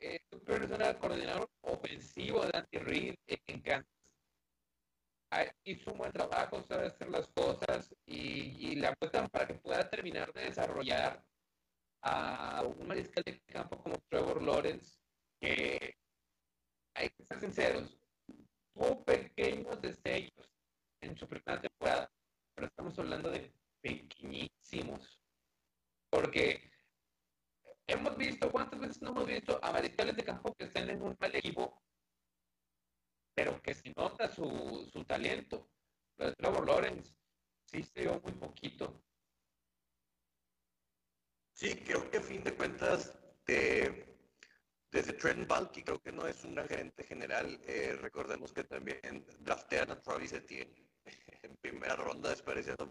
eh, 0.00 0.20
Doug 0.30 0.44
Pearson 0.44 0.80
era 0.80 0.90
el 0.90 0.98
coordinador 0.98 1.50
ofensivo 1.62 2.44
de 2.46 2.58
Andy 2.58 2.78
Reid 2.78 3.14
en 3.26 3.60
Kansas 3.62 3.98
ah, 5.30 5.44
hizo 5.64 5.92
un 5.92 5.98
buen 5.98 6.07
trabajo, 6.18 6.62
sabe 6.62 6.86
hacer 6.88 7.08
las 7.08 7.28
cosas 7.28 7.94
y, 8.04 8.70
y 8.70 8.76
le 8.76 8.88
apuestan 8.88 9.28
para 9.28 9.46
que 9.46 9.54
pueda 9.54 9.88
terminar 9.88 10.32
de 10.32 10.42
desarrollar 10.42 11.24
a 12.02 12.62
un 12.62 12.86
mariscal 12.86 13.22
de 13.24 13.40
campo 13.46 13.82
como 13.82 13.96
Trevor 14.08 14.42
Lawrence, 14.42 15.00
que 15.40 15.96
hay 16.94 17.10
que 17.10 17.24
ser 17.24 17.40
sinceros, 17.40 18.00
tuvo 18.74 19.04
pequeños 19.04 19.80
destellos 19.80 20.50
en 21.00 21.16
su 21.16 21.26
primera 21.28 21.60
temporada, 21.60 22.12
pero 22.54 22.66
estamos 22.66 22.98
hablando 22.98 23.30
de 23.30 23.52
pequeñísimos, 23.80 25.22
porque 26.10 26.70
hemos 27.86 28.16
visto, 28.16 28.50
¿cuántas 28.50 28.80
veces 28.80 29.02
no 29.02 29.10
hemos 29.10 29.26
visto 29.26 29.58
a 29.62 29.72
mariscales 29.72 30.16
de 30.16 30.24
campo 30.24 30.54
que 30.54 30.64
estén 30.64 30.90
en 30.90 31.02
un 31.02 31.16
mal 31.20 31.34
equipo 31.34 31.80
pero 33.38 33.62
que 33.62 33.72
se 33.72 33.92
nota 33.96 34.28
su, 34.28 34.88
su 34.92 35.04
talento. 35.04 35.70
Lo 36.16 36.26
de 36.26 36.34
Trevor 36.34 36.66
Lawrence 36.66 37.14
sí 37.70 37.84
se 37.84 38.00
vio 38.00 38.20
muy 38.20 38.32
poquito. 38.32 39.00
Sí, 41.54 41.76
creo 41.86 42.10
que 42.10 42.18
a 42.18 42.20
fin 42.20 42.42
de 42.42 42.56
cuentas, 42.56 43.16
de- 43.46 44.18
desde 44.90 45.12
Trent 45.12 45.46
Balky, 45.46 45.84
creo 45.84 46.00
que 46.00 46.10
no 46.10 46.26
es 46.26 46.42
un 46.44 46.56
gran 46.56 46.66
gerente 46.68 47.04
general. 47.04 47.60
Eh, 47.62 47.96
recordemos 48.00 48.52
que 48.52 48.64
también 48.64 49.24
draftean 49.38 49.92
a 49.92 50.00
Travis 50.00 50.32
Etienne 50.32 50.90
en 51.42 51.56
primera 51.58 51.94
ronda, 51.94 52.30
desperdiciando 52.30 52.88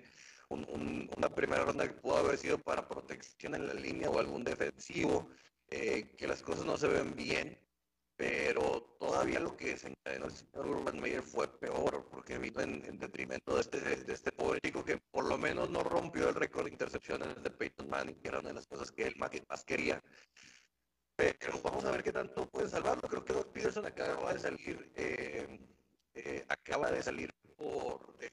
prácticamente 0.00 0.02
un- 0.48 0.64
un- 0.68 1.10
una 1.16 1.28
primera 1.28 1.64
ronda 1.64 1.86
que 1.88 1.94
pudo 1.94 2.18
haber 2.18 2.38
sido 2.38 2.58
para 2.58 2.86
protección 2.88 3.54
en 3.54 3.66
la 3.66 3.74
línea 3.74 4.08
o 4.10 4.18
algún 4.18 4.44
defensivo, 4.44 5.28
eh, 5.70 6.14
que 6.16 6.26
las 6.28 6.42
cosas 6.42 6.64
no 6.64 6.76
se 6.76 6.88
ven 6.88 7.14
bien. 7.16 7.58
Pero 8.16 8.96
todavía 8.98 9.40
lo 9.40 9.56
que 9.56 9.72
desencadenó 9.72 10.26
el 10.26 10.32
señor 10.32 10.66
Urban 10.68 11.00
Meyer 11.00 11.22
fue 11.22 11.48
peor, 11.58 12.08
porque 12.10 12.38
vino 12.38 12.60
en, 12.62 12.82
en 12.86 12.98
detrimento 12.98 13.54
de 13.54 13.60
este, 13.60 13.78
de 13.80 14.12
este 14.12 14.32
pobre 14.32 14.58
chico 14.60 14.82
que 14.84 14.96
por 15.10 15.26
lo 15.26 15.36
menos 15.36 15.68
no 15.68 15.82
rompió 15.82 16.28
el 16.30 16.34
récord 16.34 16.64
de 16.64 16.70
intercepciones 16.70 17.42
de 17.42 17.50
Peyton 17.50 17.90
Manning, 17.90 18.14
que 18.22 18.28
era 18.28 18.38
una 18.38 18.48
de 18.48 18.54
las 18.54 18.66
cosas 18.66 18.90
que 18.90 19.06
él 19.08 19.14
más, 19.18 19.30
más 19.48 19.64
quería. 19.64 20.02
Pero 21.16 21.60
vamos 21.62 21.84
a 21.84 21.90
ver 21.90 22.02
qué 22.02 22.12
tanto 22.12 22.48
puede 22.48 22.68
salvarlo. 22.68 23.02
Creo 23.08 23.24
que 23.24 23.32
Doug 23.34 23.52
Peterson 23.52 23.84
acaba 23.84 24.32
de 24.32 24.38
salir, 24.38 24.92
eh, 24.96 25.60
eh, 26.14 26.44
acaba 26.48 26.90
de 26.90 27.02
salir 27.02 27.30
por 27.56 28.16
de 28.16 28.30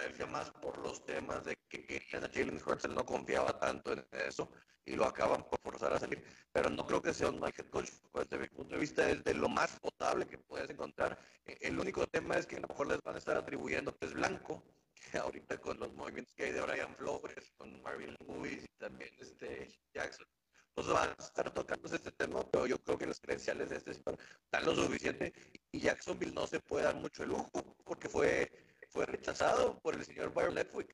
Filadelfia 0.00 0.26
más 0.26 0.50
por 0.50 0.78
los 0.78 1.04
temas 1.04 1.44
de 1.44 1.56
que 1.68 1.84
querían 1.84 2.24
a 2.24 2.28
Jalen 2.28 2.60
Hurts, 2.64 2.86
él 2.86 2.94
no 2.94 3.04
confiaba 3.04 3.58
tanto 3.58 3.92
en 3.92 4.06
eso 4.26 4.50
y 4.86 4.96
lo 4.96 5.04
acaban 5.04 5.44
por 5.44 5.60
forzar 5.60 5.92
a 5.92 5.98
salir. 5.98 6.24
Pero 6.52 6.70
no 6.70 6.86
creo 6.86 7.02
que 7.02 7.12
sea 7.12 7.28
un 7.28 7.38
mal 7.38 7.52
head 7.56 7.66
coach. 7.66 7.90
Desde 8.14 8.38
mi 8.38 8.48
punto 8.48 8.74
de 8.74 8.80
vista 8.80 9.10
es 9.10 9.22
de 9.22 9.34
lo 9.34 9.48
más 9.48 9.78
potable 9.78 10.26
que 10.26 10.38
puedes 10.38 10.70
encontrar. 10.70 11.18
Eh, 11.44 11.58
El 11.60 11.78
único 11.78 12.06
tema 12.06 12.36
es 12.36 12.46
que 12.46 12.56
a 12.56 12.60
lo 12.60 12.68
mejor 12.68 12.88
les 12.88 13.02
van 13.02 13.14
a 13.14 13.18
estar 13.18 13.36
atribuyendo 13.36 13.94
es 14.00 14.14
blanco, 14.14 14.62
que 15.12 15.18
ahorita 15.18 15.58
con 15.58 15.78
los 15.78 15.92
movimientos 15.92 16.34
que 16.34 16.44
hay 16.44 16.52
de 16.52 16.62
Brian 16.62 16.94
Flores, 16.96 17.52
con 17.58 17.82
Marvin 17.82 18.16
Lewis 18.26 18.64
y 18.64 18.78
también 18.78 19.10
este 19.20 19.68
Jackson, 19.92 20.26
pues 20.74 20.86
van 20.86 21.10
a 21.10 21.22
estar 21.22 21.52
tocándose 21.52 21.96
este 21.96 22.12
tema, 22.12 22.42
pero 22.50 22.66
yo 22.66 22.78
creo 22.78 22.96
que 22.96 23.06
los 23.06 23.20
credenciales 23.20 23.68
de 23.68 23.76
este 23.76 23.92
señor 23.92 24.16
dan 24.50 24.64
lo 24.64 24.74
suficiente 24.74 25.32
y 25.72 25.80
Jacksonville 25.80 26.32
no 26.32 26.46
se 26.46 26.60
puede 26.60 26.84
dar 26.84 26.94
mucho 26.94 27.22
el 27.22 27.30
lujo 27.30 27.50
porque 27.84 28.08
fue, 28.08 28.50
fue 28.90 29.06
rechazado 29.06 29.78
por 29.80 29.94
el 29.94 30.04
señor 30.04 30.32
Byron 30.34 30.54
Leftwich. 30.54 30.90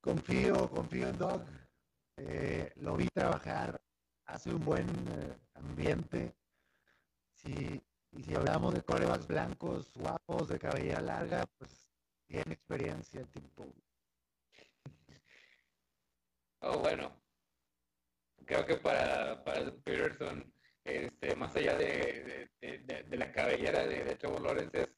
Confío, 0.00 0.68
confío 0.70 1.08
en 1.08 1.18
Doug. 1.18 1.42
Eh, 2.16 2.72
lo 2.76 2.96
vi 2.96 3.06
trabajar, 3.08 3.80
hace 4.24 4.50
un 4.50 4.64
buen 4.64 4.88
eh, 4.88 5.38
ambiente. 5.54 6.34
Si, 7.34 7.82
y 8.12 8.22
si 8.22 8.34
hablamos 8.34 8.74
de 8.74 8.82
corebacks 8.82 9.26
blancos, 9.26 9.92
guapos, 9.94 10.48
de 10.48 10.58
cabellera 10.58 11.00
larga, 11.02 11.46
pues 11.58 11.86
tiene 12.26 12.54
experiencia 12.54 13.20
el 13.20 13.28
tipo. 13.28 13.66
Oh, 16.60 16.78
bueno. 16.78 17.12
Creo 18.46 18.66
que 18.66 18.76
para, 18.76 19.44
para 19.44 19.70
Peterson, 19.84 20.52
este, 20.90 21.34
más 21.36 21.54
allá 21.56 21.76
de, 21.76 22.50
de, 22.60 22.78
de- 22.80 23.02
de 23.04 23.16
la 23.16 23.32
cabellera 23.32 23.86
de, 23.86 24.16
Trevor 24.16 24.42
Lawrence, 24.42 24.80
es 24.82 24.88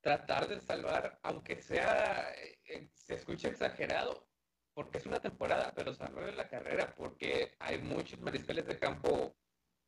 tratar 0.00 0.48
de 0.48 0.60
salvar, 0.60 1.18
aunque 1.22 1.60
sea, 1.62 2.32
eh, 2.34 2.90
se 2.94 3.14
escuche 3.14 3.48
exagerado, 3.48 4.28
porque 4.74 4.98
es 4.98 5.06
una 5.06 5.20
temporada, 5.20 5.72
pero 5.74 5.94
salvar 5.94 6.34
la 6.34 6.48
carrera, 6.48 6.94
porque 6.96 7.56
hay 7.58 7.78
muchos 7.80 8.20
mariscales 8.20 8.66
de 8.66 8.78
campo 8.78 9.36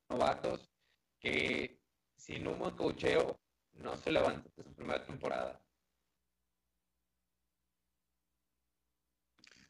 novatos 0.09 0.73
que 1.21 1.83
sin 2.17 2.47
un 2.49 2.59
buen 2.59 2.77
cocheo 2.77 3.41
no 3.73 3.97
se 3.97 4.13
levantan 4.13 4.53
de 4.57 4.65
su 4.65 4.75
primera 4.75 5.03
temporada. 5.05 5.65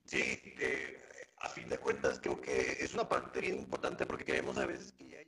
Sí, 0.05 0.21
eh, 0.61 0.97
a 1.39 1.49
fin 1.49 1.69
de 1.69 1.79
cuentas 1.79 2.21
creo 2.21 2.41
que 2.41 2.73
es 2.83 2.95
una 2.95 3.09
parte 3.09 3.41
bien 3.41 3.57
importante 3.59 4.07
porque 4.07 4.25
queremos 4.25 4.57
a 4.59 4.67
veces 4.67 4.93
que 4.93 5.09
ya 5.09 5.19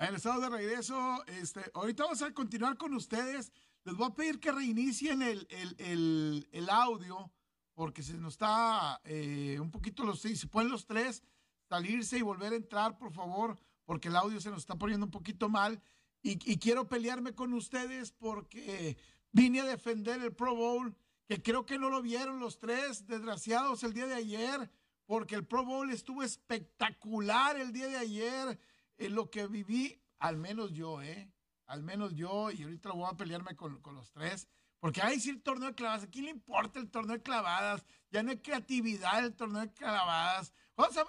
En 0.00 0.14
estado 0.14 0.40
de 0.40 0.48
regreso, 0.48 1.22
este, 1.26 1.60
ahorita 1.74 2.04
vamos 2.04 2.22
a 2.22 2.32
continuar 2.32 2.78
con 2.78 2.94
ustedes. 2.94 3.52
Les 3.84 3.94
voy 3.94 4.06
a 4.06 4.14
pedir 4.14 4.40
que 4.40 4.50
reinicien 4.50 5.20
el, 5.20 5.46
el, 5.50 5.76
el, 5.78 6.48
el 6.52 6.70
audio 6.70 7.30
porque 7.74 8.02
se 8.02 8.14
nos 8.14 8.32
está 8.32 8.98
eh, 9.04 9.58
un 9.60 9.70
poquito 9.70 10.04
los 10.04 10.22
si 10.22 10.46
pueden 10.46 10.70
los 10.70 10.86
tres 10.86 11.22
salirse 11.68 12.16
y 12.16 12.22
volver 12.22 12.54
a 12.54 12.56
entrar, 12.56 12.96
por 12.96 13.12
favor, 13.12 13.58
porque 13.84 14.08
el 14.08 14.16
audio 14.16 14.40
se 14.40 14.48
nos 14.48 14.60
está 14.60 14.74
poniendo 14.76 15.04
un 15.04 15.12
poquito 15.12 15.50
mal. 15.50 15.82
Y, 16.22 16.50
y 16.50 16.56
quiero 16.56 16.88
pelearme 16.88 17.34
con 17.34 17.52
ustedes 17.52 18.10
porque 18.10 18.96
vine 19.32 19.60
a 19.60 19.66
defender 19.66 20.22
el 20.22 20.32
Pro 20.32 20.54
Bowl 20.54 20.96
que 21.26 21.42
creo 21.42 21.66
que 21.66 21.78
no 21.78 21.90
lo 21.90 22.00
vieron 22.00 22.40
los 22.40 22.58
tres 22.58 23.06
desgraciados 23.06 23.84
el 23.84 23.92
día 23.92 24.06
de 24.06 24.14
ayer, 24.14 24.70
porque 25.04 25.34
el 25.34 25.44
Pro 25.44 25.62
Bowl 25.62 25.90
estuvo 25.90 26.22
espectacular 26.22 27.58
el 27.60 27.70
día 27.70 27.88
de 27.88 27.98
ayer, 27.98 28.58
en 29.00 29.14
lo 29.14 29.30
que 29.30 29.46
viví, 29.46 30.00
al 30.18 30.36
menos 30.36 30.72
yo, 30.72 31.02
¿eh? 31.02 31.32
Al 31.66 31.82
menos 31.82 32.14
yo, 32.14 32.50
y 32.50 32.62
ahorita 32.62 32.92
voy 32.92 33.08
a 33.10 33.16
pelearme 33.16 33.56
con, 33.56 33.80
con 33.80 33.94
los 33.94 34.12
tres, 34.12 34.46
porque 34.78 35.00
hay 35.02 35.18
sí 35.18 35.30
el 35.30 35.42
torneo 35.42 35.68
de 35.68 35.74
clavadas, 35.74 36.04
¿a 36.04 36.10
quién 36.10 36.26
le 36.26 36.30
importa 36.30 36.78
el 36.78 36.90
torneo 36.90 37.16
de 37.16 37.22
clavadas? 37.22 37.84
Ya 38.10 38.22
no 38.22 38.30
hay 38.30 38.38
creatividad 38.38 39.24
el 39.24 39.34
torneo 39.34 39.62
de 39.62 39.72
clavadas. 39.72 40.52
O 40.74 40.90
sea, 40.90 41.04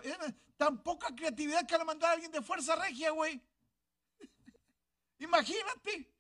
tan 0.58 0.84
poca 0.84 1.16
creatividad 1.16 1.66
que 1.68 1.78
le 1.78 1.86
mandar 1.86 2.12
a 2.12 2.14
alguien 2.14 2.32
de 2.32 2.42
Fuerza 2.42 2.76
Regia, 2.76 3.12
güey. 3.12 3.42
imagínate, 5.20 6.12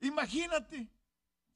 imagínate, 0.00 0.88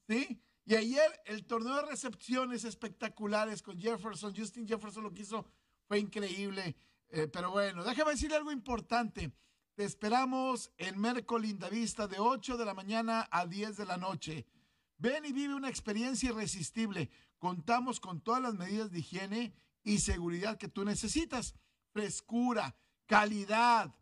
¿sí? 0.07 0.41
Y 0.65 0.75
ayer 0.75 1.21
el 1.25 1.45
torneo 1.45 1.77
de 1.77 1.81
recepciones 1.83 2.63
espectaculares 2.63 3.61
con 3.61 3.79
Jefferson, 3.79 4.35
Justin 4.35 4.67
Jefferson 4.67 5.03
lo 5.03 5.13
que 5.13 5.23
hizo 5.23 5.45
fue 5.87 5.99
increíble. 5.99 6.75
Eh, 7.09 7.27
pero 7.27 7.51
bueno, 7.51 7.83
déjame 7.83 8.11
decirle 8.11 8.37
algo 8.37 8.51
importante. 8.51 9.31
Te 9.75 9.83
esperamos 9.83 10.71
en 10.77 10.99
Merco 10.99 11.39
Lindavista 11.39 12.07
de 12.07 12.19
8 12.19 12.57
de 12.57 12.65
la 12.65 12.73
mañana 12.73 13.27
a 13.31 13.45
10 13.45 13.77
de 13.77 13.85
la 13.85 13.97
noche. 13.97 14.45
Ven 14.97 15.25
y 15.25 15.31
vive 15.31 15.55
una 15.55 15.69
experiencia 15.69 16.29
irresistible. 16.29 17.09
Contamos 17.37 17.99
con 17.99 18.21
todas 18.21 18.41
las 18.41 18.55
medidas 18.55 18.91
de 18.91 18.99
higiene 18.99 19.53
y 19.83 19.99
seguridad 19.99 20.57
que 20.57 20.67
tú 20.67 20.83
necesitas. 20.83 21.55
Frescura, 21.93 22.75
calidad, 23.05 23.95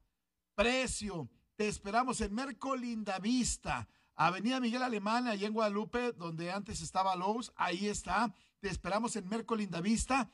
precio. 0.56 1.30
Te 1.56 1.68
esperamos 1.68 2.22
en 2.22 2.34
Merco 2.34 2.76
Lindavista 2.76 3.88
Avenida 4.20 4.60
Miguel 4.60 4.82
Alemán, 4.82 5.28
allá 5.28 5.46
en 5.46 5.54
Guadalupe, 5.54 6.12
donde 6.14 6.52
antes 6.52 6.82
estaba 6.82 7.16
Lowe's, 7.16 7.52
ahí 7.56 7.88
está. 7.88 8.34
Te 8.60 8.68
esperamos 8.68 9.16
en 9.16 9.30
Merco 9.30 9.56
Vista. 9.56 10.32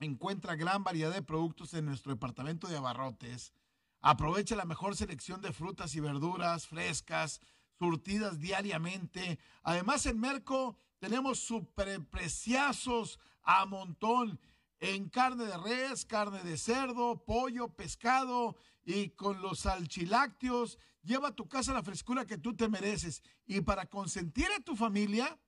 Encuentra 0.00 0.56
gran 0.56 0.84
variedad 0.84 1.12
de 1.12 1.22
productos 1.22 1.74
en 1.74 1.86
nuestro 1.86 2.12
departamento 2.12 2.68
de 2.68 2.76
abarrotes. 2.76 3.52
Aprovecha 4.00 4.56
la 4.56 4.64
mejor 4.64 4.96
selección 4.96 5.40
de 5.40 5.52
frutas 5.52 5.94
y 5.94 6.00
verduras 6.00 6.66
frescas, 6.66 7.40
surtidas 7.78 8.38
diariamente. 8.38 9.38
Además, 9.62 10.06
en 10.06 10.20
Merco 10.20 10.76
tenemos 10.98 11.40
superpreciazos 11.40 13.18
a 13.42 13.64
montón 13.66 14.38
en 14.80 15.08
carne 15.08 15.44
de 15.46 15.56
res, 15.56 16.04
carne 16.04 16.42
de 16.42 16.58
cerdo, 16.58 17.24
pollo, 17.24 17.68
pescado 17.68 18.56
y 18.84 19.10
con 19.10 19.40
los 19.40 19.60
salchilácteos 19.60 20.78
Lleva 21.06 21.28
a 21.28 21.36
tu 21.36 21.48
casa 21.48 21.72
la 21.72 21.84
frescura 21.84 22.26
que 22.26 22.36
tú 22.36 22.56
te 22.56 22.68
mereces. 22.68 23.22
Y 23.46 23.60
para 23.60 23.86
consentir 23.86 24.48
a 24.56 24.60
tu 24.60 24.74
familia, 24.74 25.38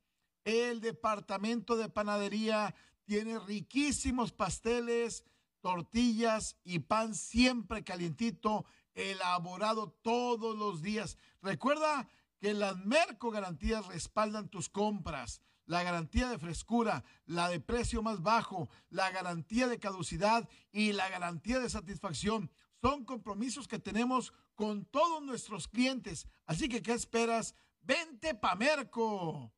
el 0.44 0.80
departamento 0.80 1.76
de 1.76 1.88
panadería 1.88 2.76
tiene 3.08 3.38
riquísimos 3.38 4.32
pasteles, 4.32 5.24
tortillas 5.62 6.58
y 6.62 6.80
pan 6.80 7.14
siempre 7.14 7.82
calientito, 7.82 8.66
elaborado 8.94 9.92
todos 10.02 10.54
los 10.54 10.82
días. 10.82 11.16
Recuerda 11.40 12.06
que 12.38 12.52
las 12.52 12.76
Merco 12.84 13.30
Garantías 13.30 13.86
respaldan 13.86 14.50
tus 14.50 14.68
compras. 14.68 15.40
La 15.64 15.82
garantía 15.82 16.28
de 16.28 16.38
frescura, 16.38 17.02
la 17.24 17.48
de 17.48 17.60
precio 17.60 18.02
más 18.02 18.22
bajo, 18.22 18.68
la 18.90 19.10
garantía 19.10 19.68
de 19.68 19.78
caducidad 19.78 20.46
y 20.70 20.92
la 20.92 21.08
garantía 21.08 21.60
de 21.60 21.70
satisfacción 21.70 22.50
son 22.82 23.06
compromisos 23.06 23.68
que 23.68 23.78
tenemos 23.78 24.34
con 24.54 24.84
todos 24.84 25.22
nuestros 25.22 25.66
clientes. 25.66 26.26
Así 26.44 26.68
que, 26.68 26.82
¿qué 26.82 26.92
esperas? 26.92 27.54
Vente 27.80 28.34
pa' 28.34 28.54
Merco, 28.54 29.54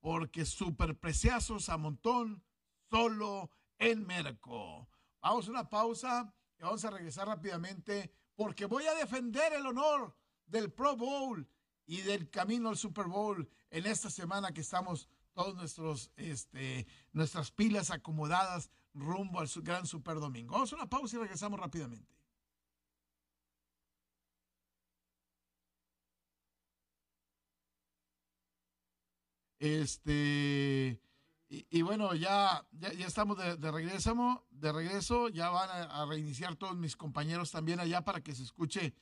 porque 0.00 0.44
superpreciazos 0.44 1.70
a 1.70 1.78
montón 1.78 2.42
solo 2.92 3.50
en 3.78 4.06
Merco. 4.06 4.86
Vamos 5.22 5.48
a 5.48 5.50
una 5.50 5.70
pausa 5.70 6.34
y 6.58 6.62
vamos 6.62 6.84
a 6.84 6.90
regresar 6.90 7.26
rápidamente 7.26 8.12
porque 8.36 8.66
voy 8.66 8.86
a 8.86 8.94
defender 8.94 9.54
el 9.54 9.64
honor 9.66 10.14
del 10.44 10.70
Pro 10.70 10.94
Bowl 10.94 11.48
y 11.86 12.02
del 12.02 12.28
camino 12.28 12.68
al 12.68 12.76
Super 12.76 13.06
Bowl 13.06 13.48
en 13.70 13.86
esta 13.86 14.10
semana 14.10 14.52
que 14.52 14.60
estamos 14.60 15.08
todos 15.32 15.54
nuestros 15.54 16.10
este 16.16 16.86
nuestras 17.12 17.50
pilas 17.50 17.90
acomodadas 17.90 18.70
rumbo 18.92 19.40
al 19.40 19.48
gran 19.62 19.86
Super 19.86 20.16
Domingo. 20.20 20.52
Vamos 20.52 20.70
a 20.74 20.76
una 20.76 20.90
pausa 20.90 21.16
y 21.16 21.20
regresamos 21.20 21.58
rápidamente. 21.58 22.12
Este, 29.60 31.00
y, 31.68 31.82
bueno, 31.82 32.14
ya, 32.14 32.66
ya, 32.72 33.06
estamos 33.06 33.36
de, 33.36 33.70
regreso, 33.70 34.46
de 34.50 34.72
regreso, 34.72 35.28
ya 35.28 35.50
van 35.50 35.68
a, 35.70 36.06
reiniciar 36.06 36.56
todos 36.56 36.74
mis 36.78 36.96
compañeros 36.96 37.50
también 37.50 37.78
allá 37.78 38.02
para 38.06 38.22
que 38.22 38.34
se 38.34 38.42
escuche 38.42 38.94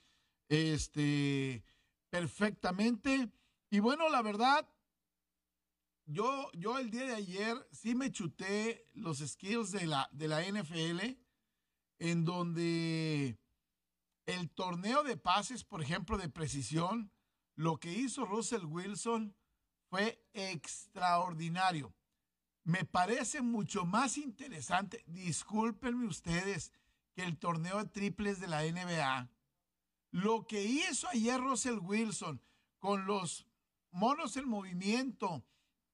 este 0.49 1.63
perfectamente. 2.09 3.31
Y 3.71 3.79
bueno, 3.79 4.09
la 4.09 4.21
verdad, 4.23 4.69
yo, 6.07 6.51
yo 6.55 6.81
el 6.81 6.91
día 6.91 7.05
de 7.05 7.15
ayer 7.15 7.69
sí 7.71 7.95
me 7.95 8.11
chuté 8.11 8.85
los 8.95 9.19
skills 9.19 9.71
de 9.71 9.87
la, 9.87 10.09
de 10.11 10.27
la 10.27 10.43
NFL, 10.43 11.21
en 12.01 12.25
donde 12.25 13.39
el 14.27 14.51
torneo 14.51 15.05
de 15.05 15.17
pases, 15.17 15.63
por 15.63 15.83
ejemplo, 15.83 16.19
de 16.19 16.29
precisión, 16.29 17.13
lo 17.55 17.79
que 17.79 17.93
hizo 17.93 18.25
Russell 18.25 18.65
Wilson 18.65 19.37
fue 19.89 20.21
extraordinario. 20.33 21.95
Me 22.71 22.85
parece 22.85 23.43
mucho 23.43 23.85
más 23.85 24.17
interesante, 24.17 25.03
discúlpenme 25.09 26.07
ustedes, 26.07 26.71
que 27.17 27.25
el 27.25 27.37
torneo 27.37 27.79
de 27.79 27.91
triples 27.91 28.39
de 28.39 28.47
la 28.47 28.63
NBA. 28.63 29.29
Lo 30.13 30.47
que 30.47 30.63
hizo 30.63 31.09
ayer 31.09 31.41
Russell 31.41 31.81
Wilson 31.83 32.41
con 32.79 33.07
los 33.07 33.49
monos 33.91 34.37
en 34.37 34.49
movimiento, 34.49 35.45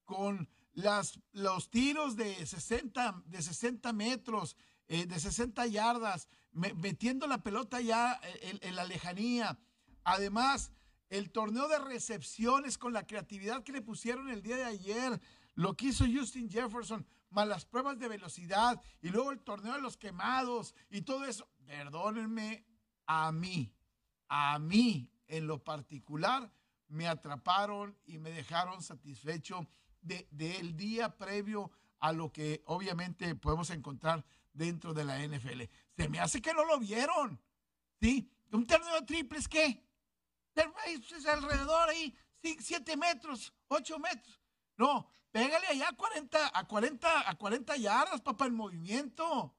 con 0.05 0.51
los 0.75 1.71
tiros 1.71 2.15
de 2.15 2.45
60, 2.45 3.23
de 3.25 3.41
60 3.41 3.95
metros, 3.95 4.55
eh, 4.89 5.07
de 5.07 5.19
60 5.19 5.67
yardas, 5.69 6.29
metiendo 6.53 7.27
la 7.27 7.43
pelota 7.43 7.81
ya 7.81 8.21
en, 8.43 8.59
en 8.61 8.77
la 8.77 8.85
lejanía. 8.85 9.59
Además, 10.05 10.73
el 11.09 11.31
torneo 11.31 11.69
de 11.69 11.79
recepciones 11.79 12.77
con 12.77 12.93
la 12.93 13.07
creatividad 13.07 13.65
que 13.65 13.73
le 13.73 13.81
pusieron 13.81 14.29
el 14.29 14.43
día 14.43 14.57
de 14.57 14.65
ayer, 14.65 15.23
lo 15.57 15.75
que 15.75 15.87
hizo 15.87 16.05
Justin 16.07 16.49
Jefferson, 16.49 17.07
más 17.31 17.49
las 17.49 17.65
pruebas 17.65 17.99
de 17.99 18.09
velocidad 18.09 18.81
y 19.03 19.09
luego 19.09 19.33
el 19.33 19.41
torneo 19.41 19.75
de 19.75 19.81
los 19.81 19.97
quemados 19.97 20.75
y 20.91 21.03
todo 21.03 21.25
eso. 21.25 21.49
Perdónenme, 21.67 22.65
a 23.07 23.33
mí, 23.33 23.75
a 24.29 24.59
mí 24.59 25.11
en 25.27 25.47
lo 25.47 25.65
particular, 25.65 26.53
me 26.89 27.09
atraparon 27.09 27.99
y 28.05 28.19
me 28.19 28.31
dejaron 28.31 28.83
satisfecho 28.83 29.67
del 30.01 30.27
de, 30.31 30.73
día 30.75 31.17
previo 31.17 31.73
a 31.99 32.13
lo 32.13 32.31
que 32.31 32.63
obviamente 32.67 33.35
podemos 33.35 33.71
encontrar 33.71 34.25
dentro 34.53 34.95
de 34.95 35.05
la 35.05 35.19
NFL. 35.19 35.63
Se 35.97 36.09
me 36.09 36.21
hace 36.21 36.41
que 36.41 36.55
no 36.55 36.65
lo 36.65 36.79
vieron. 36.79 37.41
¿Sí? 38.01 38.31
¿Un 38.53 38.67
torneo 38.67 38.95
de 38.95 39.07
triples 39.07 39.49
qué? 39.49 39.83
es 40.55 41.27
alrededor 41.27 41.89
ahí, 41.89 42.15
7 42.43 42.97
metros, 42.97 43.53
8 43.69 43.99
metros. 43.99 44.41
No, 44.77 45.11
pégale 45.31 45.67
allá 45.67 45.89
a 45.89 45.97
40, 45.97 46.59
a 46.59 46.69
40, 46.69 47.31
a 47.31 47.35
40 47.37 47.77
yardas, 47.77 48.21
papá, 48.21 48.47
en 48.47 48.55
movimiento. 48.55 49.55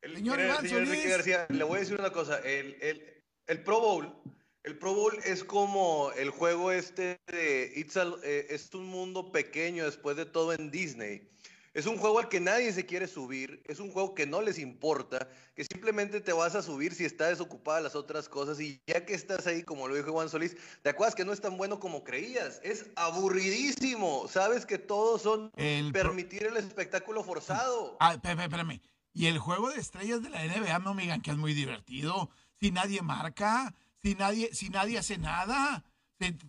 El, 0.00 0.16
señor, 0.16 0.38
García, 0.38 1.46
le 1.48 1.62
voy 1.62 1.76
a 1.76 1.80
decir 1.80 1.98
una 1.98 2.10
cosa. 2.10 2.40
El, 2.40 2.76
el, 2.82 3.24
el, 3.46 3.62
Pro 3.62 3.80
Bowl, 3.80 4.22
el 4.64 4.76
Pro 4.76 4.94
Bowl 4.94 5.16
es 5.24 5.44
como 5.44 6.10
el 6.16 6.30
juego 6.30 6.72
este 6.72 7.20
de 7.28 7.72
It's 7.76 7.96
eh, 8.24 8.46
es 8.50 8.74
un 8.74 8.86
mundo 8.86 9.30
pequeño 9.30 9.84
después 9.84 10.16
de 10.16 10.26
todo 10.26 10.52
en 10.52 10.72
Disney. 10.72 11.30
Es 11.74 11.86
un 11.86 11.96
juego 11.96 12.18
al 12.18 12.28
que 12.28 12.38
nadie 12.38 12.70
se 12.72 12.84
quiere 12.84 13.08
subir, 13.08 13.62
es 13.66 13.80
un 13.80 13.90
juego 13.90 14.14
que 14.14 14.26
no 14.26 14.42
les 14.42 14.58
importa, 14.58 15.26
que 15.54 15.64
simplemente 15.64 16.20
te 16.20 16.34
vas 16.34 16.54
a 16.54 16.60
subir 16.60 16.94
si 16.94 17.06
está 17.06 17.28
desocupada 17.28 17.80
las 17.80 17.96
otras 17.96 18.28
cosas 18.28 18.60
y 18.60 18.82
ya 18.86 19.06
que 19.06 19.14
estás 19.14 19.46
ahí, 19.46 19.62
como 19.62 19.88
lo 19.88 19.94
dijo 19.94 20.12
Juan 20.12 20.28
Solís, 20.28 20.54
te 20.82 20.90
acuerdas 20.90 21.14
que 21.14 21.24
no 21.24 21.32
es 21.32 21.40
tan 21.40 21.56
bueno 21.56 21.80
como 21.80 22.04
creías, 22.04 22.60
es 22.62 22.90
aburridísimo, 22.94 24.28
sabes 24.28 24.66
que 24.66 24.76
todos 24.76 25.22
son 25.22 25.50
permitir 25.92 26.44
el 26.44 26.58
espectáculo 26.58 27.24
forzado. 27.24 27.96
Ah, 28.00 28.12
espérame, 28.12 28.42
espérame. 28.42 28.82
Y 29.14 29.26
el 29.26 29.38
juego 29.38 29.70
de 29.70 29.80
estrellas 29.80 30.22
de 30.22 30.28
la 30.28 30.44
NBA, 30.44 30.78
no 30.80 30.92
me 30.92 31.02
digan 31.02 31.22
que 31.22 31.30
es 31.30 31.38
muy 31.38 31.54
divertido, 31.54 32.28
si 32.60 32.70
nadie 32.70 33.00
marca, 33.00 33.74
si 34.02 34.14
nadie, 34.14 34.54
si 34.54 34.68
nadie 34.68 34.98
hace 34.98 35.16
nada, 35.16 35.84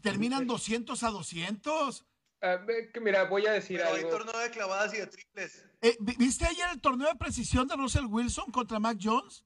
terminan 0.01 0.47
200 0.47 1.01
a 1.03 1.09
200. 1.11 2.05
Ah, 2.45 2.59
mira, 3.01 3.23
voy 3.23 3.47
a 3.47 3.53
decir 3.53 3.77
Pero 3.77 3.95
algo. 3.95 4.05
hay 4.05 4.17
torneo 4.17 4.37
de 4.37 4.51
clavadas 4.51 4.93
y 4.93 4.97
de 4.97 5.07
triples. 5.07 5.65
Eh, 5.81 5.95
¿Viste 6.01 6.45
ayer 6.45 6.67
el 6.73 6.81
torneo 6.81 7.07
de 7.07 7.15
precisión 7.15 7.69
de 7.69 7.77
Russell 7.77 8.03
Wilson 8.05 8.51
contra 8.51 8.81
Mac 8.81 8.97
Jones? 9.01 9.45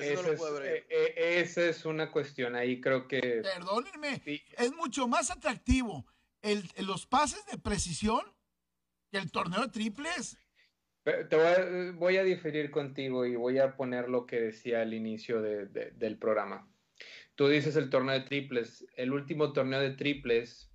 Eso 0.00 0.22
no 0.22 0.30
lo 0.30 0.36
puedo 0.38 0.64
es, 0.64 0.80
eh, 0.80 0.86
eh, 0.88 1.40
esa 1.40 1.66
es 1.66 1.84
una 1.84 2.10
cuestión 2.10 2.56
ahí, 2.56 2.80
creo 2.80 3.06
que. 3.06 3.20
Perdónenme, 3.42 4.22
es 4.24 4.72
mucho 4.72 5.06
más 5.06 5.30
atractivo 5.30 6.06
el, 6.40 6.66
los 6.78 7.06
pases 7.06 7.44
de 7.44 7.58
precisión 7.58 8.22
que 9.12 9.18
el 9.18 9.30
torneo 9.30 9.60
de 9.60 9.68
triples. 9.68 10.38
Te 11.04 11.36
voy 11.36 11.46
a, 11.46 11.92
voy 11.92 12.16
a, 12.16 12.24
diferir 12.24 12.70
contigo 12.70 13.26
y 13.26 13.36
voy 13.36 13.58
a 13.58 13.76
poner 13.76 14.08
lo 14.08 14.24
que 14.24 14.40
decía 14.40 14.80
al 14.80 14.94
inicio 14.94 15.42
de, 15.42 15.66
de, 15.66 15.90
del 15.90 16.16
programa. 16.16 16.66
Tú 17.34 17.48
dices 17.48 17.76
el 17.76 17.90
torneo 17.90 18.14
de 18.14 18.22
triples. 18.22 18.86
El 18.96 19.12
último 19.12 19.52
torneo 19.52 19.80
de 19.80 19.90
triples 19.90 20.70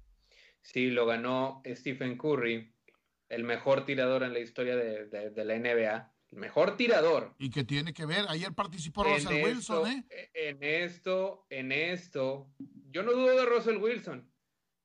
Sí, 0.61 0.89
lo 0.91 1.05
ganó 1.05 1.61
Stephen 1.65 2.17
Curry, 2.17 2.73
el 3.29 3.43
mejor 3.43 3.85
tirador 3.85 4.23
en 4.23 4.33
la 4.33 4.39
historia 4.39 4.75
de, 4.75 5.05
de, 5.05 5.29
de 5.31 5.45
la 5.45 5.57
NBA. 5.57 6.13
El 6.31 6.37
mejor 6.37 6.77
tirador. 6.77 7.33
¿Y 7.39 7.49
qué 7.49 7.63
tiene 7.63 7.91
que 7.91 8.05
ver? 8.05 8.25
Ayer 8.27 8.53
participó 8.53 9.03
Russell 9.03 9.37
en 9.37 9.43
Wilson, 9.45 9.87
esto, 9.87 10.11
¿eh? 10.11 10.29
En 10.35 10.63
esto, 10.63 11.47
en 11.49 11.71
esto, 11.71 12.51
yo 12.91 13.01
no 13.01 13.13
dudo 13.13 13.35
de 13.35 13.45
Russell 13.45 13.77
Wilson, 13.77 14.31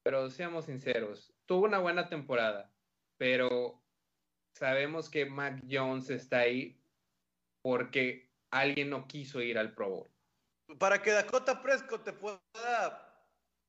pero 0.03 0.31
seamos 0.31 0.65
sinceros, 0.67 1.35
tuvo 1.45 1.65
una 1.67 1.81
buena 1.81 2.09
temporada, 2.09 2.73
pero 3.19 3.83
sabemos 4.55 5.11
que 5.11 5.27
Mac 5.27 5.63
Jones 5.71 6.09
está 6.09 6.41
ahí 6.41 6.81
porque 7.63 8.31
alguien 8.51 8.91
no 8.91 9.07
quiso 9.07 9.43
ir 9.43 9.59
al 9.59 9.75
Pro 9.75 9.91
Bowl. 9.91 10.11
Para 10.79 11.03
que 11.03 11.11
Dakota 11.11 11.63
Prescott 11.63 12.05
te 12.05 12.13
pueda 12.13 12.41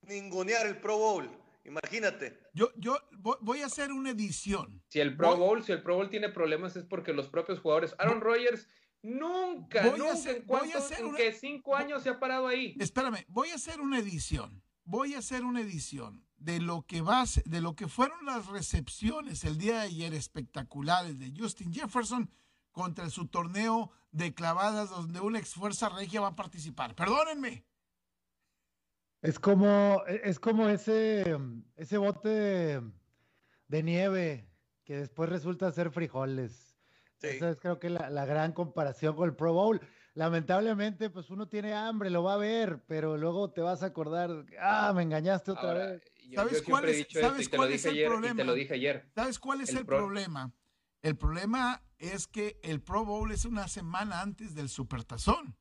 ningunear 0.01 0.65
el 0.65 0.77
Pro 0.79 0.97
Bowl. 0.97 1.29
Imagínate. 1.65 2.39
Yo, 2.53 2.71
yo 2.77 2.97
voy 3.41 3.61
a 3.61 3.65
hacer 3.65 3.91
una 3.91 4.11
edición. 4.11 4.83
Si 4.87 4.99
el 4.99 5.17
Pro 5.17 5.35
Bowl, 5.35 5.63
si 5.63 5.71
el 5.71 5.81
Pro 5.81 5.95
Bowl 5.95 6.09
tiene 6.09 6.29
problemas 6.29 6.75
es 6.75 6.85
porque 6.85 7.11
los 7.11 7.27
propios 7.27 7.59
jugadores. 7.59 7.95
Aaron 7.97 8.21
Rodgers 8.21 8.67
nunca, 9.01 9.83
nunca 9.83 10.13
hacer, 10.13 10.37
en 10.37 10.41
cuanto 10.43 10.77
en 10.97 11.05
una... 11.05 11.17
que 11.17 11.33
cinco 11.33 11.75
años 11.75 12.03
se 12.03 12.09
ha 12.09 12.19
parado 12.19 12.47
ahí. 12.47 12.75
Espérame, 12.79 13.25
voy 13.27 13.49
a 13.49 13.55
hacer 13.55 13.81
una 13.81 13.99
edición. 13.99 14.63
Voy 14.83 15.15
a 15.15 15.19
hacer 15.19 15.43
una 15.43 15.61
edición 15.61 16.23
de 16.37 16.59
lo 16.59 16.85
que 16.85 17.01
va, 17.01 17.23
de 17.45 17.61
lo 17.61 17.75
que 17.75 17.87
fueron 17.87 18.25
las 18.25 18.45
recepciones 18.45 19.43
el 19.43 19.57
día 19.57 19.79
de 19.79 19.87
ayer 19.87 20.13
espectaculares 20.13 21.17
de 21.17 21.33
Justin 21.35 21.73
Jefferson 21.73 22.29
contra 22.71 23.09
su 23.09 23.27
torneo 23.27 23.89
de 24.11 24.35
clavadas 24.35 24.91
donde 24.91 25.19
una 25.21 25.39
ex 25.39 25.55
fuerza 25.55 25.89
regia 25.89 26.21
va 26.21 26.27
a 26.27 26.35
participar. 26.35 26.93
Perdónenme. 26.93 27.65
Es 29.25 29.39
como, 29.39 30.03
es 30.05 30.39
como 30.39 30.69
ese, 30.69 31.37
ese 31.75 31.97
bote 31.97 32.29
de, 32.29 32.81
de 33.67 33.83
nieve 33.83 34.47
que 34.83 34.97
después 34.97 35.29
resulta 35.29 35.71
ser 35.71 35.91
frijoles. 35.91 36.77
Sí. 37.17 37.27
Esa 37.27 37.49
es 37.49 37.57
creo 37.57 37.79
que 37.79 37.89
la, 37.89 38.09
la, 38.09 38.25
gran 38.25 38.51
comparación 38.53 39.15
con 39.15 39.27
el 39.27 39.35
Pro 39.35 39.53
Bowl. 39.53 39.81
Lamentablemente, 40.13 41.09
pues 41.09 41.29
uno 41.29 41.47
tiene 41.47 41.73
hambre, 41.73 42.09
lo 42.09 42.23
va 42.23 42.35
a 42.35 42.37
ver, 42.37 42.83
pero 42.87 43.17
luego 43.17 43.51
te 43.51 43.61
vas 43.61 43.83
a 43.83 43.87
acordar, 43.87 44.45
ah, 44.61 44.93
me 44.95 45.03
engañaste 45.03 45.51
otra 45.51 45.69
Ahora, 45.69 45.85
vez. 45.87 46.03
Yo, 46.29 46.35
¿Sabes 46.41 46.59
yo 46.59 46.71
cuál 46.71 46.85
es, 46.85 47.07
¿sabes 47.11 47.49
cuál 47.49 47.71
es 47.73 47.85
el 47.85 47.91
ayer, 47.93 48.07
problema? 48.07 48.35
te 48.35 48.43
lo 48.43 48.53
dije 48.53 48.73
ayer. 48.75 49.09
¿Sabes 49.15 49.39
cuál 49.39 49.61
es 49.61 49.69
el, 49.71 49.79
el 49.79 49.85
pro... 49.85 49.97
problema? 49.97 50.53
El 51.01 51.17
problema 51.17 51.83
es 51.99 52.27
que 52.27 52.59
el 52.63 52.81
Pro 52.81 53.05
Bowl 53.05 53.31
es 53.31 53.45
una 53.45 53.67
semana 53.67 54.21
antes 54.21 54.55
del 54.55 54.69
Supertazón. 54.69 55.55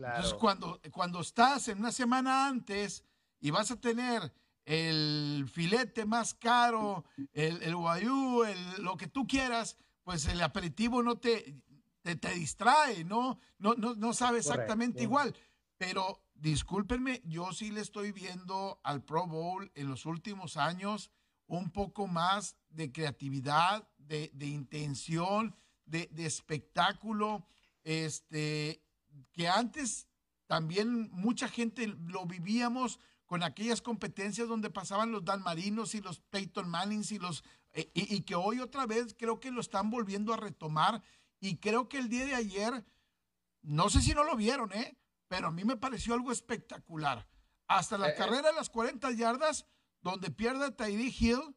Claro. 0.00 0.16
Entonces, 0.16 0.38
cuando, 0.40 0.80
cuando 0.92 1.20
estás 1.20 1.68
en 1.68 1.78
una 1.78 1.92
semana 1.92 2.46
antes 2.46 3.04
y 3.38 3.50
vas 3.50 3.70
a 3.70 3.78
tener 3.78 4.32
el 4.64 5.46
filete 5.52 6.06
más 6.06 6.32
caro, 6.32 7.04
el, 7.34 7.62
el 7.62 7.76
guayú, 7.76 8.44
el, 8.44 8.82
lo 8.82 8.96
que 8.96 9.08
tú 9.08 9.26
quieras, 9.26 9.76
pues 10.02 10.24
el 10.24 10.40
aperitivo 10.40 11.02
no 11.02 11.18
te, 11.18 11.54
te, 12.00 12.16
te 12.16 12.30
distrae, 12.32 13.04
¿no? 13.04 13.40
No, 13.58 13.74
no, 13.74 13.94
no 13.94 14.14
sabe 14.14 14.38
exactamente 14.38 15.00
Correcto. 15.00 15.02
igual. 15.02 15.36
Pero 15.76 16.24
discúlpenme, 16.32 17.20
yo 17.26 17.52
sí 17.52 17.70
le 17.70 17.82
estoy 17.82 18.12
viendo 18.12 18.80
al 18.82 19.04
Pro 19.04 19.26
Bowl 19.26 19.70
en 19.74 19.90
los 19.90 20.06
últimos 20.06 20.56
años 20.56 21.10
un 21.46 21.70
poco 21.72 22.06
más 22.06 22.56
de 22.70 22.90
creatividad, 22.90 23.86
de, 23.98 24.30
de 24.32 24.46
intención, 24.46 25.54
de, 25.84 26.08
de 26.10 26.24
espectáculo, 26.24 27.44
este, 27.84 28.82
que 29.32 29.48
antes 29.48 30.06
también 30.46 31.10
mucha 31.12 31.48
gente 31.48 31.86
lo 31.86 32.26
vivíamos 32.26 32.98
con 33.26 33.42
aquellas 33.42 33.80
competencias 33.80 34.48
donde 34.48 34.70
pasaban 34.70 35.12
los 35.12 35.24
Dan 35.24 35.42
Marinos 35.42 35.94
y 35.94 36.00
los 36.00 36.20
Peyton 36.20 36.68
Mannings 36.68 37.12
y 37.12 37.18
los 37.18 37.44
eh, 37.72 37.90
y, 37.94 38.16
y, 38.16 38.22
que 38.22 38.34
hoy 38.34 38.58
otra 38.58 38.86
vez 38.86 39.14
creo 39.16 39.38
que 39.38 39.52
lo 39.52 39.60
están 39.60 39.90
volviendo 39.90 40.34
a 40.34 40.36
retomar. 40.36 41.02
Y 41.38 41.58
creo 41.58 41.88
que 41.88 41.98
el 41.98 42.08
día 42.08 42.26
de 42.26 42.34
ayer 42.34 42.84
no 43.62 43.90
sé 43.90 44.00
si 44.00 44.14
no 44.14 44.24
lo 44.24 44.36
vieron, 44.36 44.72
eh, 44.72 44.96
pero 45.28 45.48
a 45.48 45.50
mí 45.50 45.64
me 45.64 45.76
pareció 45.76 46.14
algo 46.14 46.32
espectacular. 46.32 47.28
Hasta 47.66 47.98
la 47.98 48.10
eh, 48.10 48.14
carrera 48.16 48.48
de 48.48 48.54
las 48.54 48.70
40 48.70 49.10
yardas 49.12 49.66
donde 50.00 50.30
pierde 50.30 50.70
Tyree 50.72 51.14
Hill 51.16 51.54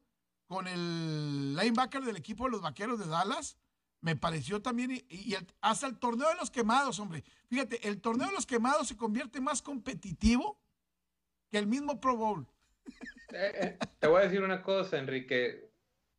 con 0.47 0.68
el 0.68 1.55
linebacker 1.55 2.03
del 2.03 2.18
equipo 2.18 2.45
de 2.45 2.51
los 2.51 2.61
Vaqueros 2.61 2.99
de 2.99 3.07
Dallas 3.07 3.57
me 4.04 4.18
pareció 4.18 4.62
también, 4.62 4.91
y, 4.91 5.34
hasta 5.62 5.88
el 5.88 5.97
torneo 5.97 6.28
de 6.28 6.36
los 6.36 6.51
quemados, 6.51 6.99
hombre. 6.99 7.24
Fíjate, 7.47 7.88
el 7.88 8.01
torneo 8.01 8.28
de 8.28 8.34
los 8.34 8.45
quemados 8.45 8.89
se 8.89 8.97
convierte 8.97 9.39
más 9.39 9.62
competitivo 9.62 10.60
que 11.49 11.58
el 11.58 11.68
mismo 11.68 12.01
Pro 12.01 12.18
Bowl. 12.18 12.45
Eh, 13.32 13.51
eh, 13.56 13.78
te 13.99 14.08
voy 14.08 14.22
a 14.22 14.26
decir 14.26 14.43
una 14.43 14.62
cosa, 14.62 14.99
Enrique. 14.99 15.72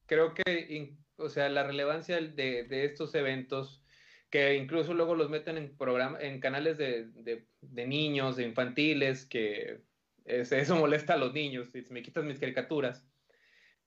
Creo 0.06 0.32
que, 0.32 0.96
o 1.16 1.28
sea, 1.28 1.50
la 1.50 1.62
relevancia 1.62 2.16
de, 2.20 2.64
de 2.64 2.84
estos 2.86 3.14
eventos, 3.14 3.84
que 4.30 4.56
incluso 4.56 4.94
luego 4.94 5.14
los 5.14 5.28
meten 5.28 5.58
en, 5.58 5.76
programa, 5.76 6.18
en 6.20 6.40
canales 6.40 6.78
de, 6.78 7.10
de, 7.60 7.86
niños, 7.86 8.36
de 8.36 8.44
infantiles, 8.44 9.26
que 9.26 9.82
es, 10.24 10.50
eso 10.52 10.74
molesta 10.76 11.14
a 11.14 11.18
los 11.18 11.34
niños, 11.34 11.70
si 11.70 11.84
me 11.90 12.02
quitas 12.02 12.24
mis 12.24 12.40
caricaturas. 12.40 13.06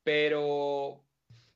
Pero 0.04 1.04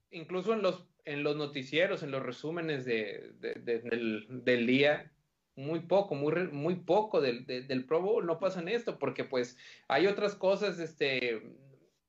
incluso 0.09 0.53
en 0.53 0.63
los 0.63 0.90
en 1.05 1.23
los 1.23 1.35
noticieros, 1.35 2.03
en 2.03 2.11
los 2.11 2.23
resúmenes 2.23 2.85
de, 2.85 3.31
de, 3.39 3.53
de, 3.55 3.79
del, 3.79 4.25
del, 4.29 4.67
día, 4.67 5.11
muy 5.55 5.81
poco, 5.81 6.15
muy, 6.15 6.33
muy 6.51 6.75
poco 6.75 7.21
del, 7.21 7.45
del, 7.45 7.85
Pro 7.85 8.01
Bowl 8.01 8.25
no 8.25 8.39
pasa 8.39 8.61
en 8.61 8.67
esto, 8.67 8.99
porque 8.99 9.23
pues 9.23 9.57
hay 9.87 10.07
otras 10.07 10.35
cosas 10.35 10.79
este, 10.79 11.41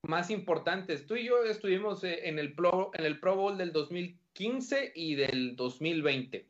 más 0.03 0.31
importantes. 0.31 1.07
Tú 1.07 1.17
y 1.17 1.27
yo 1.27 1.45
estuvimos 1.45 2.05
eh, 2.05 2.29
en 2.29 2.39
el, 2.39 2.55
Pro, 2.55 2.91
en 2.95 3.05
el 3.05 3.19
Pro 3.21 3.37
Bowl 3.37 3.59
del 3.59 3.73
2015 3.73 4.93
y 4.95 5.15
del 5.15 5.57
2020. 5.57 6.47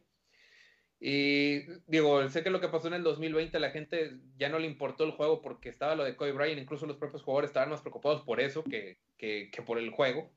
Y 1.05 1.63
digo, 1.89 2.29
sé 2.29 2.45
que 2.45 2.51
lo 2.51 2.61
que 2.61 2.69
pasó 2.69 2.87
en 2.87 2.95
el 2.95 3.03
2020 3.03 3.57
a 3.57 3.61
la 3.61 3.71
gente 3.71 4.19
ya 4.37 4.49
no 4.49 4.61
le 4.61 4.69
importó 4.69 5.03
el 5.03 5.11
juego 5.11 5.43
porque 5.43 5.69
estaba 5.69 5.97
lo 5.97 6.05
de 6.05 6.15
Kobe 6.15 6.31
Bryant, 6.31 6.61
incluso 6.61 6.87
los 6.87 6.97
propios 6.97 7.23
jugadores 7.23 7.51
estaban 7.51 7.71
más 7.71 7.81
preocupados 7.81 8.23
por 8.23 8.41
eso 8.41 8.63
que, 8.63 8.99
que, 9.19 9.51
que 9.51 9.63
por 9.63 9.79
el 9.79 9.91
juego. 9.91 10.31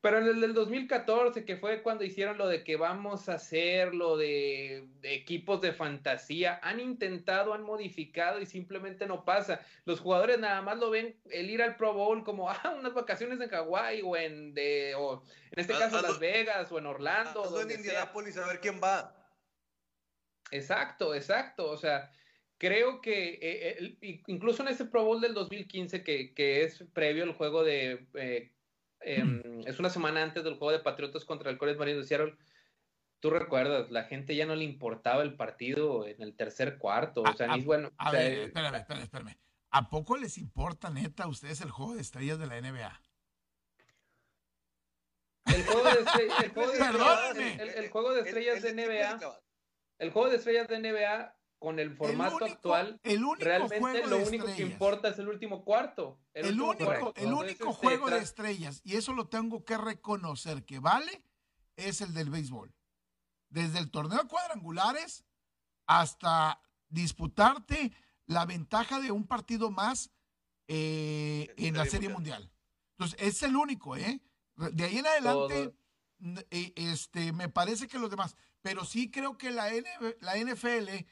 Pero 0.00 0.18
en 0.18 0.28
el 0.28 0.40
del 0.40 0.54
2014, 0.54 1.44
que 1.44 1.56
fue 1.56 1.82
cuando 1.82 2.04
hicieron 2.04 2.38
lo 2.38 2.46
de 2.46 2.62
que 2.62 2.76
vamos 2.76 3.28
a 3.28 3.34
hacer 3.34 3.94
lo 3.94 4.16
de, 4.16 4.88
de, 5.00 5.14
equipos 5.14 5.60
de 5.60 5.72
fantasía, 5.72 6.60
han 6.62 6.78
intentado, 6.78 7.52
han 7.52 7.64
modificado 7.64 8.40
y 8.40 8.46
simplemente 8.46 9.06
no 9.06 9.24
pasa. 9.24 9.60
Los 9.86 9.98
jugadores 9.98 10.38
nada 10.38 10.62
más 10.62 10.78
lo 10.78 10.90
ven 10.90 11.20
el 11.30 11.50
ir 11.50 11.62
al 11.62 11.76
Pro 11.76 11.94
Bowl 11.94 12.22
como 12.22 12.48
ah, 12.50 12.76
unas 12.78 12.94
vacaciones 12.94 13.40
en 13.40 13.48
Hawái 13.48 14.02
o 14.04 14.16
en 14.16 14.54
de 14.54 14.94
o 14.96 15.24
en 15.50 15.60
este 15.60 15.72
caso 15.72 15.98
a, 15.98 16.02
Las 16.02 16.20
Vegas 16.20 16.70
o 16.70 16.78
en 16.78 16.86
Orlando. 16.86 17.42
o 17.42 17.60
en 17.60 17.72
Indianapolis 17.72 18.36
a 18.36 18.46
ver 18.46 18.60
quién 18.60 18.80
va. 18.80 19.14
Exacto, 20.52 21.12
exacto. 21.14 21.68
O 21.68 21.76
sea, 21.76 22.10
creo 22.56 23.00
que 23.00 23.34
eh, 23.34 23.96
eh, 24.00 24.22
incluso 24.28 24.62
en 24.62 24.68
ese 24.68 24.84
Pro 24.84 25.04
Bowl 25.04 25.20
del 25.20 25.34
2015, 25.34 26.02
que, 26.02 26.34
que 26.34 26.64
es 26.64 26.84
previo 26.92 27.24
al 27.24 27.32
juego 27.32 27.64
de 27.64 28.06
eh, 28.14 28.52
eh, 29.00 29.62
es 29.66 29.78
una 29.78 29.90
semana 29.90 30.22
antes 30.22 30.44
del 30.44 30.56
juego 30.56 30.72
de 30.72 30.82
Patriotas 30.82 31.24
contra 31.24 31.50
el 31.50 31.58
Coles 31.58 31.78
Marino 31.78 31.98
de 31.98 32.04
Seattle. 32.04 32.36
Tú 33.20 33.30
recuerdas, 33.30 33.90
la 33.90 34.04
gente 34.04 34.36
ya 34.36 34.46
no 34.46 34.54
le 34.54 34.64
importaba 34.64 35.22
el 35.22 35.34
partido 35.34 36.06
en 36.06 36.22
el 36.22 36.36
tercer 36.36 36.78
cuarto. 36.78 37.22
O 37.22 37.32
sea, 37.36 37.52
a, 37.52 37.56
ni 37.56 37.64
bueno. 37.64 37.90
A 37.98 38.08
o 38.08 38.10
sea, 38.12 38.20
ver, 38.20 38.38
espérame, 38.38 38.74
espérame, 38.76 39.02
espérame. 39.02 39.36
¿A 39.70 39.90
poco 39.90 40.16
les 40.16 40.38
importa 40.38 40.90
neta 40.90 41.24
a 41.24 41.28
ustedes 41.28 41.60
el 41.60 41.70
juego 41.70 41.94
de 41.94 42.00
estrellas 42.00 42.38
de 42.38 42.46
la 42.46 42.60
NBA? 42.60 43.02
El 45.46 45.64
juego 45.64 45.84
de, 45.84 46.00
estrellas, 46.00 46.44
el 46.44 46.50
juego 46.50 46.72
de, 46.72 47.54
el, 47.78 47.90
juego 47.90 48.14
de 48.14 48.20
estrellas 48.20 48.62
de 48.62 48.74
NBA. 48.74 49.40
El 49.98 50.10
juego 50.10 50.28
de 50.28 50.36
estrellas 50.36 50.68
de 50.68 50.78
NBA 50.78 51.37
con 51.58 51.78
el 51.78 51.96
formato 51.96 52.44
actual, 52.44 53.00
el 53.02 53.24
único 53.24 53.44
realmente 53.44 54.06
lo 54.06 54.18
único 54.18 54.46
que 54.46 54.62
importa 54.62 55.08
es 55.08 55.18
el 55.18 55.28
último 55.28 55.64
cuarto. 55.64 56.20
El, 56.32 56.60
único, 56.60 57.12
el 57.16 57.32
único 57.32 57.72
juego 57.72 58.08
de 58.10 58.18
estrellas, 58.18 58.80
y 58.84 58.96
eso 58.96 59.12
lo 59.12 59.28
tengo 59.28 59.64
que 59.64 59.76
reconocer 59.76 60.64
que 60.64 60.78
vale, 60.78 61.22
es 61.76 62.00
el 62.00 62.14
del 62.14 62.30
béisbol. 62.30 62.72
Desde 63.48 63.78
el 63.78 63.90
torneo 63.90 64.22
de 64.22 64.28
cuadrangulares 64.28 65.24
hasta 65.86 66.60
disputarte 66.88 67.92
la 68.26 68.44
ventaja 68.44 69.00
de 69.00 69.10
un 69.10 69.26
partido 69.26 69.70
más 69.70 70.10
eh, 70.68 71.52
en 71.56 71.76
la 71.76 71.86
Serie 71.86 72.10
mundial. 72.10 72.52
Entonces, 72.98 73.18
es 73.20 73.42
el 73.42 73.56
único, 73.56 73.96
¿eh? 73.96 74.20
De 74.56 74.84
ahí 74.84 74.98
en 74.98 75.06
adelante, 75.06 75.74
eh, 76.50 76.72
este, 76.76 77.32
me 77.32 77.48
parece 77.48 77.88
que 77.88 77.98
los 77.98 78.10
demás, 78.10 78.36
pero 78.60 78.84
sí 78.84 79.10
creo 79.10 79.38
que 79.38 79.50
la, 79.50 79.70
la 80.20 80.36
NFL 80.36 81.06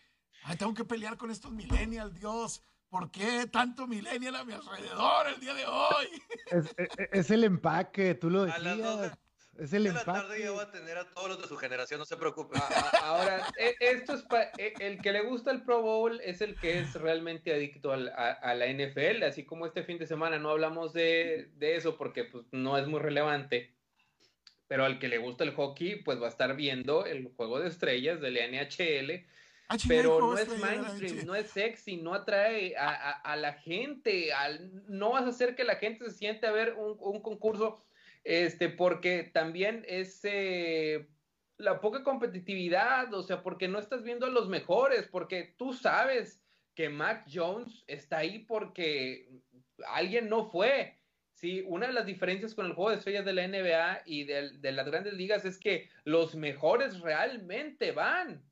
Ay, 0.48 0.56
tengo 0.56 0.74
que 0.74 0.84
pelear 0.84 1.16
con 1.16 1.32
estos 1.32 1.50
millennials, 1.50 2.14
Dios. 2.14 2.62
¿Por 2.88 3.10
qué 3.10 3.48
tanto 3.50 3.88
millennial 3.88 4.36
a 4.36 4.44
mi 4.44 4.52
alrededor 4.52 5.26
el 5.26 5.40
día 5.40 5.54
de 5.54 5.66
hoy? 5.66 6.06
Es, 7.12 7.30
el 7.32 7.42
empaque, 7.42 8.14
tú 8.14 8.30
lo 8.30 8.44
decías. 8.44 9.18
Es 9.58 9.72
el 9.72 9.88
empaque. 9.88 10.06
la 10.06 10.14
tarde 10.22 10.40
ya 10.40 10.52
va 10.52 10.62
a 10.62 10.70
tener 10.70 10.98
a 10.98 11.10
todos 11.10 11.30
los 11.30 11.42
de 11.42 11.48
su 11.48 11.56
generación, 11.56 11.98
no 11.98 12.04
se 12.04 12.16
preocupe. 12.16 12.60
Ahora, 13.02 13.44
e, 13.58 13.74
esto 13.80 14.14
es 14.14 14.24
e, 14.58 14.74
el 14.78 15.02
que 15.02 15.10
le 15.10 15.22
gusta 15.22 15.50
el 15.50 15.64
Pro 15.64 15.82
Bowl 15.82 16.20
es 16.20 16.40
el 16.40 16.54
que 16.60 16.78
es 16.78 16.94
realmente 16.94 17.52
adicto 17.52 17.92
a, 17.92 18.54
la 18.54 18.66
NFL, 18.68 19.24
así 19.24 19.44
como 19.44 19.66
este 19.66 19.82
fin 19.82 19.98
de 19.98 20.06
semana 20.06 20.38
no 20.38 20.50
hablamos 20.50 20.92
de, 20.92 21.50
eso 21.58 21.96
porque 21.96 22.22
pues, 22.22 22.44
no 22.52 22.78
es 22.78 22.86
muy 22.86 23.00
relevante. 23.00 23.74
Pero 24.68 24.84
al 24.84 25.00
que 25.00 25.08
le 25.08 25.18
gusta 25.18 25.42
el 25.42 25.54
hockey, 25.54 26.02
pues 26.04 26.22
va 26.22 26.26
a 26.26 26.30
estar 26.30 26.54
viendo 26.54 27.04
el 27.04 27.32
juego 27.36 27.58
de 27.58 27.68
estrellas 27.68 28.20
de 28.20 28.30
la 28.30 28.46
NHL 28.46 29.26
pero 29.88 30.20
no 30.20 30.38
es 30.38 30.48
mainstream, 30.58 31.26
no 31.26 31.34
es 31.34 31.50
sexy, 31.50 31.96
no 31.96 32.14
atrae 32.14 32.74
a, 32.76 33.36
la 33.36 33.54
gente, 33.54 34.30
no 34.88 35.10
vas 35.10 35.24
a 35.24 35.28
hacer 35.28 35.56
que 35.56 35.64
la 35.64 35.76
gente 35.76 36.04
se 36.04 36.16
siente 36.16 36.46
a 36.46 36.52
ver 36.52 36.74
un, 36.74 37.20
concurso, 37.20 37.84
este, 38.24 38.68
porque 38.68 39.24
también 39.24 39.84
es 39.88 40.20
eh, 40.24 41.08
la 41.58 41.80
poca 41.80 42.04
competitividad, 42.04 43.12
o 43.12 43.22
sea, 43.22 43.42
porque 43.42 43.68
no 43.68 43.78
estás 43.78 44.02
viendo 44.02 44.26
a 44.26 44.30
los 44.30 44.48
mejores, 44.48 45.08
porque 45.08 45.54
tú 45.56 45.72
sabes 45.72 46.42
que 46.74 46.88
Mac 46.88 47.26
Jones 47.32 47.84
está 47.86 48.18
ahí 48.18 48.40
porque 48.40 49.28
alguien 49.88 50.28
no 50.28 50.50
fue. 50.50 50.98
Sí, 51.34 51.62
una 51.66 51.88
de 51.88 51.92
las 51.92 52.06
diferencias 52.06 52.54
con 52.54 52.64
el 52.64 52.72
juego 52.72 52.90
de 52.90 52.96
estrellas 52.96 53.24
de 53.26 53.32
la 53.34 53.46
NBA 53.46 54.02
y 54.06 54.24
de 54.24 54.72
las 54.72 54.86
grandes 54.86 55.12
ligas 55.12 55.44
es 55.44 55.58
que 55.58 55.90
los 56.04 56.34
mejores 56.34 57.00
realmente 57.00 57.92
van. 57.92 58.42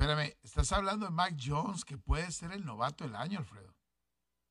Espérame, 0.00 0.34
estás 0.42 0.72
hablando 0.72 1.04
de 1.04 1.12
Mac 1.12 1.34
Jones, 1.38 1.84
que 1.84 1.98
puede 1.98 2.30
ser 2.32 2.52
el 2.52 2.64
novato 2.64 3.04
del 3.04 3.14
año, 3.14 3.38
Alfredo. 3.38 3.76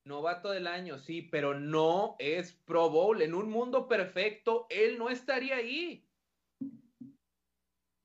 Novato 0.05 0.51
del 0.51 0.67
año, 0.67 0.99
sí, 0.99 1.23
pero 1.23 1.59
no 1.59 2.15
es 2.19 2.53
Pro 2.53 2.91
Bowl. 2.91 3.19
En 3.23 3.33
un 3.33 3.49
mundo 3.49 3.87
perfecto, 3.87 4.67
él 4.69 4.99
no 4.99 5.09
estaría 5.09 5.55
ahí. 5.55 6.07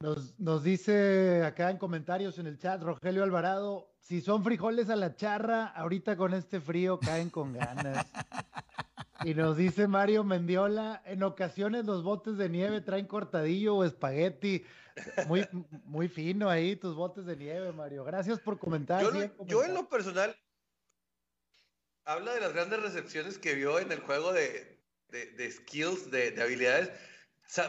Nos, 0.00 0.40
nos, 0.40 0.64
dice 0.64 1.44
acá 1.44 1.70
en 1.70 1.76
comentarios 1.76 2.38
en 2.38 2.46
el 2.46 2.58
chat 2.58 2.82
Rogelio 2.82 3.22
Alvarado, 3.22 3.94
si 4.00 4.22
son 4.22 4.42
frijoles 4.42 4.88
a 4.88 4.96
la 4.96 5.14
charra, 5.14 5.66
ahorita 5.66 6.16
con 6.16 6.32
este 6.32 6.62
frío 6.62 6.98
caen 6.98 7.28
con 7.28 7.52
ganas. 7.52 8.10
y 9.22 9.34
nos 9.34 9.56
dice 9.56 9.86
Mario 9.86 10.24
Mendiola, 10.24 11.02
en 11.04 11.22
ocasiones 11.22 11.84
los 11.84 12.02
botes 12.02 12.36
de 12.36 12.48
nieve 12.48 12.80
traen 12.80 13.06
cortadillo 13.06 13.76
o 13.76 13.84
espagueti. 13.84 14.64
Muy, 15.26 15.46
muy 15.84 16.08
fino 16.08 16.48
ahí 16.48 16.76
tus 16.76 16.94
botes 16.94 17.26
de 17.26 17.36
nieve, 17.36 17.72
Mario. 17.72 18.04
Gracias 18.04 18.38
por 18.40 18.58
comentar. 18.58 19.04
Yo, 19.46 19.64
en 19.64 19.74
lo 19.74 19.88
personal, 19.88 20.36
habla 22.04 22.34
de 22.34 22.40
las 22.40 22.52
grandes 22.52 22.80
recepciones 22.80 23.38
que 23.38 23.54
vio 23.54 23.78
en 23.78 23.90
el 23.90 24.00
juego 24.00 24.32
de, 24.32 24.80
skills, 25.50 26.10
de, 26.10 26.40
habilidades. 26.40 26.90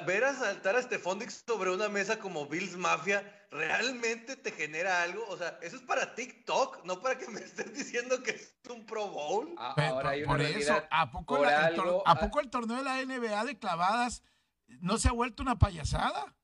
ver 0.05 0.23
a 0.23 0.33
saltar 0.35 0.75
a 0.75 0.81
Stephon 0.81 1.19
sobre 1.29 1.71
una 1.71 1.89
mesa 1.89 2.19
como 2.19 2.47
Bills 2.47 2.77
Mafia 2.77 3.44
realmente 3.55 4.35
te 4.35 4.51
genera 4.51 5.03
algo. 5.03 5.25
O 5.29 5.37
sea, 5.37 5.57
eso 5.61 5.77
es 5.77 5.81
para 5.81 6.13
TikTok, 6.15 6.85
no 6.85 7.01
para 7.01 7.17
que 7.17 7.27
me 7.27 7.39
estés 7.39 7.73
diciendo 7.73 8.21
que 8.23 8.31
es 8.31 8.55
un 8.69 8.85
Pro 8.85 9.07
Bowl. 9.07 9.55
Ahora 9.57 10.09
hay 10.09 10.23
por 10.23 10.41
eso, 10.41 10.83
¿a 10.91 11.11
poco, 11.11 11.43
¿a 11.43 12.19
poco 12.19 12.39
el 12.39 12.49
torneo 12.49 12.77
de 12.77 12.83
la 12.83 13.03
NBA 13.03 13.45
de 13.45 13.57
clavadas 13.57 14.23
no 14.67 14.97
se 14.97 15.07
ha 15.07 15.11
vuelto 15.11 15.43
una 15.43 15.57
payasada? 15.57 16.35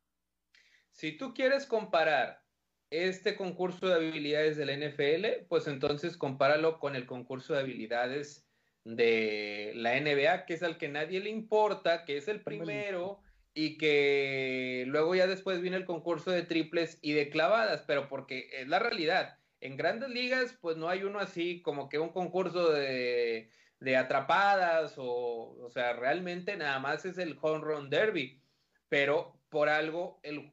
Si 0.92 1.18
tú 1.18 1.34
quieres 1.34 1.66
comparar 1.66 2.44
este 2.90 3.36
concurso 3.36 3.88
de 3.88 3.96
habilidades 3.96 4.58
del 4.58 4.70
NFL, 4.70 5.46
pues 5.48 5.68
entonces 5.68 6.18
compáralo 6.18 6.80
con 6.80 6.96
el 6.96 7.06
concurso 7.06 7.54
de 7.54 7.60
habilidades 7.60 8.46
de 8.84 9.72
la 9.76 10.00
NBA, 10.00 10.46
que 10.46 10.54
es 10.56 10.64
al 10.64 10.78
que 10.78 10.90
nadie 10.90 11.20
le 11.20 11.30
importa, 11.30 12.04
que 12.04 12.18
es 12.18 12.28
el 12.28 12.42
primero 12.42 13.22
y 13.54 13.78
que 13.78 14.86
luego 14.88 15.16
ya 15.16 15.28
después 15.28 15.62
viene 15.62 15.78
el 15.78 15.86
concurso 15.86 16.32
de 16.32 16.44
triples 16.44 17.00
y 17.02 17.14
de 17.14 17.30
clavadas, 17.30 17.84
pero 17.86 18.08
porque 18.08 18.50
es 18.54 18.68
la 18.68 18.80
realidad. 18.80 19.38
En 19.60 19.78
grandes 19.78 20.10
ligas, 20.10 20.58
pues 20.62 20.78
no 20.78 20.90
hay 20.90 21.04
uno 21.04 21.20
así 21.20 21.62
como 21.62 21.90
que 21.90 22.00
un 22.00 22.10
concurso 22.10 22.72
de, 22.72 23.52
de 23.80 23.98
atrapadas 23.98 24.96
o, 24.98 25.58
o 25.60 25.70
sea, 25.70 25.94
realmente 25.94 26.58
nada 26.58 26.80
más 26.80 27.06
es 27.06 27.18
el 27.18 27.38
home 27.42 27.60
run 27.60 27.90
derby, 27.90 28.42
pero 28.90 29.40
por 29.50 29.70
algo 29.70 30.20
el 30.24 30.52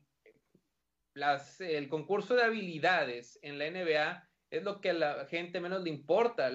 el 1.61 1.89
concurso 1.89 2.35
de 2.35 2.43
habilidades 2.43 3.39
en 3.43 3.59
la 3.59 3.71
NBA 3.71 4.29
es 4.51 4.63
lo 4.63 4.81
que 4.81 4.91
a 4.91 4.95
la 4.95 5.27
gente 5.27 5.61
menos 5.61 5.83
le 5.83 5.91
importa. 5.91 6.51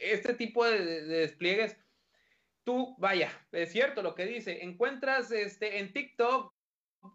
Este 0.00 0.34
tipo 0.34 0.64
de, 0.64 1.04
despliegues, 1.04 1.76
tú, 2.66 2.96
vaya, 2.98 3.30
es 3.52 3.70
cierto 3.70 4.02
lo 4.02 4.16
que 4.16 4.26
dice, 4.26 4.64
encuentras 4.64 5.30
este, 5.30 5.78
en 5.78 5.92
TikTok 5.92 6.52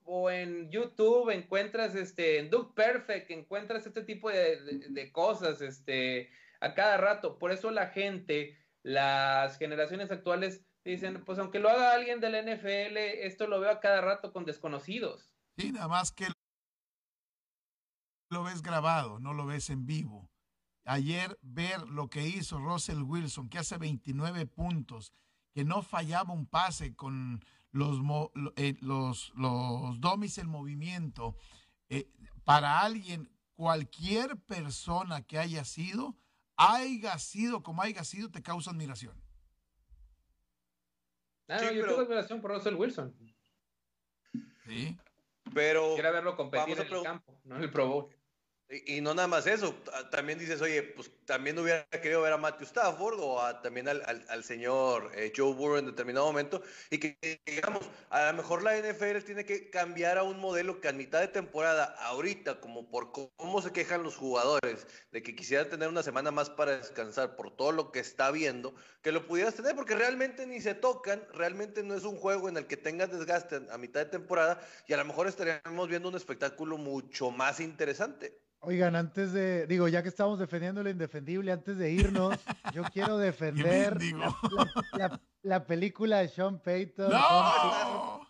o 0.05 0.31
en 0.31 0.71
YouTube, 0.71 1.29
encuentras 1.29 1.93
este, 1.93 2.39
en 2.39 2.49
Duke 2.49 2.73
Perfect, 2.73 3.29
encuentras 3.29 3.85
este 3.85 4.01
tipo 4.03 4.29
de, 4.29 5.11
cosas 5.11 5.61
este, 5.61 6.31
a 6.61 6.73
cada 6.73 6.95
rato. 6.95 7.37
Por 7.37 7.51
eso 7.51 7.69
la 7.69 7.87
gente, 7.87 8.57
las 8.81 9.57
generaciones 9.57 10.09
actuales 10.09 10.65
dicen, 10.85 11.21
pues 11.25 11.37
aunque 11.37 11.59
lo 11.59 11.67
haga 11.67 11.93
alguien 11.93 12.21
de 12.21 12.29
la 12.29 12.41
NFL, 12.41 12.97
esto 13.25 13.45
lo 13.45 13.59
veo 13.59 13.71
a 13.71 13.81
cada 13.81 13.99
rato 13.99 14.31
con 14.31 14.45
desconocidos. 14.45 15.35
Sí, 15.57 15.73
nada 15.73 15.89
más 15.89 16.13
que 16.13 16.27
lo 18.29 18.43
ves 18.45 18.61
grabado, 18.61 19.19
no 19.19 19.33
lo 19.33 19.45
ves 19.45 19.69
en 19.69 19.85
vivo. 19.85 20.29
Ayer 20.85 21.37
ver 21.41 21.81
lo 21.81 22.07
que 22.07 22.25
hizo 22.25 22.57
Russell 22.57 23.03
Wilson, 23.03 23.49
que 23.49 23.59
hace 23.59 23.77
29 23.77 24.45
puntos, 24.47 25.13
que 25.53 25.63
no 25.63 25.81
fallaba 25.81 26.33
un 26.33 26.45
pase 26.45 26.95
con 26.95 27.43
los, 27.71 27.99
eh, 28.55 28.75
los, 28.81 29.31
los 29.35 29.99
domis 29.99 30.37
en 30.37 30.47
movimiento, 30.47 31.35
eh, 31.89 32.09
para 32.43 32.81
alguien, 32.81 33.29
cualquier 33.53 34.37
persona 34.37 35.21
que 35.21 35.37
haya 35.37 35.63
sido, 35.63 36.17
haya 36.55 37.17
sido 37.19 37.63
como 37.63 37.81
haya 37.81 38.03
sido, 38.03 38.29
te 38.29 38.41
causa 38.41 38.71
admiración. 38.71 39.21
Ah, 41.47 41.71
yo 41.71 41.85
tengo 41.85 42.01
admiración 42.01 42.41
por 42.41 42.51
Russell 42.51 42.75
Wilson. 42.75 43.13
Sí. 44.65 44.97
Pero. 45.53 45.95
Quiero 45.95 46.13
verlo 46.13 46.35
competir 46.37 46.79
en 46.79 46.93
el 46.93 47.03
campo, 47.03 47.39
no 47.43 47.57
en 47.57 47.63
el 47.63 47.71
Pro 47.71 47.87
Bowl. 47.87 48.20
Y, 48.85 49.01
no 49.01 49.13
nada 49.13 49.27
más 49.27 49.47
eso, 49.47 49.75
también 50.11 50.39
dices, 50.39 50.61
oye, 50.61 50.81
pues 50.81 51.11
también 51.25 51.59
hubiera 51.59 51.83
querido 51.89 52.21
ver 52.21 52.31
a 52.31 52.37
Matthew 52.37 52.67
Stafford 52.67 53.19
o 53.19 53.41
a, 53.41 53.61
también 53.61 53.89
al, 53.89 54.01
al, 54.29 54.43
señor 54.45 55.11
eh, 55.13 55.33
Joe 55.35 55.53
Burrow 55.53 55.77
en 55.77 55.87
determinado 55.87 56.25
momento 56.25 56.61
y 56.89 56.97
que, 56.97 57.41
digamos, 57.45 57.81
a 58.09 58.31
lo 58.31 58.37
mejor 58.37 58.63
la 58.63 58.77
NFL 58.77 59.25
tiene 59.25 59.43
que 59.43 59.69
cambiar 59.69 60.17
a 60.17 60.23
un 60.23 60.39
modelo 60.39 60.79
que 60.79 60.87
a 60.87 60.93
mitad 60.93 61.19
de 61.19 61.27
temporada, 61.27 61.83
ahorita, 61.99 62.61
como 62.61 62.89
por 62.89 63.11
cómo 63.11 63.61
se 63.61 63.73
quejan 63.73 64.03
los 64.03 64.15
jugadores 64.15 64.87
de 65.11 65.21
que 65.21 65.35
quisieran 65.35 65.67
tener 65.67 65.89
una 65.89 66.01
semana 66.01 66.31
más 66.31 66.49
para 66.49 66.77
descansar 66.77 67.35
por 67.35 67.53
todo 67.53 67.73
lo 67.73 67.91
que 67.91 67.99
está 67.99 68.31
viendo, 68.31 68.73
que 69.01 69.11
lo 69.11 69.27
pudieras 69.27 69.53
tener 69.53 69.75
porque 69.75 69.95
realmente 69.95 70.47
ni 70.47 70.61
se 70.61 70.75
tocan, 70.75 71.21
realmente 71.33 71.83
no 71.83 71.93
es 71.93 72.05
un 72.05 72.15
juego 72.15 72.47
en 72.47 72.55
el 72.55 72.67
que 72.67 72.77
tengas 72.77 73.11
desgaste 73.11 73.63
a 73.69 73.77
mitad 73.77 73.99
de 73.99 74.05
temporada 74.05 74.61
y 74.87 74.93
a 74.93 74.97
lo 74.97 75.03
mejor 75.03 75.27
estaríamos 75.27 75.89
viendo 75.89 76.07
un 76.07 76.15
espectáculo 76.15 76.77
mucho 76.77 77.31
más 77.31 77.59
interesante. 77.59 78.39
Oigan, 78.63 78.95
antes 78.95 79.33
de, 79.33 79.65
digo, 79.65 79.87
ya 79.87 80.03
que 80.03 80.09
estamos 80.09 80.37
defendiendo 80.37 80.83
lo 80.83 80.89
indefendible, 80.91 81.51
antes 81.51 81.77
de 81.79 81.91
irnos, 81.91 82.37
yo 82.75 82.83
quiero 82.93 83.17
defender 83.17 83.97
la, 85.41 85.65
película 85.65 86.19
de 86.19 86.27
Sean 86.27 86.59
Payton. 86.59 87.09
¡No! 87.09 88.21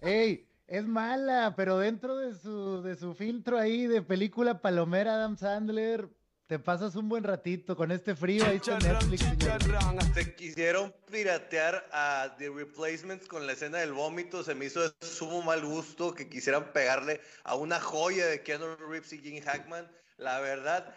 Ey, 0.00 0.48
es 0.66 0.84
mala, 0.84 1.54
pero 1.56 1.78
dentro 1.78 2.16
de 2.16 2.34
su, 2.34 2.82
de 2.82 2.96
su 2.96 3.14
filtro 3.14 3.56
ahí 3.56 3.86
de 3.86 4.02
película 4.02 4.60
Palomera 4.60 5.14
Adam 5.14 5.36
Sandler, 5.36 6.08
te 6.46 6.58
pasas 6.58 6.96
un 6.96 7.08
buen 7.08 7.24
ratito 7.24 7.76
con 7.76 7.90
este 7.92 8.14
frío. 8.14 8.44
Ahí 8.44 8.56
está 8.56 8.78
Netflix, 8.78 9.24
Se 10.14 10.34
quisieron 10.34 10.94
piratear 11.10 11.88
a 11.92 12.34
The 12.38 12.50
Replacements 12.50 13.26
con 13.26 13.46
la 13.46 13.52
escena 13.52 13.78
del 13.78 13.92
vómito. 13.92 14.42
Se 14.42 14.54
me 14.54 14.66
hizo 14.66 14.82
de 14.82 14.92
sumo 15.00 15.42
mal 15.42 15.64
gusto 15.64 16.14
que 16.14 16.28
quisieran 16.28 16.72
pegarle 16.72 17.20
a 17.44 17.54
una 17.54 17.80
joya 17.80 18.26
de 18.26 18.42
Keanu 18.42 18.76
Reeves 18.76 19.12
y 19.12 19.18
Gene 19.18 19.40
Hackman. 19.40 19.90
La 20.18 20.40
verdad, 20.40 20.94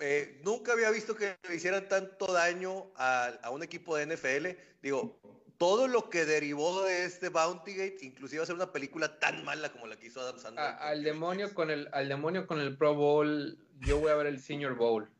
eh, 0.00 0.40
nunca 0.44 0.72
había 0.72 0.90
visto 0.90 1.14
que 1.14 1.36
le 1.48 1.54
hicieran 1.54 1.88
tanto 1.88 2.32
daño 2.32 2.90
a, 2.96 3.26
a 3.42 3.50
un 3.50 3.62
equipo 3.62 3.96
de 3.96 4.06
NFL. 4.06 4.58
Digo, 4.82 5.20
todo 5.58 5.88
lo 5.88 6.10
que 6.10 6.24
derivó 6.24 6.82
de 6.82 7.04
este 7.04 7.28
Bounty 7.28 7.74
Gate, 7.74 7.98
inclusive 8.02 8.42
hacer 8.42 8.54
una 8.54 8.72
película 8.72 9.18
tan 9.18 9.44
mala 9.44 9.70
como 9.70 9.86
la 9.86 9.96
que 9.96 10.08
hizo 10.08 10.20
Adam 10.20 10.38
Sandler. 10.38 10.64
al 10.78 11.02
demonio 11.02 11.54
con 11.54 11.70
el, 11.70 11.88
al 11.92 12.08
demonio 12.08 12.46
con 12.46 12.60
el 12.60 12.76
Pro 12.76 12.94
Bowl, 12.94 13.58
yo 13.80 13.98
voy 13.98 14.10
a 14.10 14.14
ver 14.14 14.26
el 14.26 14.40
Senior 14.40 14.74
Bowl. 14.74 15.10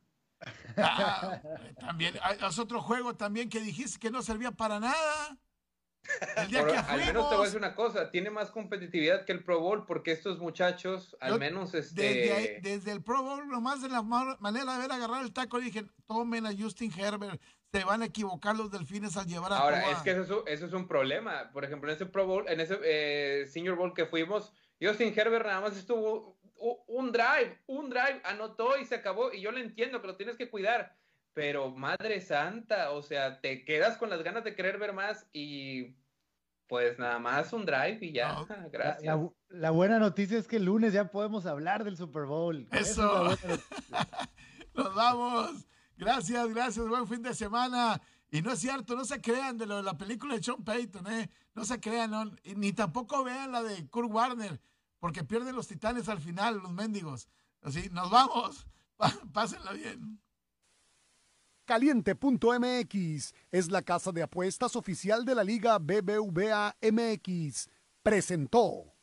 Ah, 0.77 1.41
también, 1.81 2.15
es 2.47 2.59
otro 2.59 2.83
juego 2.83 3.15
también 3.15 3.49
que 3.49 3.61
dijiste 3.61 3.99
que 3.99 4.11
no 4.11 4.23
servía 4.23 4.51
para 4.51 4.79
nada. 4.79 5.39
El 6.37 6.49
día 6.49 6.67
que 6.67 6.77
al 6.77 6.99
menos 6.99 7.29
te 7.29 7.35
voy 7.35 7.43
a 7.43 7.47
decir 7.47 7.59
una 7.59 7.75
cosa, 7.75 8.11
tiene 8.11 8.31
más 8.31 8.51
competitividad 8.51 9.25
que 9.25 9.33
el 9.33 9.43
Pro 9.43 9.61
Bowl 9.61 9.87
porque 9.87 10.13
estos 10.13 10.39
muchachos, 10.39 11.17
al 11.21 11.39
menos 11.39 11.75
este... 11.75 12.61
Desde, 12.63 12.93
el 12.93 13.03
Pro 13.03 13.23
Bowl, 13.23 13.49
nomás 13.49 13.83
de 13.83 13.89
la 13.89 14.03
manera 14.03 14.75
de 14.75 14.79
ver 14.81 14.93
agarrar 14.93 15.23
el 15.23 15.33
taco, 15.33 15.59
dije, 15.59 15.85
tomen 16.07 16.47
a 16.47 16.53
Justin 16.57 16.93
Herbert, 16.97 17.41
se 17.73 17.85
van 17.85 18.03
a 18.03 18.07
equivocar 18.07 18.57
los 18.57 18.71
delfines 18.71 19.17
al 19.17 19.27
llevar 19.27 19.53
a 19.53 19.59
Ahora, 19.59 19.91
es 19.91 19.99
que 19.99 20.13
eso, 20.13 20.47
eso, 20.47 20.67
es 20.67 20.73
un 20.73 20.87
problema. 20.87 21.51
Por 21.53 21.65
ejemplo, 21.65 21.91
en 21.91 21.97
ese 21.97 22.07
Pro 22.07 22.27
Bowl, 22.27 22.49
en 22.49 22.61
ese 22.61 22.79
eh, 22.85 23.47
Senior 23.47 23.77
Bowl 23.77 23.93
que 23.93 24.07
fuimos, 24.07 24.53
Justin 24.81 25.13
Herbert 25.17 25.47
nada 25.47 25.61
más 25.61 25.77
estuvo 25.77 26.36
un 26.59 27.13
drive, 27.13 27.59
un 27.67 27.91
drive, 27.91 28.21
anotó 28.25 28.79
y 28.79 28.85
se 28.85 28.97
acabó. 28.97 29.33
Y 29.33 29.41
yo 29.41 29.51
le 29.51 29.61
entiendo 29.61 30.01
que 30.01 30.07
lo 30.07 30.17
tienes 30.17 30.37
que 30.37 30.51
cuidar. 30.51 30.97
Pero 31.33 31.71
madre 31.71 32.21
santa, 32.21 32.93
o 32.93 33.03
sea, 33.03 33.41
te 33.41 33.65
quedas 33.65 33.99
con 33.99 34.09
las 34.09 34.23
ganas 34.23 34.43
de 34.45 34.55
querer 34.55 34.79
ver 34.79 34.95
más 34.95 35.27
y 35.33 35.95
pues 36.67 36.99
nada 36.99 37.19
más 37.19 37.53
un 37.53 37.67
drive 37.67 37.99
y 38.01 38.13
ya. 38.13 38.37
Gracias. 38.73 39.19
La, 39.49 39.71
buena 39.71 39.99
noticia 39.99 40.39
es 40.39 40.49
que 40.49 40.57
el 40.57 40.65
lunes 40.65 40.93
ya 40.93 41.11
podemos 41.11 41.47
hablar 41.47 41.85
del 41.85 41.97
Super 41.97 42.25
Bowl. 42.25 42.67
Eso. 42.73 43.37
Nos 44.75 44.95
vamos. 44.95 45.67
Gracias, 45.97 46.49
gracias. 46.49 46.89
Buen 46.89 47.07
fin 47.07 47.23
de 47.23 47.35
semana. 47.35 48.01
Y 48.31 48.43
no 48.43 48.53
es 48.53 48.59
cierto, 48.59 48.97
no 48.97 49.05
se 49.05 49.21
crean 49.21 49.57
de 49.57 49.67
lo 49.67 49.77
de 49.77 49.83
la 49.83 49.97
película 49.97 50.35
de 50.35 50.43
Sean 50.43 50.65
Payton, 50.65 51.07
¿eh? 51.13 51.31
No 51.55 51.65
se 51.65 51.81
crean, 51.81 52.37
ni 52.57 52.73
tampoco 52.73 53.25
vean 53.25 53.53
la 53.53 53.63
de 53.63 53.89
Kurt 53.89 54.11
Warner, 54.11 54.61
porque 55.07 55.23
pierden 55.23 55.55
los 55.55 55.69
titanes 55.69 56.09
al 56.09 56.19
final, 56.19 56.59
los 56.59 56.73
mendigos. 56.73 57.29
Así, 57.63 57.89
nos 57.93 58.11
vamos. 58.11 58.67
Pásenla 59.33 59.73
bien. 59.73 60.21
Caliente.mx 61.65 63.33
es 63.53 63.71
la 63.71 63.83
casa 63.83 64.11
de 64.11 64.25
apuestas 64.25 64.75
oficial 64.75 65.25
de 65.25 65.37
la 65.37 65.45
Liga 65.45 65.79
BBVA 65.79 66.75
MX. 66.83 67.69
Presentó. 68.03 68.97